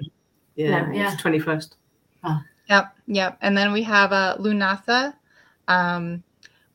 yeah, 0.56 0.92
yeah, 0.92 1.16
twenty 1.20 1.40
first. 1.40 1.76
Oh. 2.24 2.40
Yep, 2.70 2.96
yep. 3.08 3.38
And 3.42 3.58
then 3.58 3.72
we 3.72 3.84
have 3.84 4.12
uh, 4.12 4.38
Lughnasadh. 4.40 5.14
Um, 5.68 6.24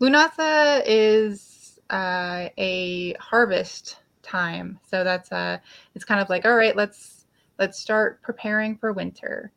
Lughnasadh 0.00 0.82
is 0.86 1.80
uh, 1.90 2.48
a 2.58 3.14
harvest 3.14 3.98
time, 4.22 4.78
so 4.88 5.02
that's 5.02 5.32
uh, 5.32 5.58
it's 5.94 6.04
kind 6.04 6.20
of 6.20 6.28
like 6.28 6.44
all 6.44 6.54
right, 6.54 6.76
let's 6.76 7.19
let's 7.60 7.78
start 7.78 8.20
preparing 8.22 8.76
for 8.76 8.92
winter. 8.92 9.52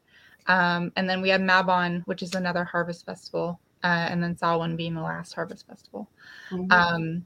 Um, 0.47 0.91
and 0.97 1.09
then 1.09 1.21
we 1.21 1.29
have 1.29 1.41
Mabon, 1.41 2.03
which 2.05 2.21
is 2.21 2.35
another 2.35 2.65
harvest 2.65 3.05
festival, 3.05 3.59
uh, 3.83 4.07
and 4.09 4.21
then 4.21 4.37
Samhain 4.37 4.75
being 4.75 4.93
the 4.93 5.01
last 5.01 5.33
harvest 5.33 5.65
festival. 5.65 6.09
Mm-hmm. 6.51 6.71
Um, 6.71 7.25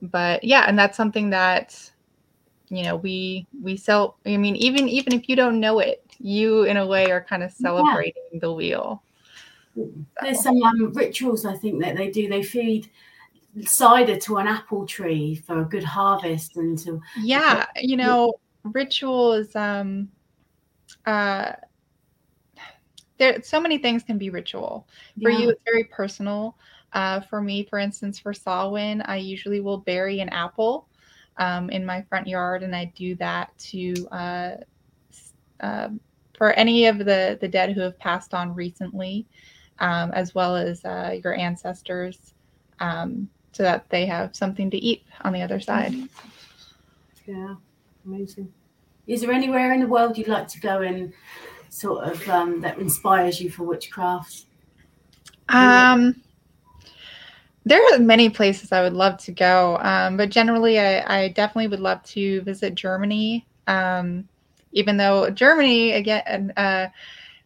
but 0.00 0.44
yeah, 0.44 0.64
and 0.68 0.78
that's 0.78 0.96
something 0.96 1.30
that 1.30 1.90
you 2.70 2.82
know 2.82 2.96
we 2.96 3.46
we 3.62 3.76
sell 3.76 4.18
i 4.26 4.36
mean 4.36 4.54
even 4.56 4.88
even 4.88 5.14
if 5.14 5.28
you 5.28 5.34
don't 5.34 5.58
know 5.58 5.78
it 5.78 6.04
you 6.18 6.64
in 6.64 6.76
a 6.76 6.86
way 6.86 7.10
are 7.10 7.24
kind 7.24 7.42
of 7.42 7.50
celebrating 7.50 8.22
yeah. 8.32 8.40
the 8.40 8.52
wheel 8.52 9.02
so. 9.74 9.90
there's 10.20 10.42
some 10.42 10.62
um, 10.62 10.92
rituals 10.92 11.46
i 11.46 11.56
think 11.56 11.82
that 11.82 11.96
they 11.96 12.10
do 12.10 12.28
they 12.28 12.42
feed 12.42 12.90
cider 13.64 14.16
to 14.16 14.36
an 14.36 14.46
apple 14.46 14.86
tree 14.86 15.34
for 15.34 15.62
a 15.62 15.64
good 15.64 15.82
harvest 15.82 16.56
and 16.56 16.78
to 16.78 17.00
yeah 17.22 17.64
you 17.76 17.96
know 17.96 18.34
rituals 18.74 19.54
um 19.56 20.08
uh 21.06 21.52
there 23.18 23.42
so 23.42 23.60
many 23.60 23.78
things 23.78 24.02
can 24.02 24.18
be 24.18 24.30
ritual 24.30 24.86
for 25.22 25.30
yeah. 25.30 25.38
you 25.38 25.48
it's 25.50 25.62
very 25.64 25.84
personal 25.84 26.56
uh, 26.94 27.20
for 27.20 27.42
me 27.42 27.64
for 27.64 27.78
instance 27.78 28.18
for 28.18 28.32
Samhain 28.32 29.02
i 29.02 29.16
usually 29.16 29.60
will 29.60 29.78
bury 29.78 30.20
an 30.20 30.28
apple 30.30 30.88
um, 31.38 31.70
in 31.70 31.86
my 31.86 32.02
front 32.02 32.26
yard, 32.26 32.62
and 32.62 32.74
I 32.74 32.86
do 32.96 33.14
that 33.16 33.56
to 33.58 33.94
uh, 34.12 34.56
uh, 35.60 35.88
for 36.36 36.52
any 36.52 36.86
of 36.86 36.98
the 36.98 37.38
the 37.40 37.48
dead 37.48 37.72
who 37.72 37.80
have 37.80 37.98
passed 37.98 38.34
on 38.34 38.54
recently, 38.54 39.26
um, 39.78 40.10
as 40.12 40.34
well 40.34 40.56
as 40.56 40.84
uh, 40.84 41.18
your 41.22 41.34
ancestors, 41.34 42.34
um, 42.80 43.28
so 43.52 43.62
that 43.62 43.88
they 43.88 44.04
have 44.06 44.36
something 44.36 44.70
to 44.70 44.76
eat 44.76 45.04
on 45.22 45.32
the 45.32 45.42
other 45.42 45.60
side. 45.60 45.94
Yeah, 47.26 47.54
amazing. 48.04 48.52
Is 49.08 49.22
there 49.22 49.32
anywhere 49.32 49.72
in 49.72 49.80
the 49.80 49.86
world 49.86 50.16
you'd 50.16 50.28
like 50.28 50.46
to 50.48 50.60
go 50.60 50.82
and 50.82 51.12
sort 51.70 52.04
of 52.04 52.28
um, 52.28 52.60
that 52.60 52.78
inspires 52.78 53.40
you 53.40 53.50
for 53.50 53.64
witchcraft? 53.64 54.44
Um, 55.48 56.22
there 57.64 57.80
are 57.92 57.98
many 57.98 58.28
places 58.28 58.70
I 58.70 58.82
would 58.82 58.92
love 58.92 59.18
to 59.24 59.32
go, 59.32 59.78
um, 59.78 60.16
but 60.16 60.28
generally, 60.28 60.78
I, 60.78 61.22
I 61.22 61.28
definitely 61.28 61.68
would 61.68 61.80
love 61.80 62.02
to 62.04 62.42
visit 62.42 62.74
Germany. 62.74 63.46
Um, 63.66 64.28
even 64.72 64.98
though 64.98 65.30
Germany, 65.30 65.92
again, 65.92 66.52
uh, 66.56 66.88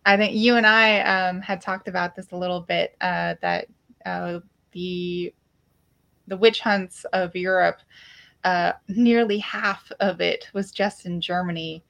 I 0.04 0.16
think 0.16 0.34
you 0.34 0.56
and 0.56 0.66
I 0.66 1.00
um, 1.00 1.40
had 1.40 1.60
talked 1.60 1.86
about 1.86 2.16
this 2.16 2.32
a 2.32 2.36
little 2.36 2.60
bit 2.60 2.96
uh, 3.00 3.36
that 3.40 3.66
uh, 4.04 4.40
the 4.72 5.32
the 6.28 6.36
witch 6.36 6.60
hunts 6.60 7.04
of 7.12 7.34
Europe, 7.36 7.80
uh, 8.44 8.72
nearly 8.88 9.38
half 9.38 9.90
of 10.00 10.20
it 10.20 10.48
was 10.52 10.70
just 10.72 11.06
in 11.06 11.20
Germany, 11.20 11.84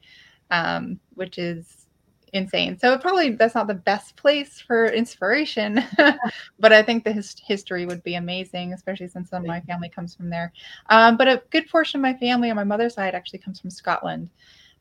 um, 0.51 0.99
which 1.15 1.37
is 1.37 1.87
insane. 2.33 2.77
So 2.77 2.97
probably 2.97 3.31
that's 3.31 3.55
not 3.55 3.67
the 3.67 3.73
best 3.75 4.15
place 4.15 4.59
for 4.59 4.87
inspiration, 4.87 5.83
but 6.59 6.73
I 6.73 6.81
think 6.81 7.03
the 7.03 7.13
his- 7.13 7.35
history 7.45 7.85
would 7.85 8.03
be 8.03 8.15
amazing, 8.15 8.73
especially 8.73 9.07
since 9.07 9.29
some 9.29 9.43
of 9.43 9.47
my 9.47 9.61
family 9.61 9.89
comes 9.89 10.15
from 10.15 10.29
there. 10.29 10.51
Um, 10.89 11.15
but 11.15 11.27
a 11.27 11.43
good 11.51 11.69
portion 11.69 11.99
of 11.99 12.01
my 12.01 12.15
family 12.15 12.49
on 12.49 12.55
my 12.55 12.63
mother's 12.63 12.95
side 12.95 13.15
actually 13.15 13.39
comes 13.39 13.59
from 13.59 13.69
Scotland, 13.69 14.29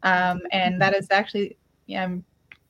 um, 0.03 0.41
and 0.51 0.81
that 0.81 0.95
is 0.95 1.09
actually, 1.11 1.57
um, 1.97 2.25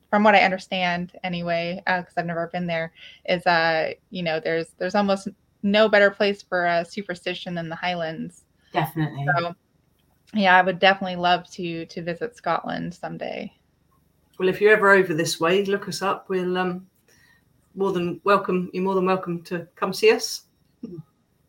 from 0.09 0.23
what 0.23 0.35
I 0.35 0.41
understand 0.41 1.13
anyway, 1.23 1.81
because 1.85 2.13
I've 2.17 2.25
never 2.25 2.47
been 2.47 2.67
there, 2.67 2.93
is 3.25 3.45
uh, 3.47 3.93
you 4.11 4.21
know, 4.21 4.39
there's 4.39 4.67
there's 4.77 4.95
almost 4.95 5.29
no 5.63 5.87
better 5.87 6.11
place 6.11 6.41
for 6.41 6.65
a 6.65 6.85
superstition 6.85 7.55
than 7.55 7.69
the 7.69 7.75
Highlands. 7.75 8.42
Definitely. 8.73 9.25
So, 9.37 9.55
yeah, 10.33 10.57
I 10.57 10.61
would 10.61 10.79
definitely 10.79 11.15
love 11.15 11.49
to 11.51 11.85
to 11.85 12.01
visit 12.01 12.35
Scotland 12.35 12.93
someday. 12.93 13.53
Well, 14.39 14.49
if 14.49 14.59
you're 14.59 14.73
ever 14.73 14.91
over 14.91 15.13
this 15.13 15.39
way, 15.39 15.63
look 15.63 15.87
us 15.87 16.01
up. 16.01 16.27
We'll 16.27 16.57
um 16.57 16.87
more 17.75 17.91
than 17.91 18.19
welcome. 18.23 18.69
You're 18.73 18.83
more 18.83 18.95
than 18.95 19.05
welcome 19.05 19.41
to 19.43 19.67
come 19.75 19.93
see 19.93 20.11
us. 20.11 20.43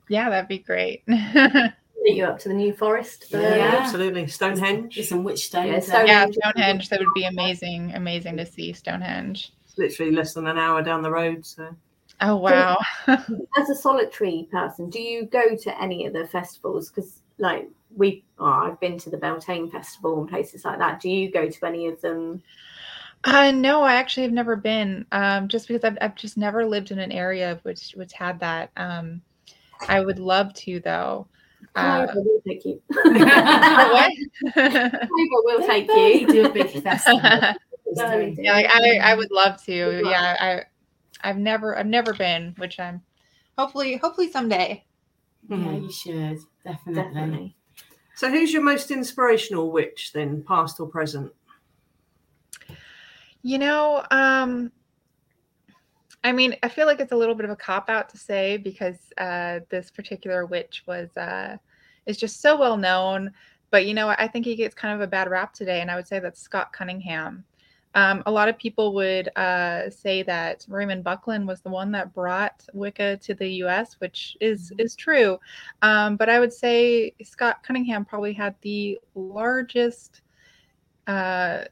Yeah, 0.09 0.29
that'd 0.31 0.49
be 0.49 0.59
great. 0.59 1.03
Meet 1.09 2.16
you 2.16 2.27
up 2.27 2.39
to 2.41 2.49
the 2.49 2.55
New 2.55 2.75
Forest. 2.75 3.27
Yeah. 3.31 3.39
there. 3.39 3.77
absolutely. 3.77 4.27
Stonehenge. 4.27 4.95
There's 4.95 5.09
some 5.09 5.25
witch 5.25 5.47
stones. 5.47 5.68
Yeah. 5.68 5.81
Stonehenge. 5.81 6.37
yeah, 6.37 6.51
Stonehenge. 6.51 6.89
That 6.91 7.01
would 7.01 7.14
be 7.14 7.25
amazing. 7.25 7.93
Amazing 7.95 8.37
to 8.37 8.47
see 8.47 8.75
Stonehenge. 8.75 9.53
It's 9.64 9.79
literally 9.79 10.12
less 10.12 10.35
than 10.35 10.47
an 10.47 10.59
hour 10.59 10.83
down 10.83 11.03
the 11.03 11.11
road. 11.11 11.47
So 11.47 11.75
Oh 12.21 12.37
wow. 12.37 12.79
As 13.07 13.71
a 13.71 13.75
solitary 13.75 14.49
person, 14.51 14.91
do 14.91 15.01
you 15.01 15.27
go 15.27 15.57
to 15.57 15.83
any 15.83 16.07
of 16.07 16.12
the 16.12 16.27
festivals? 16.27 16.91
Because 16.91 17.21
like 17.39 17.69
we, 17.97 18.25
oh, 18.39 18.45
I've 18.47 18.81
been 18.81 18.99
to 18.99 19.11
the 19.11 19.17
Beltane 19.17 19.71
Festival 19.71 20.21
and 20.21 20.29
places 20.29 20.65
like 20.65 20.79
that. 20.79 21.01
Do 21.01 21.09
you 21.09 21.31
go 21.31 21.49
to 21.49 21.67
any 21.67 21.87
of 21.87 22.01
them? 22.01 22.43
Uh, 23.25 23.51
no, 23.53 23.83
I 23.83 23.95
actually 23.95 24.25
have 24.25 24.33
never 24.33 24.57
been. 24.57 25.07
Um, 25.12 25.49
just 25.49 25.67
because 25.67 25.85
I've, 25.85 25.97
I've 26.01 26.15
just 26.15 26.37
never 26.37 26.67
lived 26.67 26.91
in 26.91 26.99
an 26.99 27.12
area 27.12 27.59
which 27.62 27.93
which 27.93 28.12
had 28.12 28.41
that. 28.41 28.71
Um, 28.77 29.23
I 29.89 30.01
would 30.01 30.19
love 30.19 30.53
to 30.55 30.81
though. 30.81 31.27
Uh, 31.75 32.07
Clover 32.07 32.29
will 32.29 32.43
take 32.47 32.65
you. 32.65 32.83
what? 32.91 34.12
Clover 34.53 35.09
will 35.45 35.67
take 35.67 35.89
you. 35.89 36.27
do 36.27 36.47
a 36.47 36.53
big 36.53 36.83
festival. 36.83 37.21
Yeah, 37.97 38.53
like 38.53 38.67
I, 38.69 38.99
I 39.03 39.15
would 39.15 39.31
love 39.31 39.62
to. 39.65 40.03
Yeah, 40.05 40.37
I, 40.39 40.62
I've 41.25 41.39
never, 41.39 41.77
I've 41.77 41.87
never 41.87 42.12
been, 42.14 42.55
which 42.59 42.79
I'm 42.79 43.03
hopefully, 43.59 43.97
hopefully 43.97 44.31
someday. 44.31 44.85
Yeah, 45.49 45.57
Hmm. 45.57 45.75
you 45.75 45.93
should 45.93 46.39
definitely. 46.64 47.03
Definitely. 47.03 47.57
So 48.16 48.31
who's 48.31 48.53
your 48.53 48.62
most 48.62 48.91
inspirational 48.91 49.72
witch 49.72 50.12
then, 50.12 50.45
past 50.45 50.79
or 50.79 50.87
present? 50.87 51.33
You 53.43 53.59
know, 53.59 54.05
um, 54.11 54.70
I 56.22 56.33
mean, 56.33 56.57
I 56.62 56.68
feel 56.68 56.87
like 56.87 57.01
it's 57.01 57.12
a 57.12 57.16
little 57.16 57.35
bit 57.35 57.45
of 57.45 57.51
a 57.51 57.57
cop 57.57 57.91
out 57.91 58.09
to 58.11 58.16
say 58.16 58.57
because 58.57 58.97
uh, 59.18 59.61
this 59.68 59.91
particular 59.91 60.47
witch 60.47 60.85
was 60.87 61.14
uh, 61.16 61.57
is 62.07 62.16
just 62.16 62.41
so 62.41 62.57
well 62.57 62.77
known. 62.77 63.33
But 63.70 63.87
you 63.87 63.95
know, 63.95 64.09
I 64.09 64.29
think 64.29 64.47
he 64.47 64.55
gets 64.55 64.75
kind 64.75 64.95
of 64.95 65.01
a 65.01 65.07
bad 65.07 65.29
rap 65.29 65.53
today, 65.53 65.81
and 65.81 65.91
I 65.91 65.97
would 65.97 66.07
say 66.07 66.20
that's 66.20 66.41
Scott 66.41 66.72
Cunningham. 66.72 67.45
Um, 67.95 68.23
a 68.27 68.31
lot 68.31 68.49
of 68.49 68.59
people 68.59 68.93
would 68.95 69.29
uh, 69.37 69.89
say 69.89 70.23
that 70.25 70.67
Raymond 70.69 71.05
Buckland 71.05 71.47
was 71.47 71.61
the 71.61 71.69
one 71.71 71.93
that 71.93 72.13
brought 72.13 72.65
Wicca 72.73 73.19
to 73.19 73.35
the 73.35 73.49
U.S., 73.49 73.95
which 74.01 74.37
is 74.41 74.73
is 74.79 74.97
true. 74.97 75.39
Um, 75.83 76.17
but 76.17 76.29
I 76.29 76.41
would 76.41 76.53
say 76.53 77.15
Scott 77.23 77.63
Cunningham 77.63 78.05
probably 78.05 78.33
had 78.33 78.55
the 78.63 78.99
largest 79.15 80.23
uh, 81.07 81.65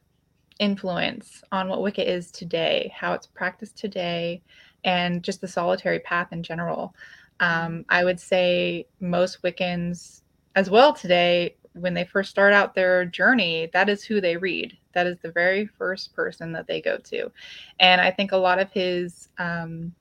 influence 0.59 1.43
on 1.51 1.67
what 1.67 1.81
Wicca 1.81 2.09
is 2.09 2.31
today, 2.31 2.93
how 2.95 3.13
it's 3.13 3.27
practiced 3.27 3.77
today, 3.77 4.41
and 4.85 5.23
just 5.23 5.41
the 5.41 5.47
solitary 5.47 5.99
path 5.99 6.31
in 6.31 6.43
general. 6.43 6.95
Um, 7.39 7.83
I 7.89 8.05
would 8.05 8.19
say 8.19 8.87
most 8.99 9.41
Wiccans, 9.41 10.21
as 10.55 10.69
well 10.69 10.93
today, 10.93 11.55
when 11.73 11.93
they 11.93 12.05
first 12.05 12.29
start 12.29 12.53
out 12.53 12.75
their 12.75 13.05
journey, 13.05 13.69
that 13.73 13.89
is 13.89 14.03
who 14.03 14.21
they 14.21 14.37
read. 14.37 14.77
That 14.93 15.07
is 15.07 15.17
the 15.19 15.31
very 15.31 15.65
first 15.65 16.13
person 16.13 16.51
that 16.53 16.67
they 16.67 16.81
go 16.81 16.97
to. 16.97 17.31
And 17.79 17.99
I 17.99 18.11
think 18.11 18.31
a 18.31 18.37
lot 18.37 18.59
of 18.59 18.71
his 18.71 19.29
um, 19.37 19.93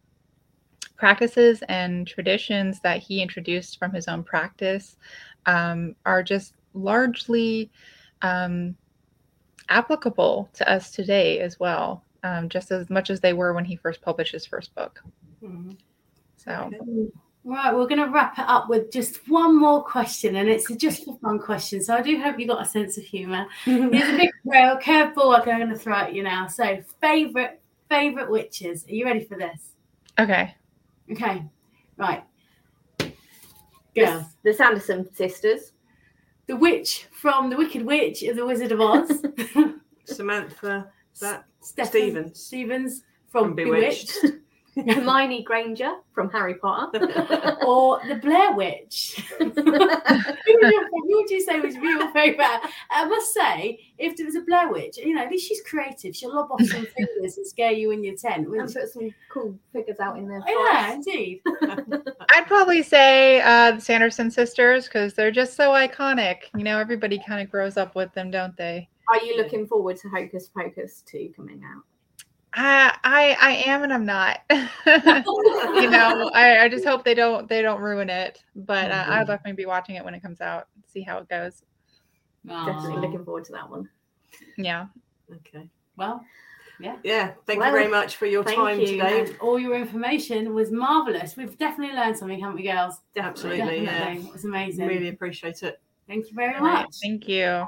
practices 0.96 1.62
and 1.68 2.06
traditions 2.06 2.80
that 2.80 2.98
he 2.98 3.22
introduced 3.22 3.78
from 3.78 3.92
his 3.92 4.08
own 4.08 4.22
practice 4.22 4.96
um, 5.46 5.96
are 6.06 6.22
just 6.22 6.54
largely 6.74 7.70
um, 8.22 8.76
applicable 9.68 10.48
to 10.54 10.70
us 10.70 10.90
today 10.90 11.40
as 11.40 11.58
well, 11.58 12.04
um, 12.22 12.48
just 12.48 12.70
as 12.70 12.90
much 12.90 13.10
as 13.10 13.20
they 13.20 13.32
were 13.32 13.52
when 13.52 13.64
he 13.64 13.76
first 13.76 14.00
published 14.02 14.32
his 14.32 14.46
first 14.46 14.74
book. 14.74 15.02
Mhm. 15.42 15.76
So. 16.36 16.70
Right, 17.44 17.74
we're 17.74 17.88
going 17.88 18.00
to 18.00 18.08
wrap 18.08 18.38
it 18.38 18.44
up 18.46 18.68
with 18.68 18.92
just 18.92 19.28
one 19.28 19.58
more 19.58 19.82
question, 19.82 20.36
and 20.36 20.48
it's 20.48 20.70
a 20.70 20.76
just 20.76 21.04
for 21.04 21.18
fun 21.18 21.40
question. 21.40 21.82
So 21.82 21.94
I 21.96 22.00
do 22.00 22.20
hope 22.20 22.38
you 22.38 22.46
got 22.46 22.62
a 22.62 22.68
sense 22.68 22.96
of 22.96 23.02
humour. 23.02 23.46
Here's 23.64 24.08
a 24.08 24.16
big 24.16 24.30
curve- 24.48 24.80
curveball 24.80 25.36
I'm 25.38 25.44
going 25.44 25.68
to 25.68 25.76
throw 25.76 25.94
at 25.96 26.14
you 26.14 26.22
now. 26.22 26.46
So, 26.46 26.80
favorite 27.00 27.60
favorite 27.88 28.30
witches. 28.30 28.86
Are 28.88 28.92
you 28.94 29.04
ready 29.04 29.24
for 29.24 29.36
this? 29.36 29.72
okay. 30.20 30.54
Okay, 31.10 31.42
right. 31.96 32.22
The, 32.98 33.12
Girls, 33.96 34.24
the 34.44 34.54
Sanderson 34.54 35.12
sisters. 35.14 35.72
the 36.46 36.56
witch 36.56 37.06
from 37.10 37.50
the 37.50 37.56
Wicked 37.56 37.84
Witch 37.84 38.22
of 38.22 38.36
the 38.36 38.46
Wizard 38.46 38.72
of 38.72 38.80
Oz, 38.80 39.22
Samantha 40.04 40.90
that 41.20 41.44
Stephen 41.60 41.86
Stephens. 42.32 42.40
Stephens 42.40 43.02
from, 43.30 43.44
From 43.48 43.54
Bewitched, 43.56 44.16
Bewitched. 44.22 44.38
Hermione 44.86 45.42
Granger 45.42 45.96
from 46.14 46.30
Harry 46.30 46.54
Potter. 46.54 46.98
or 47.66 48.00
the 48.08 48.14
Blair 48.16 48.52
Witch. 48.52 49.22
who, 49.38 49.44
would 49.44 49.56
you, 49.56 50.88
who 50.92 51.16
would 51.16 51.30
you 51.30 51.40
say 51.42 51.60
was 51.60 51.74
your 51.74 52.10
favourite? 52.12 52.60
I 52.90 53.04
must 53.04 53.34
say, 53.34 53.78
if 53.98 54.16
there 54.16 54.26
was 54.26 54.36
a 54.36 54.40
Blair 54.40 54.70
Witch, 54.70 54.96
you 54.96 55.14
know, 55.14 55.22
at 55.22 55.30
least 55.30 55.46
she's 55.46 55.60
creative. 55.62 56.16
She'll 56.16 56.34
lob 56.34 56.50
off 56.50 56.62
some 56.62 56.86
fingers 56.86 57.36
and 57.36 57.46
scare 57.46 57.72
you 57.72 57.90
in 57.90 58.02
your 58.02 58.16
tent. 58.16 58.38
and 58.38 58.48
wouldn't 58.48 58.70
she? 58.70 58.78
put 58.80 58.88
some 58.92 59.14
cool 59.30 59.58
figures 59.72 60.00
out 60.00 60.16
in 60.16 60.26
there. 60.26 60.42
Yeah, 60.46 60.86
forest. 60.86 61.08
indeed. 61.08 61.42
I'd 62.30 62.46
probably 62.46 62.82
say 62.82 63.42
uh, 63.42 63.72
the 63.72 63.80
Sanderson 63.80 64.30
sisters 64.30 64.86
because 64.86 65.12
they're 65.12 65.30
just 65.30 65.54
so 65.54 65.72
iconic. 65.72 66.44
You 66.56 66.64
know, 66.64 66.78
everybody 66.78 67.22
kind 67.26 67.42
of 67.42 67.50
grows 67.50 67.76
up 67.76 67.94
with 67.94 68.12
them, 68.14 68.30
don't 68.30 68.56
they? 68.56 68.88
Are 69.08 69.22
you 69.22 69.36
looking 69.36 69.66
forward 69.66 69.98
to 69.98 70.08
Hocus 70.08 70.48
Pocus 70.48 71.02
2 71.06 71.34
coming 71.36 71.62
out? 71.64 71.82
I 72.54 72.96
I, 73.04 73.36
I 73.40 73.50
am 73.66 73.82
and 73.82 73.92
I'm 73.92 74.04
not. 74.04 74.40
you 74.50 75.90
know, 75.90 76.30
I, 76.34 76.58
I 76.60 76.68
just 76.68 76.84
hope 76.84 77.04
they 77.04 77.14
don't 77.14 77.48
they 77.48 77.62
don't 77.62 77.80
ruin 77.80 78.10
it. 78.10 78.42
But 78.54 78.90
uh, 78.90 79.04
I'd 79.08 79.26
definitely 79.26 79.54
be 79.62 79.66
watching 79.66 79.96
it 79.96 80.04
when 80.04 80.14
it 80.14 80.22
comes 80.22 80.40
out. 80.40 80.68
See 80.86 81.02
how 81.02 81.18
it 81.18 81.28
goes. 81.28 81.62
Definitely 82.46 82.96
looking 82.96 83.24
forward 83.24 83.44
to 83.46 83.52
that 83.52 83.70
one. 83.70 83.88
Yeah. 84.56 84.86
okay. 85.30 85.68
Well, 85.96 86.24
Yeah. 86.80 86.96
Yeah. 87.04 87.32
Thank 87.46 87.60
Well, 87.60 87.68
you 87.68 87.76
very 87.76 87.90
much 87.90 88.16
for 88.16 88.26
your 88.26 88.44
thank 88.44 88.58
time 88.58 88.80
you. 88.80 88.86
today. 88.86 89.20
and 89.20 89.36
all 89.40 89.58
your 89.58 89.76
information 89.76 90.52
was 90.54 90.70
marvelous. 90.70 91.36
We've 91.36 91.56
definitely 91.56 91.94
learned 91.94 92.16
something, 92.16 92.40
haven't 92.40 92.56
we, 92.56 92.64
girls? 92.64 93.00
Absolutely. 93.16 93.84
Yeah. 93.84 93.98
Definitely. 93.98 94.28
It 94.28 94.32
was 94.32 94.44
amazing. 94.44 94.86
Really 94.86 95.08
appreciate 95.08 95.62
it. 95.62 95.80
Thank 96.08 96.28
you 96.28 96.34
very 96.34 96.56
All 96.56 96.62
right, 96.62 96.82
much. 96.82 96.96
Thank 97.00 97.28
you. 97.28 97.66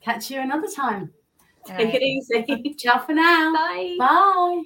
Catch 0.00 0.30
you 0.30 0.40
another 0.40 0.68
time. 0.68 1.12
Take 1.68 1.92
right. 1.92 1.94
it 1.94 2.02
easy. 2.02 2.74
Ciao 2.78 2.98
for 2.98 3.12
now. 3.12 3.52
Bye. 3.52 3.96
Bye. 3.98 4.62